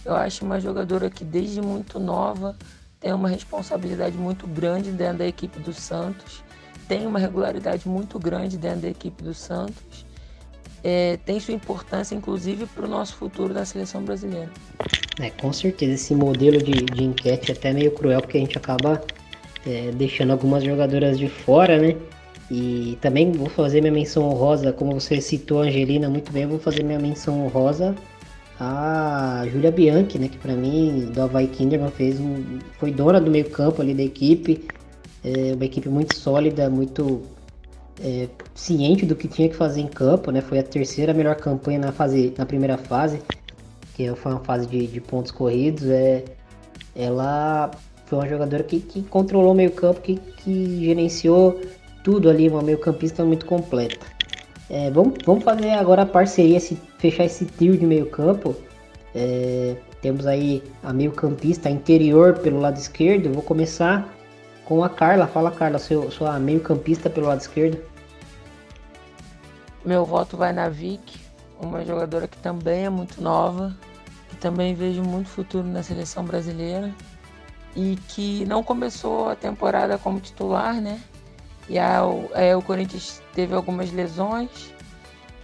Eu 0.06 0.16
acho 0.16 0.46
uma 0.46 0.60
jogadora 0.60 1.10
que 1.10 1.26
desde 1.26 1.62
muito 1.62 2.00
nova 2.00 2.56
tem 3.00 3.12
uma 3.12 3.28
responsabilidade 3.28 4.16
muito 4.16 4.48
grande 4.48 4.92
dentro 4.92 5.18
da 5.18 5.28
equipe 5.28 5.60
do 5.60 5.74
Santos 5.74 6.46
tem 6.88 7.06
uma 7.06 7.20
regularidade 7.20 7.88
muito 7.88 8.20
grande 8.20 8.58
dentro 8.58 8.82
da 8.82 8.90
equipe 8.90 9.24
do 9.24 9.34
Santos. 9.34 10.06
É, 10.84 11.18
tem 11.26 11.40
sua 11.40 11.54
importância, 11.54 12.14
inclusive, 12.14 12.68
para 12.68 12.86
o 12.86 12.88
nosso 12.88 13.16
futuro 13.16 13.54
da 13.54 13.66
seleção 13.66 14.04
brasileira. 14.04 14.52
É, 15.20 15.32
com 15.32 15.52
certeza, 15.52 15.94
esse 15.94 16.14
modelo 16.14 16.60
de, 16.60 16.74
de 16.74 17.04
enquete 17.04 17.52
é 17.52 17.56
até 17.56 17.74
meio 17.74 17.92
cruel, 17.92 18.22
porque 18.22 18.38
a 18.38 18.40
gente 18.40 18.58
acaba 18.58 19.02
é, 19.66 19.92
deixando 19.92 20.32
algumas 20.32 20.64
jogadoras 20.64 21.18
de 21.18 21.28
fora, 21.28 21.80
né? 21.80 21.96
E 22.52 23.00
também 23.02 23.32
vou 23.32 23.50
fazer 23.50 23.82
minha 23.82 23.94
menção 23.94 24.30
honrosa, 24.30 24.72
como 24.72 25.00
você 25.00 25.20
citou 25.20 25.62
Angelina 25.62 26.08
muito 26.08 26.32
bem, 26.32 26.46
vou 26.46 26.60
fazer 26.60 26.84
minha 26.84 27.00
menção 27.00 27.44
honrosa 27.44 27.96
a 28.60 29.46
Julia 29.52 29.72
Bianchi, 29.72 30.18
né? 30.18 30.28
Que 30.28 30.38
para 30.38 30.54
mim, 30.54 31.12
do 31.14 31.22
Havaí 31.22 31.48
Kinderman, 31.48 31.92
fez 31.92 32.20
um, 32.20 32.60
foi 32.80 32.92
dona 32.92 33.20
do 33.20 33.30
meio 33.30 33.50
campo 33.50 33.82
ali 33.82 33.94
da 33.94 34.04
equipe, 34.04 34.66
é 35.24 35.54
uma 35.54 35.66
equipe 35.66 35.90
muito 35.90 36.16
sólida, 36.16 36.70
muito 36.70 37.24
é, 38.02 38.28
ciente 38.54 39.06
do 39.06 39.16
que 39.16 39.28
tinha 39.28 39.50
que 39.50 39.56
fazer 39.56 39.82
em 39.82 39.88
campo, 39.88 40.32
né? 40.32 40.42
Foi 40.42 40.60
a 40.60 40.64
terceira 40.64 41.14
melhor 41.14 41.36
campanha 41.36 41.80
na 41.80 41.92
fase, 41.92 42.34
na 42.38 42.46
primeira 42.46 42.78
fase, 42.78 43.22
que 43.96 44.14
foi 44.16 44.32
uma 44.32 44.44
fase 44.44 44.68
de, 44.68 44.88
de 44.88 45.02
pontos 45.02 45.32
corridos. 45.32 45.88
É, 45.88 46.24
ela 46.96 47.72
foi 48.06 48.20
uma 48.20 48.28
jogadora 48.28 48.64
que, 48.64 48.80
que 48.80 49.02
controlou 49.04 49.52
o 49.52 49.56
meio 49.56 49.72
campo, 49.72 50.02
que, 50.02 50.16
que 50.16 50.86
gerenciou 50.86 51.60
tudo 52.04 52.30
ali, 52.30 52.48
uma 52.48 52.62
meio 52.62 52.78
campista 52.78 53.26
muito 53.26 53.46
completa. 53.46 54.15
É, 54.70 54.90
vamos, 54.90 55.16
vamos 55.26 55.44
fazer 55.44 55.72
agora 55.72 56.02
a 56.02 56.06
parceria, 56.06 56.60
se, 56.60 56.76
fechar 56.98 57.26
esse 57.26 57.46
trio 57.46 57.78
de 57.78 57.86
meio 57.86 58.10
campo. 58.10 58.56
É, 59.14 59.76
temos 60.02 60.28
aí 60.28 60.64
a 60.84 60.92
meio 60.92 61.12
campista 61.12 61.70
interior 61.70 62.40
pelo 62.40 62.60
lado 62.60 62.78
esquerdo. 62.78 63.32
Vou 63.32 63.44
começar 63.44 64.08
com 64.66 64.84
a 64.84 64.90
Carla. 64.90 65.28
Fala, 65.28 65.52
Carla, 65.52 65.80
seu, 65.80 66.12
sua 66.12 66.40
meio-campista 66.40 67.10
pelo 67.10 67.28
lado 67.28 67.42
esquerdo. 67.42 67.80
Meu 69.86 70.04
voto 70.04 70.36
vai 70.36 70.52
na 70.52 70.68
Vic, 70.68 71.20
uma 71.62 71.86
jogadora 71.86 72.28
que 72.28 72.38
também 72.38 72.86
é 72.86 72.90
muito 72.90 73.22
nova, 73.22 73.76
que 74.30 74.36
também 74.38 74.74
vejo 74.74 75.04
muito 75.04 75.30
futuro 75.30 75.68
na 75.68 75.84
seleção 75.84 76.26
brasileira 76.26 76.92
e 77.76 77.96
que 78.08 78.46
não 78.46 78.64
começou 78.64 79.30
a 79.30 79.36
temporada 79.36 79.98
como 79.98 80.20
titular, 80.20 80.82
né? 80.82 81.00
E 81.68 81.80
a, 81.80 82.02
é, 82.34 82.56
o 82.56 82.62
Corinthians 82.62 83.22
teve 83.34 83.54
algumas 83.54 83.92
lesões 83.92 84.74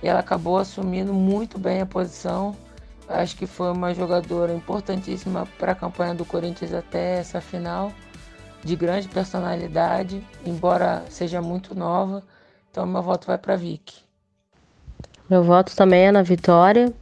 e 0.03 0.07
ela 0.07 0.19
acabou 0.19 0.57
assumindo 0.57 1.13
muito 1.13 1.57
bem 1.57 1.81
a 1.81 1.85
posição. 1.85 2.55
Acho 3.07 3.35
que 3.35 3.45
foi 3.45 3.71
uma 3.71 3.93
jogadora 3.93 4.53
importantíssima 4.53 5.47
para 5.57 5.73
a 5.73 5.75
campanha 5.75 6.13
do 6.13 6.23
Corinthians 6.23 6.73
até 6.73 7.19
essa 7.19 7.41
final 7.41 7.91
de 8.63 8.75
grande 8.75 9.07
personalidade, 9.07 10.23
embora 10.45 11.03
seja 11.09 11.41
muito 11.41 11.75
nova. 11.75 12.23
Então 12.69 12.85
meu 12.85 13.01
voto 13.01 13.27
vai 13.27 13.37
para 13.37 13.55
Vicky. 13.55 14.03
Meu 15.29 15.43
voto 15.43 15.75
também 15.75 16.07
é 16.07 16.11
na 16.11 16.21
Vitória. 16.21 16.93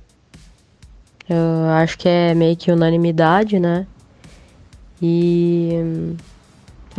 Eu 1.28 1.70
acho 1.70 1.98
que 1.98 2.08
é 2.08 2.34
meio 2.34 2.58
que 2.58 2.72
unanimidade, 2.72 3.60
né? 3.60 3.86
E 5.02 6.16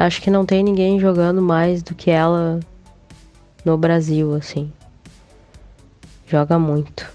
acho 0.01 0.23
que 0.23 0.31
não 0.31 0.47
tem 0.47 0.63
ninguém 0.63 0.99
jogando 0.99 1.43
mais 1.43 1.83
do 1.83 1.95
que 1.95 2.11
ela 2.11 2.59
no 3.65 3.77
Brasil, 3.77 4.35
assim. 4.35 4.73
Joga 6.27 6.59
muito. 6.59 7.07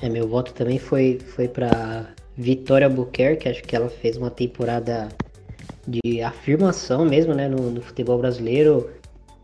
É, 0.00 0.08
meu 0.08 0.28
voto 0.28 0.52
também 0.52 0.78
foi, 0.78 1.18
foi 1.34 1.48
para 1.48 2.06
Vitória 2.36 2.88
Buquerque. 2.88 3.48
Acho 3.48 3.62
que 3.62 3.74
ela 3.74 3.88
fez 3.88 4.16
uma 4.16 4.30
temporada 4.30 5.08
de 5.86 6.22
afirmação 6.22 7.04
mesmo, 7.04 7.34
né, 7.34 7.48
no, 7.48 7.70
no, 7.70 7.82
futebol 7.82 8.18
brasileiro. 8.18 8.90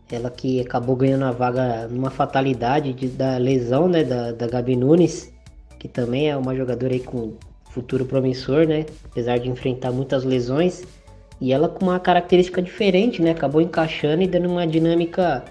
Ela 0.09 0.29
que 0.29 0.61
acabou 0.61 0.95
ganhando 0.95 1.25
a 1.25 1.31
vaga 1.31 1.87
numa 1.89 2.09
fatalidade 2.09 2.93
de, 2.93 3.07
da 3.07 3.37
lesão, 3.37 3.89
né, 3.89 4.03
da, 4.03 4.31
da 4.31 4.47
Gabi 4.47 4.75
Nunes, 4.75 5.33
que 5.79 5.89
também 5.89 6.29
é 6.29 6.37
uma 6.37 6.55
jogadora 6.55 6.93
aí 6.93 6.99
com 6.99 7.33
futuro 7.71 8.05
promissor, 8.05 8.65
né? 8.65 8.85
Apesar 9.03 9.37
de 9.37 9.49
enfrentar 9.49 9.91
muitas 9.91 10.23
lesões. 10.23 10.83
E 11.39 11.51
ela 11.51 11.67
com 11.67 11.85
uma 11.85 11.99
característica 11.99 12.61
diferente, 12.61 13.21
né? 13.21 13.31
Acabou 13.31 13.61
encaixando 13.61 14.23
e 14.23 14.27
dando 14.27 14.49
uma 14.49 14.65
dinâmica 14.65 15.43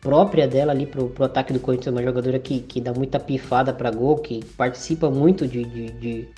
própria 0.00 0.46
dela 0.46 0.72
ali 0.72 0.86
pro, 0.86 1.08
pro 1.08 1.24
ataque 1.24 1.52
do 1.52 1.60
Corinthians. 1.60 1.94
Uma 1.94 2.02
jogadora 2.02 2.38
que, 2.38 2.60
que 2.60 2.80
dá 2.80 2.92
muita 2.92 3.18
pifada 3.18 3.72
para 3.72 3.90
gol, 3.90 4.16
que 4.18 4.44
participa 4.56 5.10
muito 5.10 5.46
de, 5.46 5.64
de, 5.64 5.90
de, 5.92 6.28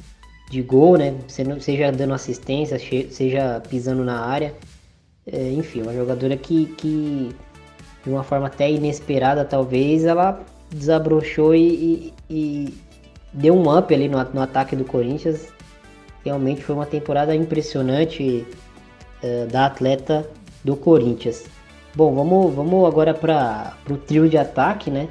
de 0.51 0.63
gol, 0.63 0.97
né? 0.97 1.15
Seja 1.29 1.93
dando 1.93 2.15
assistência, 2.15 2.79
seja 2.79 3.61
pisando 3.69 4.05
na 4.05 4.21
área. 4.21 4.55
É, 5.27 5.53
enfim, 5.53 5.83
uma 5.83 5.95
jogadora 5.95 6.37
que, 6.37 6.67
que 6.77 7.31
de 8.05 8.11
uma 8.11 8.23
forma 8.23 8.47
até 8.47 8.71
inesperada, 8.71 9.45
talvez, 9.45 10.05
ela 10.05 10.41
desabrochou 10.71 11.55
e, 11.55 11.69
e, 11.69 12.15
e 12.31 12.75
deu 13.33 13.55
um 13.55 13.77
up 13.77 13.93
ali 13.95 14.09
no, 14.09 14.23
no, 14.33 14.41
ataque 14.41 14.75
do 14.75 14.85
Corinthians. 14.85 15.49
Realmente 16.25 16.63
foi 16.63 16.75
uma 16.75 16.87
temporada 16.87 17.35
impressionante 17.35 18.47
uh, 19.23 19.47
da 19.47 19.67
atleta 19.67 20.29
do 20.65 20.77
Corinthians. 20.77 21.45
Bom, 21.95 22.15
vamos, 22.15 22.55
vamos 22.55 22.87
agora 22.87 23.13
para 23.13 23.75
o 23.89 23.97
trio 23.97 24.29
de 24.29 24.39
ataque, 24.39 24.91
né? 24.91 25.09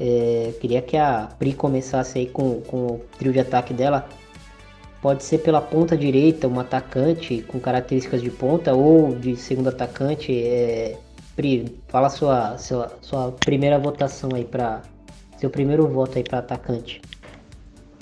É, 0.00 0.52
queria 0.60 0.82
que 0.82 0.96
a 0.96 1.28
Pri 1.38 1.52
começasse 1.52 2.18
aí 2.18 2.26
com, 2.26 2.60
com 2.62 2.86
o 2.86 3.00
trio 3.18 3.32
de 3.32 3.38
ataque 3.38 3.72
dela. 3.72 4.08
Pode 5.00 5.22
ser 5.22 5.38
pela 5.38 5.60
ponta 5.60 5.96
direita, 5.96 6.48
um 6.48 6.58
atacante 6.58 7.42
com 7.42 7.60
características 7.60 8.20
de 8.20 8.30
ponta 8.30 8.74
ou 8.74 9.14
de 9.14 9.36
segundo 9.36 9.68
atacante. 9.68 10.32
É, 10.32 10.96
Pri, 11.36 11.78
fala 11.88 12.08
sua, 12.08 12.58
sua, 12.58 12.92
sua 13.00 13.32
primeira 13.32 13.78
votação 13.78 14.30
aí 14.34 14.44
para 14.44 14.82
seu 15.38 15.50
primeiro 15.50 15.86
voto 15.88 16.18
aí 16.18 16.24
para 16.24 16.38
atacante. 16.38 17.00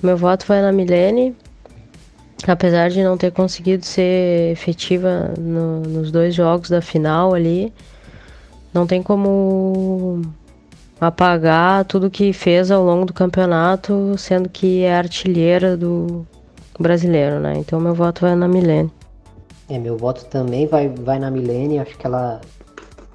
Meu 0.03 0.17
voto 0.17 0.47
foi 0.47 0.61
na 0.63 0.73
Milene, 0.73 1.37
apesar 2.47 2.91
de 2.91 3.03
não 3.03 3.17
ter 3.17 3.33
conseguido 3.33 3.85
ser 3.85 4.53
efetiva 4.53 5.35
no, 5.39 5.81
nos 5.81 6.11
dois 6.11 6.35
jogos 6.35 6.71
da 6.71 6.81
final 6.81 7.35
ali, 7.35 7.73
não 8.73 8.87
tem 8.87 9.03
como 9.03 10.23
apagar 11.01 11.85
tudo 11.85 12.11
que 12.11 12.33
fez 12.33 12.71
ao 12.71 12.85
longo 12.85 13.07
do 13.07 13.13
campeonato, 13.13 14.15
sendo 14.19 14.49
que 14.49 14.83
é 14.83 14.95
artilheira 14.95 15.77
do 15.77 16.27
brasileiro, 16.79 17.41
né? 17.41 17.55
Então 17.57 17.81
meu 17.81 17.95
voto 17.95 18.23
vai 18.23 18.35
na 18.35 18.49
Milene. 18.49 18.91
É, 19.69 19.79
meu 19.79 19.97
voto 19.97 20.25
também 20.27 20.67
vai, 20.67 20.89
vai 20.89 21.19
na 21.19 21.31
Milene, 21.31 21.79
acho 21.79 21.97
que 21.97 22.07
ela 22.07 22.41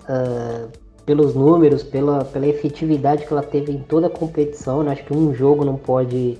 uh, 0.09 0.69
pelos 1.05 1.35
números, 1.35 1.83
pela, 1.83 2.25
pela 2.25 2.47
efetividade 2.47 3.25
que 3.25 3.31
ela 3.31 3.43
teve 3.43 3.71
em 3.71 3.79
toda 3.79 4.07
a 4.07 4.09
competição. 4.09 4.81
Né? 4.83 4.91
Acho 4.91 5.03
que 5.03 5.15
um 5.15 5.33
jogo 5.33 5.63
não 5.63 5.75
pode 5.75 6.37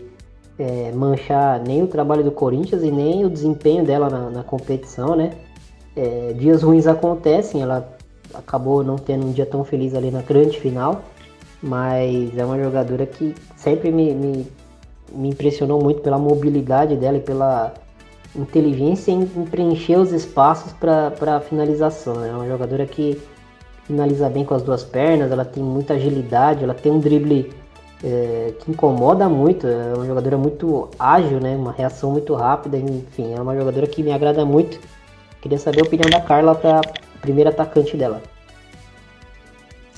é, 0.58 0.92
manchar 0.94 1.62
nem 1.62 1.84
o 1.84 1.88
trabalho 1.88 2.24
do 2.24 2.32
Corinthians 2.32 2.84
e 2.84 2.92
nem 2.92 3.26
o 3.26 3.30
desempenho 3.30 3.84
dela 3.84 4.10
na, 4.10 4.30
na 4.30 4.44
competição. 4.44 5.16
Né? 5.16 5.32
É, 5.96 6.34
dias 6.34 6.64
ruins 6.64 6.88
acontecem, 6.88 7.62
ela 7.62 7.96
acabou 8.34 8.84
não 8.84 8.96
tendo 8.96 9.26
um 9.26 9.32
dia 9.32 9.46
tão 9.46 9.64
feliz 9.64 9.94
ali 9.94 10.12
na 10.12 10.22
grande 10.22 10.60
final, 10.60 11.02
mas 11.62 12.38
é 12.38 12.46
uma 12.46 12.62
jogadora 12.62 13.06
que 13.06 13.34
sempre 13.56 13.92
me, 13.92 14.14
me, 14.14 14.48
me 15.14 15.30
impressionou 15.30 15.82
muito 15.82 16.02
pela 16.02 16.18
mobilidade 16.18 16.96
dela 16.96 17.18
e 17.18 17.22
pela 17.22 17.74
inteligência 18.36 19.12
em, 19.12 19.22
em 19.22 19.46
preencher 19.46 19.98
os 19.98 20.12
espaços 20.12 20.74
para 20.74 21.40
finalização. 21.42 22.16
Né? 22.16 22.30
É 22.30 22.34
uma 22.34 22.48
jogadora 22.48 22.86
que 22.86 23.22
finaliza 23.86 24.30
bem 24.30 24.44
com 24.44 24.54
as 24.54 24.64
duas 24.64 24.84
pernas, 24.84 25.32
ela 25.32 25.46
tem 25.46 25.64
muita 25.64 25.94
agilidade, 25.94 26.64
ela 26.64 26.74
tem 26.74 26.92
um 26.92 27.00
drible 27.00 27.54
é, 28.04 28.54
que 28.60 28.72
incomoda 28.72 29.28
muito, 29.30 29.68
é 29.68 29.94
uma 29.94 30.06
jogadora 30.06 30.38
muito 30.38 30.90
ágil, 31.00 31.40
né? 31.40 31.56
Uma 31.56 31.72
reação 31.72 32.12
muito 32.12 32.34
rápida, 32.34 32.78
enfim, 32.78 33.34
é 33.34 33.42
uma 33.42 33.56
jogadora 33.56 33.88
que 33.88 34.04
me 34.04 34.12
agrada 34.12 34.46
muito. 34.46 34.80
Queria 35.42 35.58
saber 35.58 35.82
a 35.82 35.84
opinião 35.84 36.10
da 36.10 36.22
Carla 36.22 36.56
para 36.56 36.82
primeira 37.22 37.50
atacante 37.50 37.96
dela. 37.96 38.22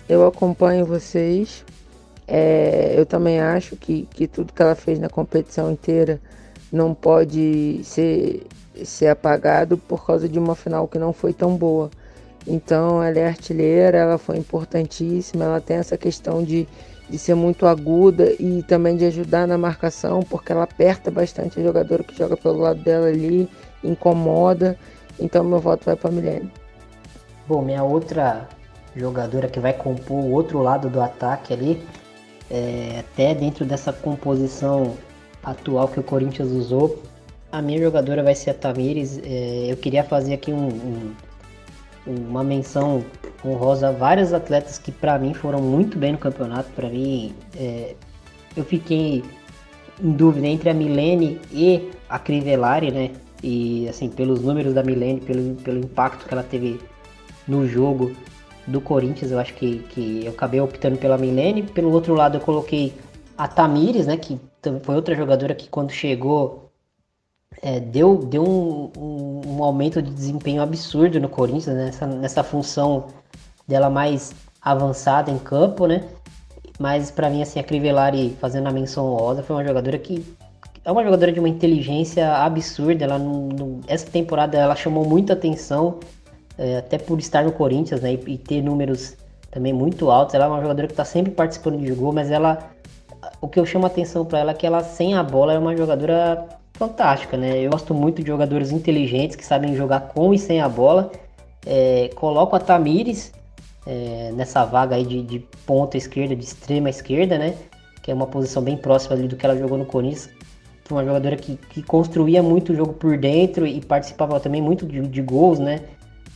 Eu 0.07 0.25
acompanho 0.25 0.85
vocês. 0.85 1.65
É, 2.27 2.93
eu 2.97 3.05
também 3.05 3.39
acho 3.39 3.75
que, 3.75 4.07
que 4.11 4.27
tudo 4.27 4.51
que 4.51 4.61
ela 4.61 4.75
fez 4.75 4.99
na 4.99 5.09
competição 5.09 5.71
inteira 5.71 6.19
não 6.71 6.93
pode 6.93 7.79
ser, 7.83 8.45
ser 8.83 9.07
apagado 9.07 9.77
por 9.77 10.05
causa 10.05 10.27
de 10.27 10.37
uma 10.37 10.55
final 10.55 10.87
que 10.87 10.99
não 10.99 11.13
foi 11.13 11.33
tão 11.33 11.55
boa. 11.55 11.89
Então 12.45 13.03
ela 13.03 13.19
é 13.19 13.27
artilheira, 13.27 13.97
ela 13.97 14.17
foi 14.17 14.37
importantíssima, 14.37 15.45
ela 15.45 15.61
tem 15.61 15.77
essa 15.77 15.97
questão 15.97 16.43
de, 16.43 16.67
de 17.09 17.17
ser 17.17 17.35
muito 17.35 17.65
aguda 17.65 18.33
e 18.39 18.63
também 18.63 18.97
de 18.97 19.05
ajudar 19.05 19.47
na 19.47 19.57
marcação, 19.57 20.21
porque 20.21 20.51
ela 20.51 20.63
aperta 20.63 21.09
bastante 21.09 21.59
a 21.59 21.63
jogadora 21.63 22.03
que 22.03 22.17
joga 22.17 22.35
pelo 22.35 22.59
lado 22.59 22.79
dela 22.81 23.07
ali, 23.07 23.49
incomoda. 23.83 24.77
Então 25.19 25.43
meu 25.43 25.59
voto 25.59 25.85
vai 25.85 25.95
para 25.95 26.09
a 26.09 26.13
Milene. 26.13 26.51
Bom, 27.47 27.61
minha 27.61 27.83
outra 27.83 28.47
jogadora 28.95 29.47
que 29.47 29.59
vai 29.59 29.73
compor 29.73 30.17
o 30.17 30.31
outro 30.31 30.59
lado 30.59 30.89
do 30.89 31.01
ataque 31.01 31.53
ali, 31.53 31.81
é, 32.51 32.99
até 32.99 33.33
dentro 33.33 33.63
dessa 33.65 33.93
composição 33.93 34.95
atual 35.43 35.87
que 35.87 35.99
o 35.99 36.03
Corinthians 36.03 36.49
usou, 36.49 37.01
a 37.51 37.61
minha 37.61 37.79
jogadora 37.79 38.21
vai 38.21 38.35
ser 38.35 38.49
a 38.49 38.53
Tamires. 38.53 39.19
É, 39.23 39.67
eu 39.71 39.77
queria 39.77 40.03
fazer 40.03 40.33
aqui 40.33 40.51
um, 40.51 40.67
um 40.67 41.13
uma 42.07 42.43
menção 42.43 43.03
honrosa 43.45 43.89
a 43.89 43.91
atletas 44.33 44.77
que 44.77 44.91
para 44.91 45.17
mim 45.19 45.33
foram 45.33 45.61
muito 45.61 45.97
bem 45.97 46.13
no 46.13 46.17
campeonato. 46.17 46.69
Para 46.71 46.89
mim, 46.89 47.33
é, 47.55 47.95
eu 48.55 48.63
fiquei 48.63 49.23
em 50.01 50.11
dúvida 50.11 50.47
entre 50.47 50.69
a 50.69 50.73
Milene 50.73 51.39
e 51.51 51.89
a 52.09 52.17
Crivellari, 52.17 52.91
né? 52.91 53.11
E 53.43 53.87
assim, 53.87 54.09
pelos 54.09 54.41
números 54.41 54.73
da 54.73 54.83
Milene, 54.83 55.21
pelo, 55.21 55.55
pelo 55.55 55.79
impacto 55.79 56.25
que 56.25 56.33
ela 56.33 56.43
teve 56.43 56.79
no 57.47 57.67
jogo 57.67 58.11
do 58.65 58.81
Corinthians, 58.81 59.31
eu 59.31 59.39
acho 59.39 59.53
que, 59.53 59.79
que 59.89 60.25
eu 60.25 60.31
acabei 60.31 60.59
optando 60.59 60.97
pela 60.97 61.17
Milene. 61.17 61.63
Pelo 61.63 61.91
outro 61.91 62.13
lado, 62.13 62.37
eu 62.37 62.41
coloquei 62.41 62.93
a 63.37 63.47
Tamires, 63.47 64.07
né? 64.07 64.17
Que 64.17 64.39
foi 64.83 64.95
outra 64.95 65.15
jogadora 65.15 65.53
que 65.53 65.69
quando 65.69 65.91
chegou 65.91 66.66
é, 67.61 67.79
deu, 67.79 68.17
deu 68.17 68.43
um, 68.43 68.91
um, 68.97 69.41
um, 69.45 69.63
aumento 69.63 70.01
de 70.01 70.11
desempenho 70.11 70.61
absurdo 70.61 71.19
no 71.19 71.29
Corinthians, 71.29 71.75
né? 71.75 71.85
nessa, 71.85 72.05
nessa 72.05 72.43
função 72.43 73.07
dela 73.67 73.89
mais 73.89 74.33
avançada 74.61 75.31
em 75.31 75.37
campo, 75.37 75.87
né? 75.87 76.03
Mas 76.79 77.09
para 77.09 77.29
mim, 77.29 77.41
assim, 77.41 77.59
a 77.59 77.63
Crivellari 77.63 78.35
fazendo 78.39 78.67
a 78.67 78.71
menção 78.71 79.05
honrosa 79.11 79.41
foi 79.41 79.55
uma 79.55 79.65
jogadora 79.65 79.97
que 79.97 80.23
é 80.85 80.91
uma 80.91 81.03
jogadora 81.03 81.31
de 81.31 81.39
uma 81.39 81.49
inteligência 81.49 82.31
absurda. 82.35 83.03
Ela 83.03 83.17
não, 83.17 83.47
não, 83.47 83.81
essa 83.87 84.05
temporada 84.05 84.57
ela 84.57 84.75
chamou 84.75 85.03
muita 85.03 85.33
atenção, 85.33 85.99
é, 86.57 86.77
até 86.77 86.97
por 86.97 87.19
estar 87.19 87.43
no 87.43 87.51
Corinthians, 87.51 88.01
né? 88.01 88.13
E, 88.13 88.33
e, 88.33 88.37
ter 88.37 88.61
números 88.61 89.17
também 89.49 89.73
muito 89.73 90.11
altos. 90.11 90.35
Ela 90.35 90.45
é 90.45 90.47
uma 90.47 90.61
jogadora 90.61 90.87
que 90.87 90.93
está 90.93 91.05
sempre 91.05 91.31
participando 91.31 91.79
de 91.79 91.91
gol, 91.91 92.13
mas 92.13 92.29
ela 92.29 92.71
o 93.41 93.47
que 93.47 93.59
eu 93.59 93.65
chamo 93.65 93.85
atenção 93.85 94.25
para 94.25 94.39
ela 94.39 94.51
é 94.51 94.53
que 94.53 94.65
ela 94.65 94.83
sem 94.83 95.15
a 95.15 95.23
bola 95.23 95.53
é 95.53 95.59
uma 95.59 95.75
jogadora 95.75 96.47
fantástica, 96.77 97.35
né? 97.35 97.59
Eu 97.59 97.71
gosto 97.71 97.93
muito 97.93 98.21
de 98.21 98.27
jogadores 98.27 98.71
inteligentes 98.71 99.35
que 99.35 99.45
sabem 99.45 99.75
jogar 99.75 100.01
com 100.01 100.33
e 100.33 100.39
sem 100.39 100.61
a 100.61 100.69
bola. 100.69 101.11
É, 101.65 102.09
coloco 102.15 102.55
a 102.55 102.59
Tamires 102.59 103.33
é, 103.85 104.31
nessa 104.33 104.63
vaga 104.63 104.95
aí 104.95 105.03
de, 105.03 105.23
de, 105.23 105.39
ponta 105.65 105.97
esquerda, 105.97 106.35
de 106.35 106.43
extrema 106.43 106.89
esquerda, 106.89 107.37
né? 107.37 107.55
Que 108.03 108.11
é 108.11 108.13
uma 108.13 108.27
posição 108.27 108.61
bem 108.61 108.77
próxima 108.77 109.15
ali 109.15 109.27
do 109.27 109.35
que 109.35 109.45
ela 109.45 109.57
jogou 109.57 109.77
no 109.77 109.85
Corinthians. 109.85 110.29
Foi 110.85 110.97
uma 110.97 111.03
jogadora 111.03 111.35
que, 111.35 111.57
que 111.57 111.81
construía 111.81 112.41
muito 112.41 112.71
o 112.71 112.75
jogo 112.75 112.93
por 112.93 113.17
dentro 113.17 113.67
e 113.67 113.81
participava 113.81 114.39
também 114.39 114.61
muito 114.61 114.85
de, 114.85 115.01
de 115.01 115.21
gols, 115.21 115.59
né? 115.59 115.81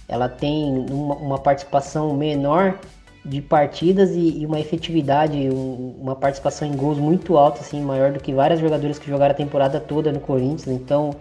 Ela 0.08 0.28
tem 0.28 0.86
uma, 0.90 1.16
uma 1.16 1.38
participação 1.38 2.14
menor 2.14 2.78
de 3.24 3.42
partidas 3.42 4.12
e, 4.12 4.40
e 4.40 4.46
uma 4.46 4.60
efetividade, 4.60 5.38
um, 5.50 5.96
uma 6.02 6.16
participação 6.16 6.68
em 6.68 6.76
gols 6.76 6.98
muito 6.98 7.38
alta, 7.38 7.62
assim, 7.62 7.82
maior 7.82 8.12
do 8.12 8.20
que 8.20 8.34
vários 8.34 8.60
jogadores 8.60 8.98
que 8.98 9.08
jogaram 9.08 9.32
a 9.32 9.38
temporada 9.38 9.80
toda 9.80 10.12
no 10.12 10.20
Corinthians. 10.20 10.68
Então 10.68 11.16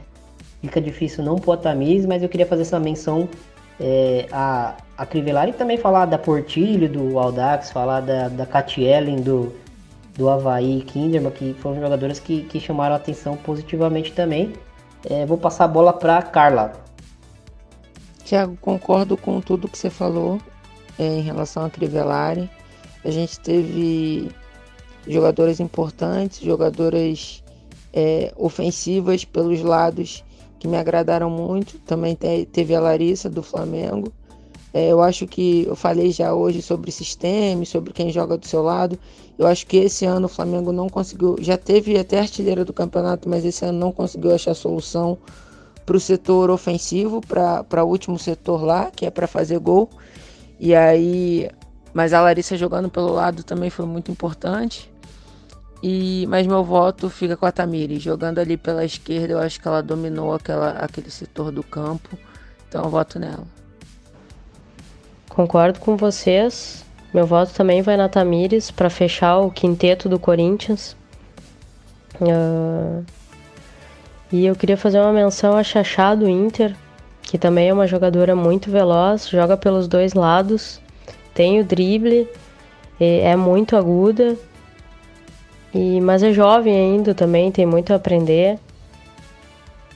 fica 0.62 0.80
difícil 0.80 1.22
não 1.24 1.36
pôr 1.36 1.52
a 1.52 1.56
Tamires, 1.56 2.06
mas 2.06 2.22
eu 2.22 2.28
queria 2.28 2.46
fazer 2.46 2.62
essa 2.62 2.80
menção 2.80 3.28
é, 3.78 4.26
a, 4.30 4.76
a 4.96 5.06
e 5.48 5.52
também 5.52 5.76
falar 5.76 6.06
da 6.06 6.18
Portilho, 6.18 6.88
do 6.88 7.18
Aldax, 7.18 7.70
falar 7.70 8.00
da, 8.00 8.28
da 8.28 8.46
Ellen, 8.78 9.16
do, 9.16 9.54
do 10.16 10.28
Havaí 10.28 10.78
e 10.78 10.82
Kinderman, 10.82 11.32
que 11.32 11.54
foram 11.54 11.80
jogadoras 11.80 12.18
que, 12.18 12.42
que 12.42 12.60
chamaram 12.60 12.94
a 12.94 12.96
atenção 12.96 13.36
positivamente 13.36 14.12
também. 14.12 14.52
É, 15.08 15.24
vou 15.24 15.38
passar 15.38 15.64
a 15.64 15.68
bola 15.68 15.92
para 15.92 16.20
Carla. 16.22 16.72
Tiago, 18.22 18.56
concordo 18.60 19.16
com 19.16 19.40
tudo 19.40 19.66
que 19.66 19.78
você 19.78 19.88
falou 19.88 20.38
em 21.04 21.22
relação 21.22 21.64
a 21.64 21.70
Crivellari. 21.70 22.50
A 23.04 23.10
gente 23.10 23.40
teve 23.40 24.30
jogadoras 25.06 25.60
importantes, 25.60 26.40
jogadoras 26.40 27.42
é, 27.92 28.32
ofensivas 28.36 29.24
pelos 29.24 29.62
lados 29.62 30.24
que 30.58 30.68
me 30.68 30.76
agradaram 30.76 31.30
muito. 31.30 31.78
Também 31.80 32.14
te, 32.14 32.46
teve 32.46 32.74
a 32.74 32.80
Larissa 32.80 33.30
do 33.30 33.42
Flamengo. 33.42 34.12
É, 34.72 34.88
eu 34.88 35.02
acho 35.02 35.26
que 35.26 35.64
eu 35.66 35.74
falei 35.74 36.12
já 36.12 36.32
hoje 36.32 36.62
sobre 36.62 36.92
sistema, 36.92 37.64
sobre 37.64 37.92
quem 37.92 38.10
joga 38.10 38.36
do 38.36 38.46
seu 38.46 38.62
lado. 38.62 38.98
Eu 39.38 39.46
acho 39.46 39.66
que 39.66 39.78
esse 39.78 40.04
ano 40.04 40.26
o 40.26 40.28
Flamengo 40.28 40.70
não 40.70 40.88
conseguiu, 40.88 41.36
já 41.40 41.56
teve 41.56 41.98
até 41.98 42.20
artilheira 42.20 42.64
do 42.64 42.72
campeonato, 42.72 43.28
mas 43.28 43.44
esse 43.44 43.64
ano 43.64 43.78
não 43.78 43.90
conseguiu 43.90 44.34
achar 44.34 44.54
solução 44.54 45.16
para 45.84 45.96
o 45.96 46.00
setor 46.00 46.50
ofensivo, 46.50 47.20
para 47.26 47.82
o 47.82 47.88
último 47.88 48.18
setor 48.18 48.62
lá, 48.62 48.90
que 48.94 49.06
é 49.06 49.10
para 49.10 49.26
fazer 49.26 49.58
gol. 49.58 49.88
E 50.60 50.74
aí, 50.74 51.50
mas 51.94 52.12
a 52.12 52.20
Larissa 52.20 52.54
jogando 52.54 52.90
pelo 52.90 53.10
lado 53.14 53.42
também 53.42 53.70
foi 53.70 53.86
muito 53.86 54.12
importante. 54.12 54.92
E 55.82 56.26
mas 56.28 56.46
meu 56.46 56.62
voto 56.62 57.08
fica 57.08 57.34
com 57.34 57.46
a 57.46 57.52
Tamiri, 57.52 57.98
jogando 57.98 58.38
ali 58.38 58.58
pela 58.58 58.84
esquerda, 58.84 59.32
eu 59.32 59.38
acho 59.38 59.58
que 59.58 59.66
ela 59.66 59.82
dominou 59.82 60.34
aquela, 60.34 60.72
aquele 60.72 61.10
setor 61.10 61.50
do 61.50 61.62
campo. 61.62 62.18
Então 62.68 62.84
eu 62.84 62.90
voto 62.90 63.18
nela. 63.18 63.44
Concordo 65.30 65.80
com 65.80 65.96
vocês. 65.96 66.84
Meu 67.14 67.26
voto 67.26 67.54
também 67.54 67.80
vai 67.80 67.96
na 67.96 68.08
Tamires 68.10 68.70
para 68.70 68.90
fechar 68.90 69.38
o 69.38 69.50
quinteto 69.50 70.08
do 70.10 70.18
Corinthians. 70.18 70.94
Uh, 72.20 73.02
e 74.30 74.44
eu 74.44 74.54
queria 74.54 74.76
fazer 74.76 75.00
uma 75.00 75.12
menção 75.12 75.56
a 75.56 75.62
Xaxá 75.64 76.14
do 76.14 76.28
Inter, 76.28 76.76
que 77.30 77.38
também 77.38 77.68
é 77.68 77.72
uma 77.72 77.86
jogadora 77.86 78.34
muito 78.34 78.72
veloz, 78.72 79.28
joga 79.28 79.56
pelos 79.56 79.86
dois 79.86 80.14
lados, 80.14 80.80
tem 81.32 81.60
o 81.60 81.64
drible, 81.64 82.26
é 82.98 83.36
muito 83.36 83.76
aguda, 83.76 84.36
e, 85.72 86.00
mas 86.00 86.24
é 86.24 86.32
jovem 86.32 86.74
ainda 86.74 87.14
também, 87.14 87.52
tem 87.52 87.64
muito 87.64 87.92
a 87.92 87.96
aprender. 87.96 88.58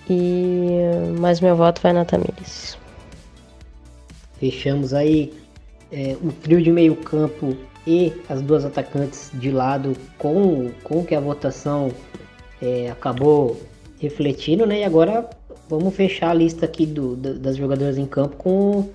E, 0.09 0.79
mas 1.19 1.41
meu 1.41 1.57
voto 1.57 1.81
vai 1.83 1.93
na 1.93 2.05
Tamires. 2.05 2.79
Fechamos 4.39 4.95
aí 4.95 5.35
é, 5.91 6.17
o 6.23 6.31
trio 6.31 6.63
de 6.63 6.71
meio 6.71 6.95
campo 6.95 7.57
e 7.85 8.13
as 8.29 8.43
duas 8.43 8.65
atacantes 8.65 9.33
de 9.35 9.51
lado 9.51 9.97
com, 10.19 10.71
com 10.85 11.05
que 11.05 11.17
a 11.17 11.21
votação 11.21 11.91
é, 12.63 12.93
acabou 12.93 13.61
refletindo, 13.99 14.65
né? 14.65 14.83
E 14.83 14.85
agora 14.85 15.29
vamos 15.69 15.95
fechar 15.95 16.31
a 16.31 16.35
lista 16.35 16.67
aqui 16.67 16.87
do, 16.87 17.17
das 17.17 17.57
jogadoras 17.57 17.99
em 17.99 18.07
campo 18.07 18.37
com 18.37 18.89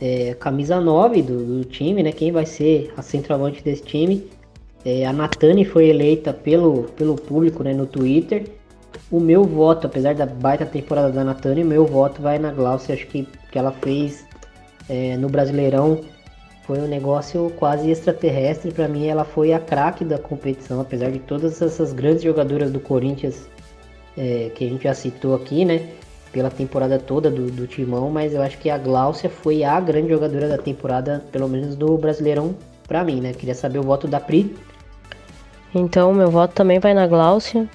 é, 0.00 0.34
camisa 0.34 0.80
9 0.80 1.22
do, 1.22 1.58
do, 1.58 1.64
time, 1.64 2.02
né? 2.02 2.12
Quem 2.12 2.32
vai 2.32 2.46
ser 2.46 2.92
a 2.96 3.02
centroavante 3.02 3.62
desse 3.62 3.82
time. 3.82 4.28
É, 4.84 5.04
a 5.04 5.12
Natane 5.12 5.64
foi 5.64 5.88
eleita 5.88 6.32
pelo, 6.32 6.84
pelo 6.96 7.14
público 7.14 7.62
né, 7.62 7.74
no 7.74 7.86
Twitter. 7.86 8.44
O 9.10 9.20
meu 9.20 9.44
voto, 9.44 9.86
apesar 9.86 10.14
da 10.14 10.24
baita 10.24 10.64
temporada 10.64 11.10
da 11.10 11.22
Natane, 11.22 11.62
o 11.62 11.66
meu 11.66 11.86
voto 11.86 12.22
vai 12.22 12.38
na 12.38 12.50
Glaucia. 12.50 12.94
Acho 12.94 13.06
que, 13.06 13.28
que 13.52 13.58
ela 13.58 13.72
fez 13.72 14.24
é, 14.88 15.16
no 15.16 15.28
Brasileirão 15.28 16.00
foi 16.70 16.78
um 16.78 16.86
negócio 16.86 17.52
quase 17.56 17.90
extraterrestre. 17.90 18.72
Para 18.72 18.86
mim, 18.86 19.06
ela 19.06 19.24
foi 19.24 19.52
a 19.52 19.58
craque 19.58 20.04
da 20.04 20.18
competição, 20.18 20.80
apesar 20.80 21.10
de 21.10 21.18
todas 21.18 21.60
essas 21.60 21.92
grandes 21.92 22.22
jogadoras 22.22 22.70
do 22.70 22.78
Corinthians 22.78 23.48
é, 24.16 24.50
que 24.54 24.64
a 24.64 24.68
gente 24.68 24.84
já 24.84 24.94
citou 24.94 25.34
aqui, 25.34 25.64
né? 25.64 25.88
Pela 26.32 26.50
temporada 26.50 26.98
toda 26.98 27.30
do, 27.30 27.50
do 27.50 27.66
Timão, 27.66 28.10
mas 28.10 28.34
eu 28.34 28.42
acho 28.42 28.58
que 28.58 28.70
a 28.70 28.78
Gláucia 28.78 29.28
foi 29.28 29.64
a 29.64 29.80
grande 29.80 30.10
jogadora 30.10 30.48
da 30.48 30.58
temporada, 30.58 31.24
pelo 31.32 31.48
menos 31.48 31.74
do 31.74 31.98
Brasileirão, 31.98 32.54
para 32.86 33.02
mim, 33.02 33.20
né? 33.20 33.32
Queria 33.32 33.54
saber 33.54 33.78
o 33.78 33.82
voto 33.82 34.06
da 34.06 34.20
Pri. 34.20 34.56
Então, 35.74 36.12
meu 36.14 36.30
voto 36.30 36.54
também 36.54 36.78
vai 36.78 36.94
na 36.94 37.06
Gláucia. 37.06 37.68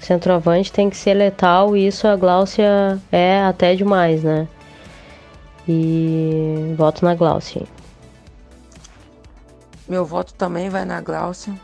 Centroavante 0.00 0.72
tem 0.72 0.90
que 0.90 0.96
ser 0.96 1.14
letal 1.14 1.76
e 1.76 1.86
isso 1.86 2.06
a 2.06 2.14
Gláucia 2.16 3.00
é 3.10 3.40
até 3.40 3.74
demais, 3.74 4.22
né? 4.22 4.46
E 5.66 6.74
voto 6.76 7.04
na 7.04 7.14
Gláucia. 7.14 7.62
Meu 9.88 10.04
voto 10.04 10.34
também 10.34 10.68
vai 10.68 10.84
na 10.84 11.00
Glaucia. 11.00 11.54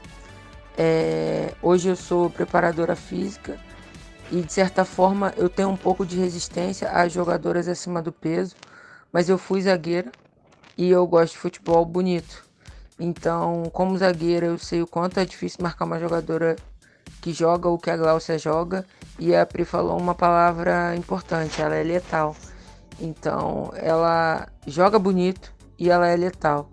É, 0.79 1.53
hoje 1.61 1.89
eu 1.89 1.97
sou 1.97 2.31
preparadora 2.31 2.97
física 2.97 3.59
e 4.33 4.41
de 4.41 4.51
certa 4.51 4.83
forma 4.83 5.35
eu 5.37 5.49
tenho 5.49 5.69
um 5.69 5.77
pouco 5.77 6.07
de 6.07 6.19
resistência 6.19 6.91
às 6.91 7.13
jogadoras 7.13 7.69
acima 7.69 8.01
do 8.01 8.11
peso, 8.11 8.57
mas 9.13 9.29
eu 9.29 9.37
fui 9.37 9.61
zagueira 9.61 10.11
e 10.77 10.89
eu 10.91 11.07
gosto 11.07 11.35
de 11.35 11.39
futebol 11.39 11.85
bonito. 11.85 12.43
Então, 12.99 13.65
como 13.75 13.99
zagueira, 13.99 14.47
eu 14.47 14.59
sei 14.59 14.81
o 14.81 14.87
quanto 14.87 15.21
é 15.21 15.25
difícil 15.27 15.59
marcar 15.63 15.85
uma 15.85 16.01
jogadora 16.01 16.57
que 17.21 17.33
joga 17.33 17.69
o 17.69 17.79
que 17.79 17.91
a 17.91 17.97
Glaucia 17.97 18.39
joga 18.39 18.87
e 19.19 19.35
a 19.37 19.45
Pri 19.45 19.67
falou 19.67 19.99
uma 19.99 20.15
palavra 20.15 20.97
importante, 20.97 21.61
ela 21.61 21.75
é 21.75 21.83
letal. 21.83 22.35
Então, 22.99 23.71
ela 23.75 24.49
joga 24.67 24.99
bonito 24.99 25.53
e 25.79 25.91
ela 25.91 26.09
é 26.09 26.17
letal. 26.17 26.71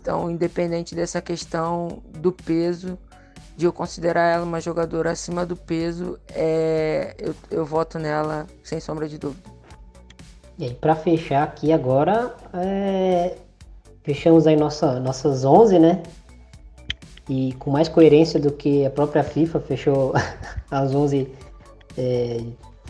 Então, 0.00 0.30
independente 0.30 0.94
dessa 0.94 1.20
questão 1.20 2.02
do 2.18 2.32
peso, 2.32 2.98
de 3.56 3.64
eu 3.64 3.72
considerar 3.72 4.34
ela 4.34 4.44
uma 4.44 4.60
jogadora 4.60 5.10
acima 5.10 5.46
do 5.46 5.56
peso, 5.56 6.18
é, 6.34 7.14
eu, 7.18 7.34
eu 7.50 7.64
voto 7.64 7.98
nela 7.98 8.46
sem 8.62 8.80
sombra 8.80 9.08
de 9.08 9.18
dúvida. 9.18 9.50
E 10.58 10.64
aí, 10.64 10.74
para 10.74 10.94
fechar 10.94 11.42
aqui 11.42 11.72
agora, 11.72 12.34
é... 12.54 13.34
fechamos 14.02 14.46
aí 14.46 14.56
nossa, 14.56 14.98
nossas 15.00 15.44
11, 15.44 15.78
né? 15.78 16.02
E 17.28 17.52
com 17.58 17.70
mais 17.70 17.88
coerência 17.88 18.38
do 18.40 18.52
que 18.52 18.86
a 18.86 18.90
própria 18.90 19.22
FIFA 19.22 19.60
fechou 19.60 20.14
as 20.70 20.94
11 20.94 21.28
é, 21.98 22.40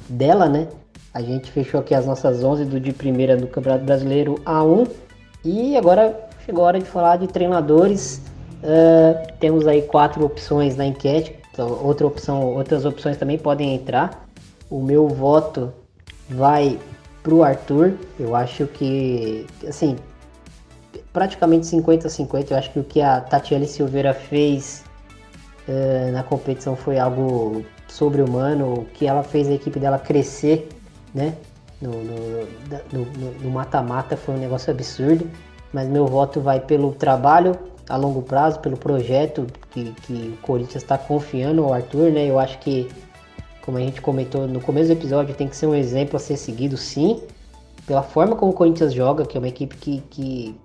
dela, 0.09 0.49
né? 0.49 0.69
A 1.13 1.23
gente 1.23 1.51
fechou 1.51 1.81
aqui 1.81 1.95
as 1.95 2.07
nossas 2.07 2.45
11 2.45 2.67
do 2.67 2.79
de 2.79 2.93
primeira 2.93 3.37
do 3.37 3.49
Campeonato 3.49 3.85
Brasileiro 3.85 4.35
A1. 4.45 4.89
E 5.45 5.77
agora 5.77 6.27
Chegou 6.47 6.63
a 6.63 6.69
hora 6.69 6.79
de 6.79 6.85
falar 6.85 7.17
de 7.17 7.27
treinadores. 7.27 8.23
Uh, 8.63 9.33
temos 9.39 9.67
aí 9.67 9.83
quatro 9.83 10.25
opções 10.25 10.77
na 10.77 10.87
enquete. 10.87 11.39
Então, 11.53 11.69
outra 11.83 12.07
opção, 12.07 12.55
outras 12.55 12.85
opções 12.85 13.17
também 13.17 13.39
podem 13.39 13.75
entrar. 13.75 14.27
O 14.71 14.83
meu 14.83 15.09
voto 15.09 15.73
vai 16.29 16.79
pro 17.23 17.43
Arthur. 17.43 17.95
Eu 18.19 18.35
acho 18.35 18.67
que, 18.67 19.47
assim, 19.67 19.97
praticamente 21.13 21.67
50-50. 21.67 22.51
Eu 22.51 22.57
acho 22.57 22.73
que 22.73 22.81
o 22.81 22.85
que 22.85 23.01
a 23.01 23.21
Tatiane 23.21 23.67
Silveira 23.67 24.13
fez 24.13 24.85
uh, 25.69 26.13
na 26.13 26.23
competição 26.23 26.77
foi 26.77 26.99
algo 26.99 27.65
sobre-humano. 27.89 28.75
O 28.75 28.85
que 28.85 29.07
ela 29.07 29.23
fez 29.23 29.49
a 29.49 29.53
equipe 29.53 29.79
dela 29.79 29.99
crescer, 29.99 30.69
né? 31.15 31.35
No 33.43 33.51
mata-mata 33.51 34.17
foi 34.17 34.35
um 34.35 34.39
negócio 34.39 34.73
absurdo 34.73 35.29
mas 35.77 35.89
meu 35.89 36.07
voto 36.07 36.41
vai 36.41 36.59
pelo 36.59 36.93
trabalho 36.93 37.55
a 37.89 37.97
longo 37.97 38.23
prazo, 38.23 38.61
pelo 38.61 38.77
projeto 38.77 39.47
que, 39.71 39.93
que 40.03 40.13
o 40.13 40.37
Corinthians 40.43 40.83
está 40.83 40.99
confiando 40.99 41.63
ao 41.65 41.73
Arthur, 41.73 42.11
né? 42.11 42.27
Eu 42.27 42.39
acho 42.39 42.59
que, 42.59 42.89
como 43.63 43.79
a 43.79 43.81
gente 43.81 44.01
comentou 44.01 44.47
no 44.47 44.61
começo 44.61 44.89
do 44.89 44.93
episódio, 44.93 45.35
tem 45.35 45.49
que 45.49 45.57
ser 45.57 45.67
um 45.67 45.75
exemplo 45.75 46.17
a 46.17 46.19
ser 46.19 46.37
seguido, 46.37 46.77
sim, 46.77 47.23
pela 47.87 48.03
forma 48.03 48.35
como 48.35 48.53
o 48.53 48.55
Corinthians 48.55 48.93
joga, 48.93 49.25
que 49.25 49.37
é 49.37 49.41
uma 49.41 49.49
equipe 49.49 49.77
que, 49.77 50.03
que 50.11 50.57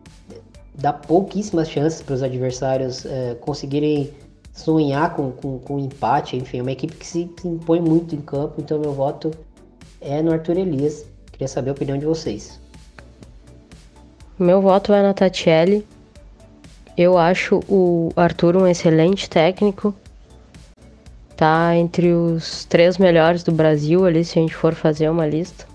dá 0.76 0.92
pouquíssimas 0.92 1.70
chances 1.70 2.02
para 2.02 2.16
os 2.16 2.24
adversários 2.24 3.06
é, 3.06 3.36
conseguirem 3.36 4.12
sonhar 4.54 5.16
com, 5.16 5.32
com, 5.32 5.60
com 5.60 5.80
empate, 5.80 6.36
enfim, 6.36 6.60
é 6.60 6.62
uma 6.62 6.72
equipe 6.72 6.96
que 6.96 7.06
se, 7.06 7.30
se 7.40 7.48
impõe 7.48 7.80
muito 7.80 8.16
em 8.16 8.22
campo, 8.22 8.56
então 8.60 8.80
meu 8.80 8.94
voto 8.94 9.32
é 10.00 10.22
no 10.22 10.32
Arthur 10.32 10.58
Elias. 10.58 11.06
Queria 11.32 11.48
saber 11.48 11.70
a 11.70 11.74
opinião 11.74 11.98
de 11.98 12.06
vocês. 12.06 12.60
Meu 14.38 14.62
voto 14.62 14.92
é 14.92 15.04
na 15.04 15.14
Tatiele. 15.14 15.86
Eu 16.98 17.18
acho 17.18 17.62
o 17.70 18.12
Arthur 18.16 18.58
um 18.58 18.68
excelente 18.68 19.30
técnico. 19.30 19.96
Tá 21.36 21.76
entre 21.76 22.14
os 22.14 22.66
três 22.66 22.98
melhores 22.98 23.44
do 23.44 23.52
Brasil 23.52 24.06
ali, 24.06 24.24
se 24.24 24.38
a 24.38 24.42
gente 24.42 24.56
for 24.56 24.74
fazer 24.74 25.10
uma 25.10 25.26
lista. 25.26 25.66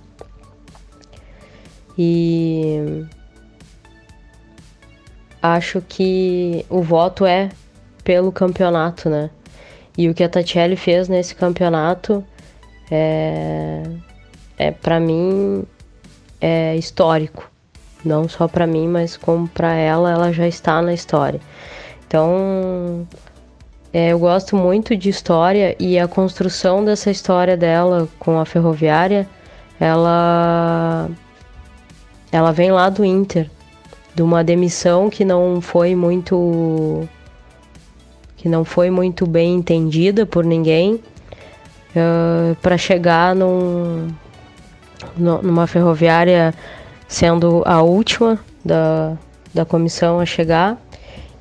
E 1.99 3.05
acho 5.43 5.83
que 5.89 6.65
o 6.69 6.83
voto 6.83 7.25
é 7.25 7.49
pelo 8.05 8.31
campeonato, 8.31 9.09
né? 9.09 9.31
E 9.99 10.09
o 10.09 10.15
que 10.15 10.23
a 10.23 10.29
Tatiele 10.29 10.77
fez 10.77 11.09
nesse 11.09 11.35
campeonato 11.35 12.23
é, 12.91 13.83
é 14.59 14.71
para 14.71 15.01
mim 15.01 15.65
é 16.41 16.77
histórico 16.77 17.51
não 18.07 18.29
só 18.29 18.49
para 18.49 18.67
mim, 18.67 18.89
mas 18.89 19.17
como 19.17 19.49
para 19.49 19.75
ela, 19.75 20.11
ela 20.11 20.33
já 20.33 20.47
está 20.47 20.81
na 20.81 20.95
história. 20.95 21.41
Então, 22.07 23.07
é, 23.93 24.13
eu 24.13 24.19
gosto 24.19 24.57
muito 24.57 24.97
de 24.97 25.09
história 25.09 25.75
e 25.79 25.99
a 25.99 26.07
construção 26.07 26.85
dessa 26.85 27.11
história 27.11 27.57
dela 27.57 28.09
com 28.19 28.39
a 28.39 28.45
ferroviária, 28.45 29.29
ela 29.81 31.09
ela 32.31 32.53
vem 32.53 32.71
lá 32.71 32.89
do 32.89 33.05
Inter, 33.05 33.51
de 34.15 34.23
uma 34.23 34.45
demissão 34.45 35.09
que 35.09 35.25
não 35.25 35.61
foi 35.61 35.95
muito 35.95 37.09
que 38.37 38.49
não 38.49 38.65
foi 38.65 38.91
muito 38.91 39.27
bem 39.27 39.55
entendida 39.55 40.27
por 40.27 40.45
ninguém, 40.45 40.95
uh, 40.95 42.55
para 42.63 42.77
chegar 42.77 43.35
num, 43.35 44.09
numa 45.17 45.67
ferroviária 45.67 46.55
sendo 47.09 47.63
a 47.65 47.83
última 47.83 48.39
da, 48.65 49.17
da 49.55 49.65
comissão 49.65 50.21
a 50.21 50.27
chegar 50.27 50.77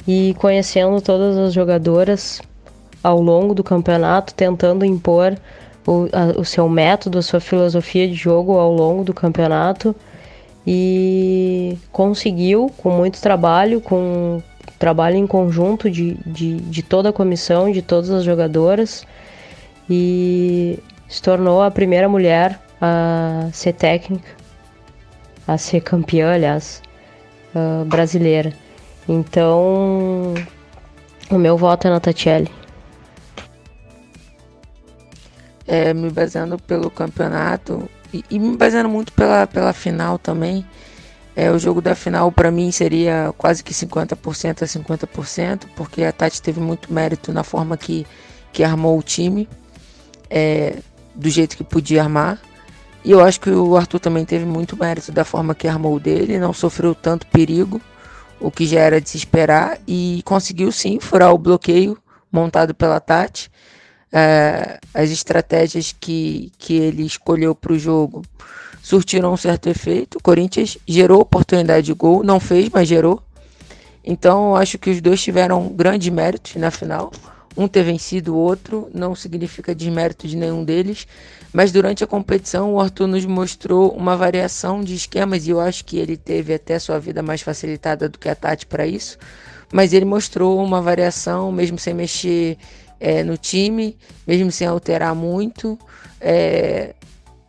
e 0.07 0.35
conhecendo 0.37 1.01
todas 1.01 1.37
as 1.37 1.53
jogadoras 1.53 2.41
ao 3.03 3.21
longo 3.21 3.53
do 3.53 3.63
campeonato, 3.63 4.33
tentando 4.33 4.85
impor 4.85 5.37
o, 5.85 6.07
a, 6.11 6.39
o 6.39 6.45
seu 6.45 6.67
método, 6.67 7.19
a 7.19 7.21
sua 7.21 7.39
filosofia 7.39 8.07
de 8.07 8.15
jogo 8.15 8.57
ao 8.57 8.73
longo 8.73 9.03
do 9.03 9.13
campeonato 9.13 9.95
e 10.65 11.77
conseguiu, 11.91 12.71
com 12.77 12.89
muito 12.89 13.21
trabalho, 13.21 13.79
com 13.79 14.41
trabalho 14.79 15.15
em 15.15 15.27
conjunto 15.27 15.89
de, 15.89 16.15
de, 16.25 16.57
de 16.57 16.83
toda 16.83 17.09
a 17.09 17.13
comissão, 17.13 17.71
de 17.71 17.81
todas 17.81 18.09
as 18.09 18.23
jogadoras, 18.23 19.05
e 19.89 20.79
se 21.07 21.21
tornou 21.21 21.61
a 21.61 21.69
primeira 21.69 22.09
mulher 22.09 22.59
a 22.81 23.47
ser 23.53 23.73
técnica, 23.73 24.27
a 25.47 25.57
ser 25.57 25.81
campeã, 25.81 26.33
aliás, 26.33 26.81
uh, 27.53 27.85
brasileira. 27.85 28.53
Então, 29.07 30.33
o 31.29 31.37
meu 31.37 31.57
voto 31.57 31.87
é 31.87 31.91
na 31.91 31.99
Tatiele. 31.99 32.49
É, 35.67 35.93
me 35.93 36.11
baseando 36.11 36.59
pelo 36.59 36.91
campeonato 36.91 37.89
e, 38.13 38.23
e, 38.29 38.37
me 38.37 38.55
baseando 38.55 38.87
muito 38.87 39.11
pela, 39.13 39.47
pela 39.47 39.73
final 39.73 40.19
também. 40.19 40.65
É, 41.35 41.51
o 41.51 41.59
jogo 41.59 41.81
da 41.81 41.95
final 41.95 42.31
para 42.31 42.49
mim 42.49 42.71
seria 42.71 43.33
quase 43.37 43.63
que 43.63 43.73
50% 43.73 44.61
a 44.61 44.65
50%, 44.65 45.65
porque 45.75 46.03
a 46.03 46.11
Tati 46.11 46.41
teve 46.41 46.61
muito 46.61 46.93
mérito 46.93 47.33
na 47.33 47.43
forma 47.43 47.75
que, 47.75 48.07
que 48.53 48.63
armou 48.63 48.97
o 48.97 49.03
time, 49.03 49.49
é, 50.29 50.77
do 51.13 51.29
jeito 51.29 51.57
que 51.57 51.63
podia 51.63 52.03
armar. 52.03 52.39
E 53.05 53.11
eu 53.11 53.23
acho 53.23 53.39
que 53.39 53.51
o 53.51 53.77
Arthur 53.77 53.99
também 53.99 54.25
teve 54.25 54.45
muito 54.45 54.75
mérito 54.75 55.11
da 55.11 55.23
forma 55.23 55.53
que 55.53 55.67
armou 55.67 55.99
dele, 55.99 56.39
não 56.39 56.51
sofreu 56.51 56.95
tanto 56.95 57.27
perigo, 57.27 57.79
o 58.39 58.49
que 58.49 58.65
já 58.65 58.79
era 58.79 58.99
de 58.99 59.07
se 59.07 59.15
esperar, 59.15 59.77
e 59.87 60.23
conseguiu 60.25 60.71
sim 60.71 60.99
furar 60.99 61.31
o 61.31 61.37
bloqueio 61.37 61.95
montado 62.31 62.73
pela 62.73 62.99
Tati. 62.99 63.51
É, 64.11 64.79
as 64.91 65.11
estratégias 65.11 65.95
que, 65.99 66.51
que 66.57 66.73
ele 66.73 67.05
escolheu 67.05 67.53
para 67.53 67.73
o 67.73 67.77
jogo 67.77 68.23
surtiram 68.81 69.33
um 69.33 69.37
certo 69.37 69.69
efeito. 69.69 70.17
O 70.17 70.23
Corinthians 70.23 70.75
gerou 70.87 71.21
oportunidade 71.21 71.85
de 71.85 71.93
gol, 71.93 72.23
não 72.23 72.39
fez, 72.39 72.69
mas 72.69 72.87
gerou. 72.87 73.21
Então 74.03 74.55
acho 74.55 74.79
que 74.79 74.89
os 74.89 74.99
dois 74.99 75.21
tiveram 75.21 75.67
grandes 75.67 76.09
méritos 76.09 76.55
na 76.55 76.71
final. 76.71 77.11
Um 77.57 77.67
ter 77.67 77.83
vencido 77.83 78.35
o 78.35 78.37
outro 78.37 78.89
não 78.93 79.15
significa 79.15 79.73
desmérito 79.73 80.27
de 80.27 80.35
nenhum 80.35 80.63
deles, 80.63 81.07
mas 81.53 81.71
durante 81.71 82.03
a 82.03 82.07
competição 82.07 82.73
o 82.73 82.79
Arthur 82.79 83.07
nos 83.07 83.25
mostrou 83.25 83.91
uma 83.91 84.17
variação 84.17 84.81
de 84.83 84.93
esquemas 84.93 85.47
e 85.47 85.51
eu 85.51 85.61
acho 85.61 85.85
que 85.85 85.97
ele 85.97 86.17
teve 86.17 86.53
até 86.53 86.77
sua 86.77 86.99
vida 86.99 87.21
mais 87.21 87.41
facilitada 87.41 88.09
do 88.09 88.19
que 88.19 88.27
a 88.27 88.35
Tati 88.35 88.65
para 88.65 88.85
isso. 88.85 89.17
Mas 89.73 89.93
ele 89.93 90.05
mostrou 90.05 90.63
uma 90.63 90.81
variação, 90.81 91.51
mesmo 91.51 91.79
sem 91.79 91.93
mexer 91.93 92.57
é, 92.99 93.23
no 93.23 93.37
time, 93.37 93.97
mesmo 94.27 94.51
sem 94.51 94.67
alterar 94.67 95.15
muito. 95.15 95.79
É, 96.19 96.93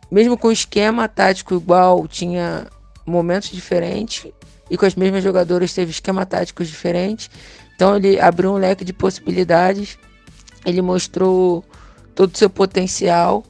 mesmo 0.09 0.37
com 0.37 0.51
esquema 0.51 1.07
tático 1.07 1.53
igual, 1.53 2.07
tinha 2.07 2.67
momentos 3.05 3.49
diferentes 3.49 4.31
e 4.69 4.77
com 4.77 4.85
as 4.85 4.95
mesmas 4.95 5.23
jogadoras 5.23 5.73
teve 5.73 5.91
esquema 5.91 6.25
táticos 6.25 6.67
diferentes. 6.67 7.29
Então 7.77 7.95
ele 7.95 8.19
abriu 8.19 8.51
um 8.51 8.57
leque 8.57 8.83
de 8.83 8.91
possibilidades, 8.91 9.99
ele 10.65 10.81
mostrou 10.81 11.63
todo 12.15 12.33
o 12.33 12.37
seu 12.37 12.49
potencial 12.49 13.43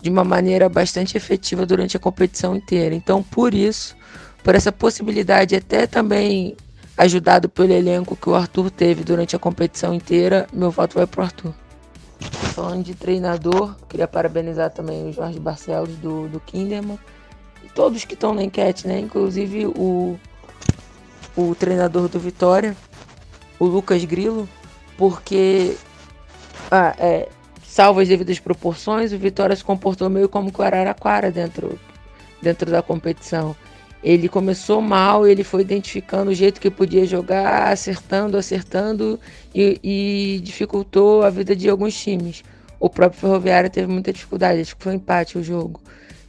de 0.00 0.08
uma 0.08 0.24
maneira 0.24 0.70
bastante 0.70 1.18
efetiva 1.18 1.66
durante 1.66 1.94
a 1.94 2.00
competição 2.00 2.56
inteira. 2.56 2.94
Então, 2.94 3.22
por 3.22 3.52
isso, 3.52 3.94
por 4.42 4.54
essa 4.54 4.72
possibilidade, 4.72 5.54
até 5.54 5.86
também 5.86 6.56
ajudado 6.96 7.46
pelo 7.46 7.74
elenco 7.74 8.16
que 8.16 8.30
o 8.30 8.34
Arthur 8.34 8.70
teve 8.70 9.04
durante 9.04 9.36
a 9.36 9.38
competição 9.38 9.92
inteira, 9.92 10.46
meu 10.50 10.70
voto 10.70 10.94
vai 10.94 11.06
para 11.06 11.20
o 11.20 11.24
Arthur. 11.24 11.54
Falando 12.54 12.84
de 12.84 12.94
treinador, 12.94 13.74
queria 13.86 14.08
parabenizar 14.08 14.70
também 14.70 15.10
o 15.10 15.12
Jorge 15.12 15.38
Barcelos 15.38 15.94
do, 15.96 16.26
do 16.28 16.40
Kinderman 16.40 16.98
e 17.62 17.68
todos 17.68 18.02
que 18.06 18.14
estão 18.14 18.32
na 18.32 18.42
enquete, 18.42 18.88
né? 18.88 18.98
Inclusive 18.98 19.66
o, 19.66 20.18
o 21.36 21.54
treinador 21.54 22.08
do 22.08 22.18
Vitória, 22.18 22.74
o 23.58 23.66
Lucas 23.66 24.04
Grilo, 24.04 24.48
porque 24.96 25.76
ah, 26.70 26.94
é, 26.98 27.28
salvo 27.64 28.00
as 28.00 28.08
devidas 28.08 28.38
proporções, 28.38 29.12
o 29.12 29.18
Vitória 29.18 29.54
se 29.56 29.64
comportou 29.64 30.08
meio 30.08 30.28
como 30.28 30.52
o 30.56 30.62
Araraquara 30.62 31.30
dentro, 31.30 31.78
dentro 32.40 32.70
da 32.70 32.82
competição. 32.82 33.56
Ele 34.02 34.28
começou 34.28 34.82
mal, 34.82 35.26
ele 35.26 35.42
foi 35.42 35.62
identificando 35.62 36.30
o 36.30 36.34
jeito 36.34 36.60
que 36.60 36.70
podia 36.70 37.06
jogar, 37.06 37.72
acertando, 37.72 38.36
acertando 38.36 39.18
e, 39.54 39.80
e 39.82 40.40
dificultou 40.40 41.22
a 41.22 41.30
vida 41.30 41.56
de 41.56 41.68
alguns 41.70 41.98
times. 41.98 42.44
O 42.78 42.90
próprio 42.90 43.18
Ferroviário 43.18 43.70
teve 43.70 43.86
muita 43.90 44.12
dificuldade, 44.12 44.60
acho 44.60 44.76
que 44.76 44.82
foi 44.82 44.92
um 44.92 44.96
empate 44.96 45.38
o 45.38 45.42
jogo. 45.42 45.80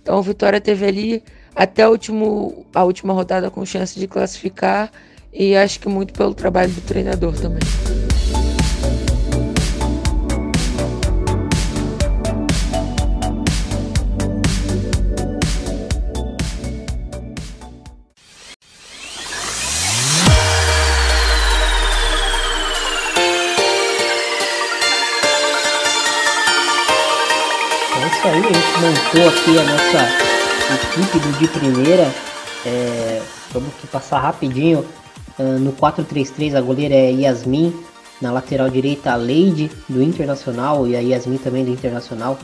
Então 0.02 0.18
o 0.18 0.22
Vitória 0.22 0.62
teve 0.62 0.86
ali 0.86 1.24
até 1.54 1.88
último, 1.88 2.66
a 2.74 2.84
última 2.84 3.14
rodada 3.14 3.52
com 3.52 3.66
chance 3.66 4.00
de 4.00 4.08
classificar 4.08 4.92
e 5.36 5.56
acho 5.56 5.80
que 5.80 5.90
muito 5.90 6.14
pelo 6.14 6.34
trabalho 6.34 6.72
do 6.72 6.82
treinador 6.82 7.34
também. 7.34 7.60
aí, 28.28 28.40
a 28.40 28.42
gente 28.42 28.80
montou 28.80 29.30
aqui 29.30 29.60
a 29.60 29.64
nossa 29.64 30.26
equipe 30.74 31.20
de 31.38 31.48
primeira. 31.48 32.12
É, 32.66 33.22
vamos 33.52 33.70
aqui 33.70 33.88
passar 33.88 34.20
rapidinho. 34.20 34.86
Uh, 35.38 35.60
no 35.60 35.74
4-3-3 35.74 36.56
a 36.56 36.62
goleira 36.62 36.96
é 36.96 37.12
Yasmin. 37.12 37.74
Na 38.22 38.32
lateral 38.32 38.70
direita 38.70 39.12
a 39.12 39.16
Leide 39.16 39.70
do 39.90 40.02
Internacional 40.02 40.88
e 40.88 40.96
a 40.96 41.00
Yasmin 41.00 41.38
também 41.38 41.66
do 41.66 41.72
Internacional. 41.72 42.38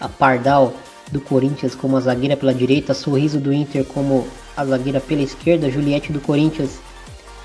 A 0.00 0.08
Pardal 0.08 0.74
do 1.10 1.20
Corinthians 1.20 1.74
como 1.74 1.96
a 1.96 2.00
zagueira 2.00 2.36
pela 2.36 2.52
direita. 2.52 2.94
Sorriso 2.94 3.40
do 3.40 3.52
Inter 3.52 3.84
como 3.84 4.26
a 4.56 4.64
zagueira 4.64 5.00
pela 5.00 5.22
esquerda. 5.22 5.70
Juliette 5.70 6.12
do 6.12 6.20
Corinthians 6.20 6.78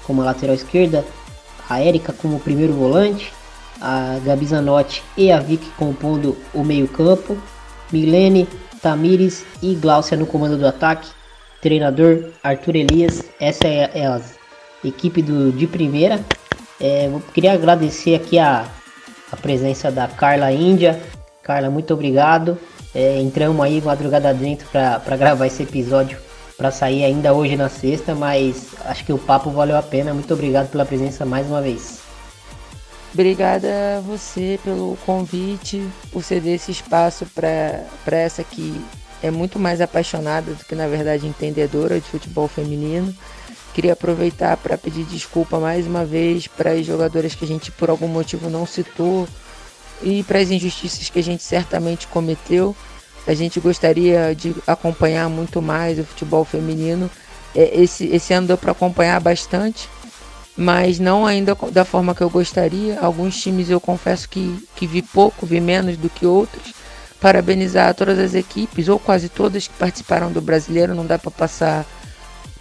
como 0.05 0.21
a 0.21 0.25
lateral 0.25 0.55
esquerda. 0.55 1.05
A 1.69 1.79
Érica 1.79 2.11
como 2.11 2.39
primeiro 2.39 2.73
volante 2.73 3.31
a 3.81 4.19
Gabi 4.23 4.45
Zanotti 4.45 5.03
e 5.17 5.31
a 5.31 5.39
Vicky 5.39 5.69
compondo 5.71 6.37
o 6.53 6.63
meio-campo, 6.63 7.35
Milene, 7.91 8.47
Tamires 8.79 9.43
e 9.61 9.73
Glaucia 9.73 10.15
no 10.15 10.27
comando 10.27 10.57
do 10.57 10.67
ataque. 10.67 11.09
Treinador 11.61 12.29
Arthur 12.43 12.75
Elias. 12.75 13.23
Essa 13.39 13.67
é 13.67 14.05
a 14.05 14.21
equipe 14.83 15.21
do, 15.21 15.51
de 15.51 15.67
primeira. 15.67 16.19
É, 16.79 17.07
eu 17.07 17.21
queria 17.33 17.53
agradecer 17.53 18.15
aqui 18.15 18.39
a, 18.39 18.67
a 19.31 19.37
presença 19.37 19.91
da 19.91 20.07
Carla 20.07 20.51
Índia. 20.51 21.01
Carla, 21.43 21.69
muito 21.69 21.93
obrigado. 21.93 22.57
É, 22.93 23.19
entramos 23.21 23.63
aí 23.63 23.81
madrugada 23.81 24.33
dentro 24.33 24.67
para 24.69 25.15
gravar 25.15 25.47
esse 25.47 25.63
episódio 25.63 26.17
para 26.57 26.69
sair 26.69 27.03
ainda 27.03 27.33
hoje 27.33 27.55
na 27.55 27.69
sexta, 27.69 28.13
mas 28.13 28.67
acho 28.85 29.03
que 29.03 29.11
o 29.11 29.17
papo 29.17 29.49
valeu 29.49 29.75
a 29.75 29.81
pena. 29.81 30.13
Muito 30.13 30.31
obrigado 30.31 30.69
pela 30.69 30.85
presença 30.85 31.25
mais 31.25 31.47
uma 31.47 31.59
vez. 31.59 32.01
Obrigada 33.13 33.67
a 33.97 34.01
você 34.01 34.59
pelo 34.63 34.95
convite, 35.05 35.83
por 36.11 36.23
ceder 36.23 36.55
esse 36.55 36.71
espaço 36.71 37.25
para 37.33 38.15
essa 38.15 38.43
que 38.43 38.79
é 39.23 39.31
muito 39.31 39.57
mais 39.57 39.81
apaixonada 39.81 40.53
do 40.53 40.63
que, 40.63 40.75
na 40.75 40.87
verdade, 40.87 41.25
entendedora 41.25 41.99
de 41.99 42.07
futebol 42.07 42.47
feminino. 42.47 43.13
Queria 43.73 43.93
aproveitar 43.93 44.57
para 44.57 44.77
pedir 44.77 45.03
desculpa 45.05 45.59
mais 45.59 45.87
uma 45.87 46.05
vez 46.05 46.47
para 46.47 46.71
as 46.71 46.85
jogadoras 46.85 47.35
que 47.35 47.45
a 47.45 47.47
gente, 47.47 47.71
por 47.71 47.89
algum 47.89 48.07
motivo, 48.07 48.49
não 48.49 48.65
citou 48.65 49.27
e 50.01 50.23
para 50.23 50.39
as 50.39 50.49
injustiças 50.49 51.09
que 51.09 51.19
a 51.19 51.23
gente 51.23 51.43
certamente 51.43 52.07
cometeu. 52.07 52.75
A 53.27 53.33
gente 53.33 53.59
gostaria 53.59 54.35
de 54.35 54.55
acompanhar 54.65 55.29
muito 55.29 55.61
mais 55.61 55.99
o 55.99 56.03
futebol 56.03 56.43
feminino. 56.43 57.09
É, 57.55 57.81
esse, 57.81 58.07
esse 58.07 58.33
ano 58.33 58.47
deu 58.47 58.57
para 58.57 58.71
acompanhar 58.71 59.19
bastante 59.19 59.87
mas 60.55 60.99
não 60.99 61.25
ainda 61.25 61.55
da 61.71 61.85
forma 61.85 62.13
que 62.13 62.21
eu 62.21 62.29
gostaria. 62.29 62.99
Alguns 62.99 63.41
times 63.41 63.69
eu 63.69 63.79
confesso 63.79 64.27
que, 64.29 64.67
que 64.75 64.85
vi 64.85 65.01
pouco, 65.01 65.45
vi 65.45 65.59
menos 65.59 65.97
do 65.97 66.09
que 66.09 66.25
outros. 66.25 66.73
Parabenizar 67.19 67.93
todas 67.93 68.17
as 68.17 68.33
equipes, 68.33 68.87
ou 68.87 68.97
quase 68.97 69.29
todas 69.29 69.67
que 69.67 69.73
participaram 69.75 70.31
do 70.31 70.41
brasileiro, 70.41 70.95
não 70.95 71.05
dá 71.05 71.19
para 71.19 71.31
passar 71.31 71.85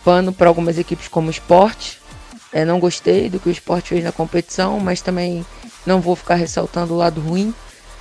pano 0.05 0.33
para 0.33 0.49
algumas 0.49 0.79
equipes 0.79 1.09
como 1.09 1.29
o 1.29 1.31
esporte. 1.31 1.99
É, 2.53 2.65
não 2.65 2.81
gostei 2.81 3.29
do 3.29 3.39
que 3.39 3.49
o 3.49 3.53
esporte 3.53 3.91
fez 3.91 4.03
na 4.03 4.13
competição, 4.13 4.81
mas 4.81 5.01
também 5.01 5.45
não 5.87 6.01
vou 6.01 6.17
ficar 6.17 6.35
ressaltando 6.35 6.95
o 6.95 6.97
lado 6.97 7.21
ruim, 7.21 7.55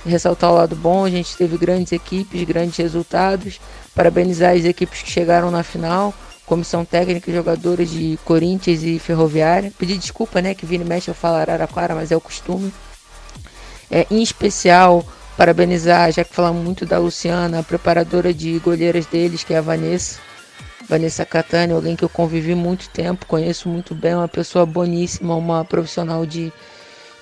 ressaltar 0.04 0.50
o 0.50 0.54
lado 0.54 0.74
bom. 0.74 1.04
A 1.04 1.10
gente 1.10 1.36
teve 1.36 1.56
grandes 1.56 1.92
equipes, 1.92 2.42
grandes 2.44 2.76
resultados. 2.76 3.60
Parabenizar 3.94 4.54
as 4.54 4.64
equipes 4.64 5.02
que 5.02 5.10
chegaram 5.10 5.50
na 5.50 5.62
final 5.62 6.14
comissão 6.50 6.84
técnica 6.84 7.30
e 7.30 7.34
jogadores 7.34 7.88
de 7.88 8.18
Corinthians 8.24 8.82
e 8.82 8.98
Ferroviária. 8.98 9.72
Pedir 9.78 9.96
desculpa, 9.96 10.42
né, 10.42 10.52
que 10.52 10.66
Vini 10.66 10.84
mexe 10.84 11.08
eu 11.08 11.14
falo 11.14 11.36
Araraquara, 11.36 11.94
mas 11.94 12.10
é 12.10 12.16
o 12.16 12.20
costume. 12.20 12.72
É, 13.88 14.04
em 14.10 14.20
especial, 14.20 15.06
parabenizar, 15.36 16.10
já 16.10 16.24
que 16.24 16.34
falamos 16.34 16.64
muito 16.64 16.84
da 16.84 16.98
Luciana, 16.98 17.60
a 17.60 17.62
preparadora 17.62 18.34
de 18.34 18.58
goleiras 18.58 19.06
deles, 19.06 19.44
que 19.44 19.54
é 19.54 19.58
a 19.58 19.60
Vanessa. 19.60 20.18
Vanessa 20.90 21.24
Catani, 21.24 21.72
alguém 21.72 21.94
que 21.94 22.04
eu 22.04 22.08
convivi 22.08 22.52
muito 22.52 22.88
tempo, 22.88 23.24
conheço 23.24 23.68
muito 23.68 23.94
bem, 23.94 24.16
uma 24.16 24.26
pessoa 24.26 24.66
boníssima, 24.66 25.36
uma 25.36 25.64
profissional 25.64 26.26
de, 26.26 26.52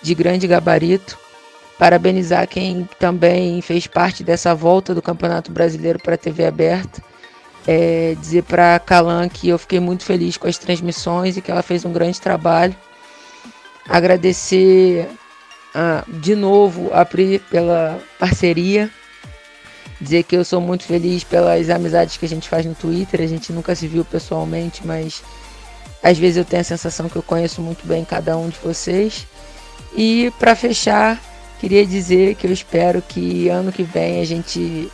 de 0.03 0.15
grande 0.15 0.47
gabarito. 0.47 1.19
Parabenizar 1.79 2.49
quem 2.49 2.89
também 2.99 3.61
fez 3.61 3.87
parte 3.87 4.25
dessa 4.25 4.55
volta 4.55 4.95
do 4.95 5.03
Campeonato 5.03 5.53
Brasileiro 5.53 5.99
para 5.99 6.15
a 6.15 6.19
TV 6.19 6.47
aberta. 6.47 7.03
É, 7.67 8.17
dizer 8.19 8.45
para 8.45 8.79
Calan 8.79 9.29
que 9.29 9.51
eu 9.51 9.59
fiquei 9.59 9.79
muito 9.79 10.03
feliz 10.03 10.39
com 10.39 10.49
as 10.49 10.57
transmissões 10.57 11.37
e 11.37 11.43
que 11.43 11.51
ela 11.51 11.63
fez 11.63 11.85
um 11.85 11.93
grande 11.93 12.19
trabalho. 12.19 12.75
Agradecer 13.87 15.07
ah, 15.75 16.05
de 16.09 16.35
novo 16.35 16.89
a 16.95 17.05
Pri 17.05 17.39
pela 17.51 18.01
parceria. 18.19 18.91
Dizer 20.01 20.23
que 20.23 20.37
eu 20.37 20.45
sou 20.45 20.61
muito 20.61 20.85
feliz 20.85 21.25
pelas 21.25 21.69
amizades 21.71 22.17
que 22.17 22.27
a 22.27 22.29
gente 22.29 22.49
faz 22.49 22.65
no 22.65 22.75
Twitter. 22.75 23.21
A 23.21 23.27
gente 23.27 23.53
nunca 23.53 23.75
se 23.75 23.89
viu 23.89 24.05
pessoalmente, 24.05 24.87
mas 24.87 25.23
às 26.03 26.17
vezes 26.17 26.37
eu 26.37 26.45
tenho 26.45 26.61
a 26.61 26.65
sensação 26.65 27.09
que 27.09 27.17
eu 27.17 27.23
conheço 27.23 27.61
muito 27.61 27.87
bem 27.87 28.05
cada 28.05 28.37
um 28.37 28.49
de 28.49 28.59
vocês. 28.63 29.27
E 29.97 30.33
para 30.39 30.55
fechar, 30.55 31.21
Queria 31.59 31.85
dizer 31.85 32.37
que 32.37 32.47
eu 32.47 32.53
espero 32.53 33.03
que 33.03 33.49
ano 33.49 33.73
que 33.73 33.83
vem 33.83 34.21
a 34.21 34.25
gente 34.25 34.91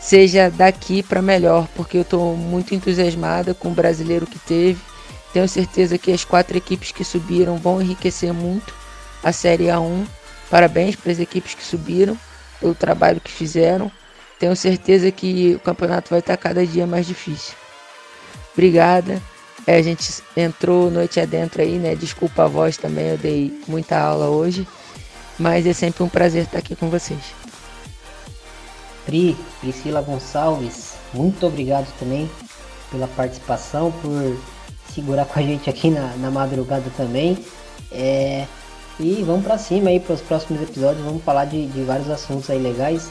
seja 0.00 0.50
daqui 0.50 1.02
para 1.02 1.20
melhor, 1.20 1.68
porque 1.76 1.98
eu 1.98 2.02
estou 2.02 2.34
muito 2.34 2.74
entusiasmada 2.74 3.52
com 3.52 3.68
o 3.68 3.74
brasileiro 3.74 4.26
que 4.26 4.38
teve. 4.38 4.80
Tenho 5.34 5.46
certeza 5.46 5.98
que 5.98 6.10
as 6.10 6.24
quatro 6.24 6.56
equipes 6.56 6.92
que 6.92 7.04
subiram 7.04 7.58
vão 7.58 7.80
enriquecer 7.80 8.32
muito 8.32 8.74
a 9.22 9.32
Série 9.32 9.66
A1. 9.66 10.06
Parabéns 10.50 10.96
para 10.96 11.12
as 11.12 11.18
equipes 11.18 11.54
que 11.54 11.62
subiram 11.62 12.18
pelo 12.58 12.74
trabalho 12.74 13.20
que 13.20 13.30
fizeram. 13.30 13.92
Tenho 14.42 14.56
certeza 14.56 15.08
que 15.12 15.54
o 15.54 15.60
campeonato 15.60 16.10
vai 16.10 16.18
estar 16.18 16.36
cada 16.36 16.66
dia 16.66 16.84
mais 16.84 17.06
difícil. 17.06 17.54
Obrigada. 18.52 19.22
É, 19.64 19.76
a 19.76 19.82
gente 19.82 20.20
entrou 20.36 20.90
noite 20.90 21.20
adentro 21.20 21.62
aí, 21.62 21.78
né? 21.78 21.94
Desculpa 21.94 22.42
a 22.42 22.48
voz 22.48 22.76
também, 22.76 23.10
eu 23.10 23.16
dei 23.16 23.56
muita 23.68 23.96
aula 23.96 24.30
hoje. 24.30 24.66
Mas 25.38 25.64
é 25.64 25.72
sempre 25.72 26.02
um 26.02 26.08
prazer 26.08 26.42
estar 26.42 26.58
aqui 26.58 26.74
com 26.74 26.90
vocês. 26.90 27.20
Pri, 29.06 29.36
Priscila 29.60 30.02
Gonçalves, 30.02 30.94
muito 31.14 31.46
obrigado 31.46 31.86
também 32.00 32.28
pela 32.90 33.06
participação, 33.06 33.92
por 33.92 34.36
segurar 34.92 35.24
com 35.24 35.38
a 35.38 35.42
gente 35.42 35.70
aqui 35.70 35.88
na, 35.88 36.16
na 36.16 36.32
madrugada 36.32 36.90
também. 36.96 37.38
É, 37.92 38.44
e 38.98 39.22
vamos 39.22 39.44
para 39.44 39.56
cima 39.56 39.90
aí 39.90 40.00
para 40.00 40.14
os 40.14 40.20
próximos 40.20 40.60
episódios, 40.60 41.04
vamos 41.04 41.22
falar 41.22 41.44
de, 41.44 41.66
de 41.66 41.84
vários 41.84 42.10
assuntos 42.10 42.50
aí 42.50 42.58
legais. 42.58 43.08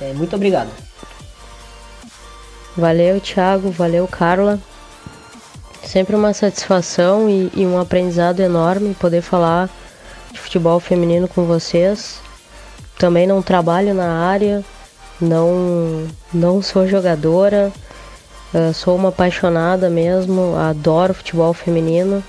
É, 0.00 0.12
muito 0.12 0.34
obrigado. 0.34 0.70
Valeu, 2.76 3.20
Thiago, 3.20 3.70
valeu, 3.70 4.06
Carla. 4.08 4.58
Sempre 5.82 6.14
uma 6.14 6.32
satisfação 6.32 7.28
e, 7.28 7.50
e 7.54 7.66
um 7.66 7.78
aprendizado 7.78 8.40
enorme 8.40 8.94
poder 8.94 9.22
falar 9.22 9.68
de 10.32 10.38
futebol 10.38 10.78
feminino 10.78 11.26
com 11.28 11.44
vocês. 11.44 12.20
Também 12.98 13.26
não 13.26 13.42
trabalho 13.42 13.92
na 13.94 14.26
área, 14.26 14.64
não, 15.20 16.06
não 16.32 16.62
sou 16.62 16.86
jogadora, 16.86 17.72
uh, 18.54 18.72
sou 18.72 18.94
uma 18.94 19.08
apaixonada 19.08 19.90
mesmo, 19.90 20.54
adoro 20.56 21.14
futebol 21.14 21.52
feminino 21.52 22.22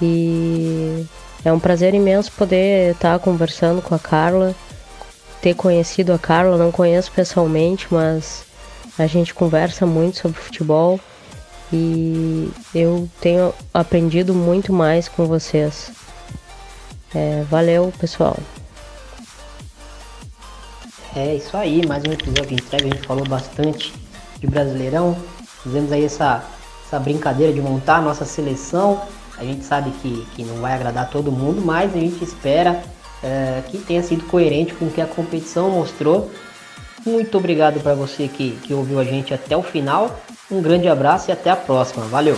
e 0.00 1.06
é 1.44 1.52
um 1.52 1.58
prazer 1.58 1.94
imenso 1.94 2.30
poder 2.32 2.92
estar 2.92 3.18
conversando 3.20 3.80
com 3.80 3.94
a 3.94 3.98
Carla, 3.98 4.54
ter 5.42 5.54
conhecido 5.54 6.12
a 6.12 6.18
Carla, 6.18 6.56
não 6.56 6.70
conheço 6.70 7.10
pessoalmente, 7.10 7.88
mas 7.90 8.44
a 8.96 9.08
gente 9.08 9.34
conversa 9.34 9.84
muito 9.84 10.18
sobre 10.18 10.40
futebol 10.40 11.00
e 11.72 12.48
eu 12.72 13.08
tenho 13.20 13.52
aprendido 13.74 14.32
muito 14.32 14.72
mais 14.72 15.08
com 15.08 15.26
vocês. 15.26 15.90
É, 17.12 17.42
valeu, 17.50 17.92
pessoal. 17.98 18.36
É 21.16 21.34
isso 21.34 21.56
aí, 21.56 21.84
mais 21.86 22.04
um 22.04 22.12
episódio 22.12 22.54
entregue. 22.54 22.90
A 22.90 22.94
gente 22.94 23.06
falou 23.06 23.26
bastante 23.26 23.92
de 24.38 24.46
Brasileirão. 24.46 25.16
Fizemos 25.62 25.90
aí 25.90 26.04
essa, 26.04 26.44
essa 26.86 27.00
brincadeira 27.00 27.52
de 27.52 27.60
montar 27.60 27.96
a 27.96 28.00
nossa 28.00 28.24
seleção. 28.24 29.02
A 29.36 29.44
gente 29.44 29.64
sabe 29.64 29.90
que, 30.02 30.24
que 30.36 30.44
não 30.44 30.56
vai 30.56 30.72
agradar 30.72 31.10
todo 31.10 31.32
mundo, 31.32 31.60
mas 31.60 31.94
a 31.94 31.98
gente 31.98 32.22
espera 32.22 32.82
é, 33.22 33.62
que 33.68 33.78
tenha 33.78 34.02
sido 34.02 34.24
coerente 34.24 34.74
com 34.74 34.86
o 34.86 34.90
que 34.90 35.00
a 35.00 35.06
competição 35.06 35.70
mostrou. 35.70 36.30
Muito 37.04 37.36
obrigado 37.36 37.80
para 37.80 37.94
você 37.94 38.28
que, 38.28 38.52
que 38.62 38.72
ouviu 38.72 38.98
a 38.98 39.04
gente 39.04 39.34
até 39.34 39.56
o 39.56 39.62
final. 39.62 40.20
Um 40.50 40.60
grande 40.60 40.88
abraço 40.88 41.30
e 41.30 41.32
até 41.32 41.50
a 41.50 41.56
próxima. 41.56 42.04
Valeu! 42.06 42.36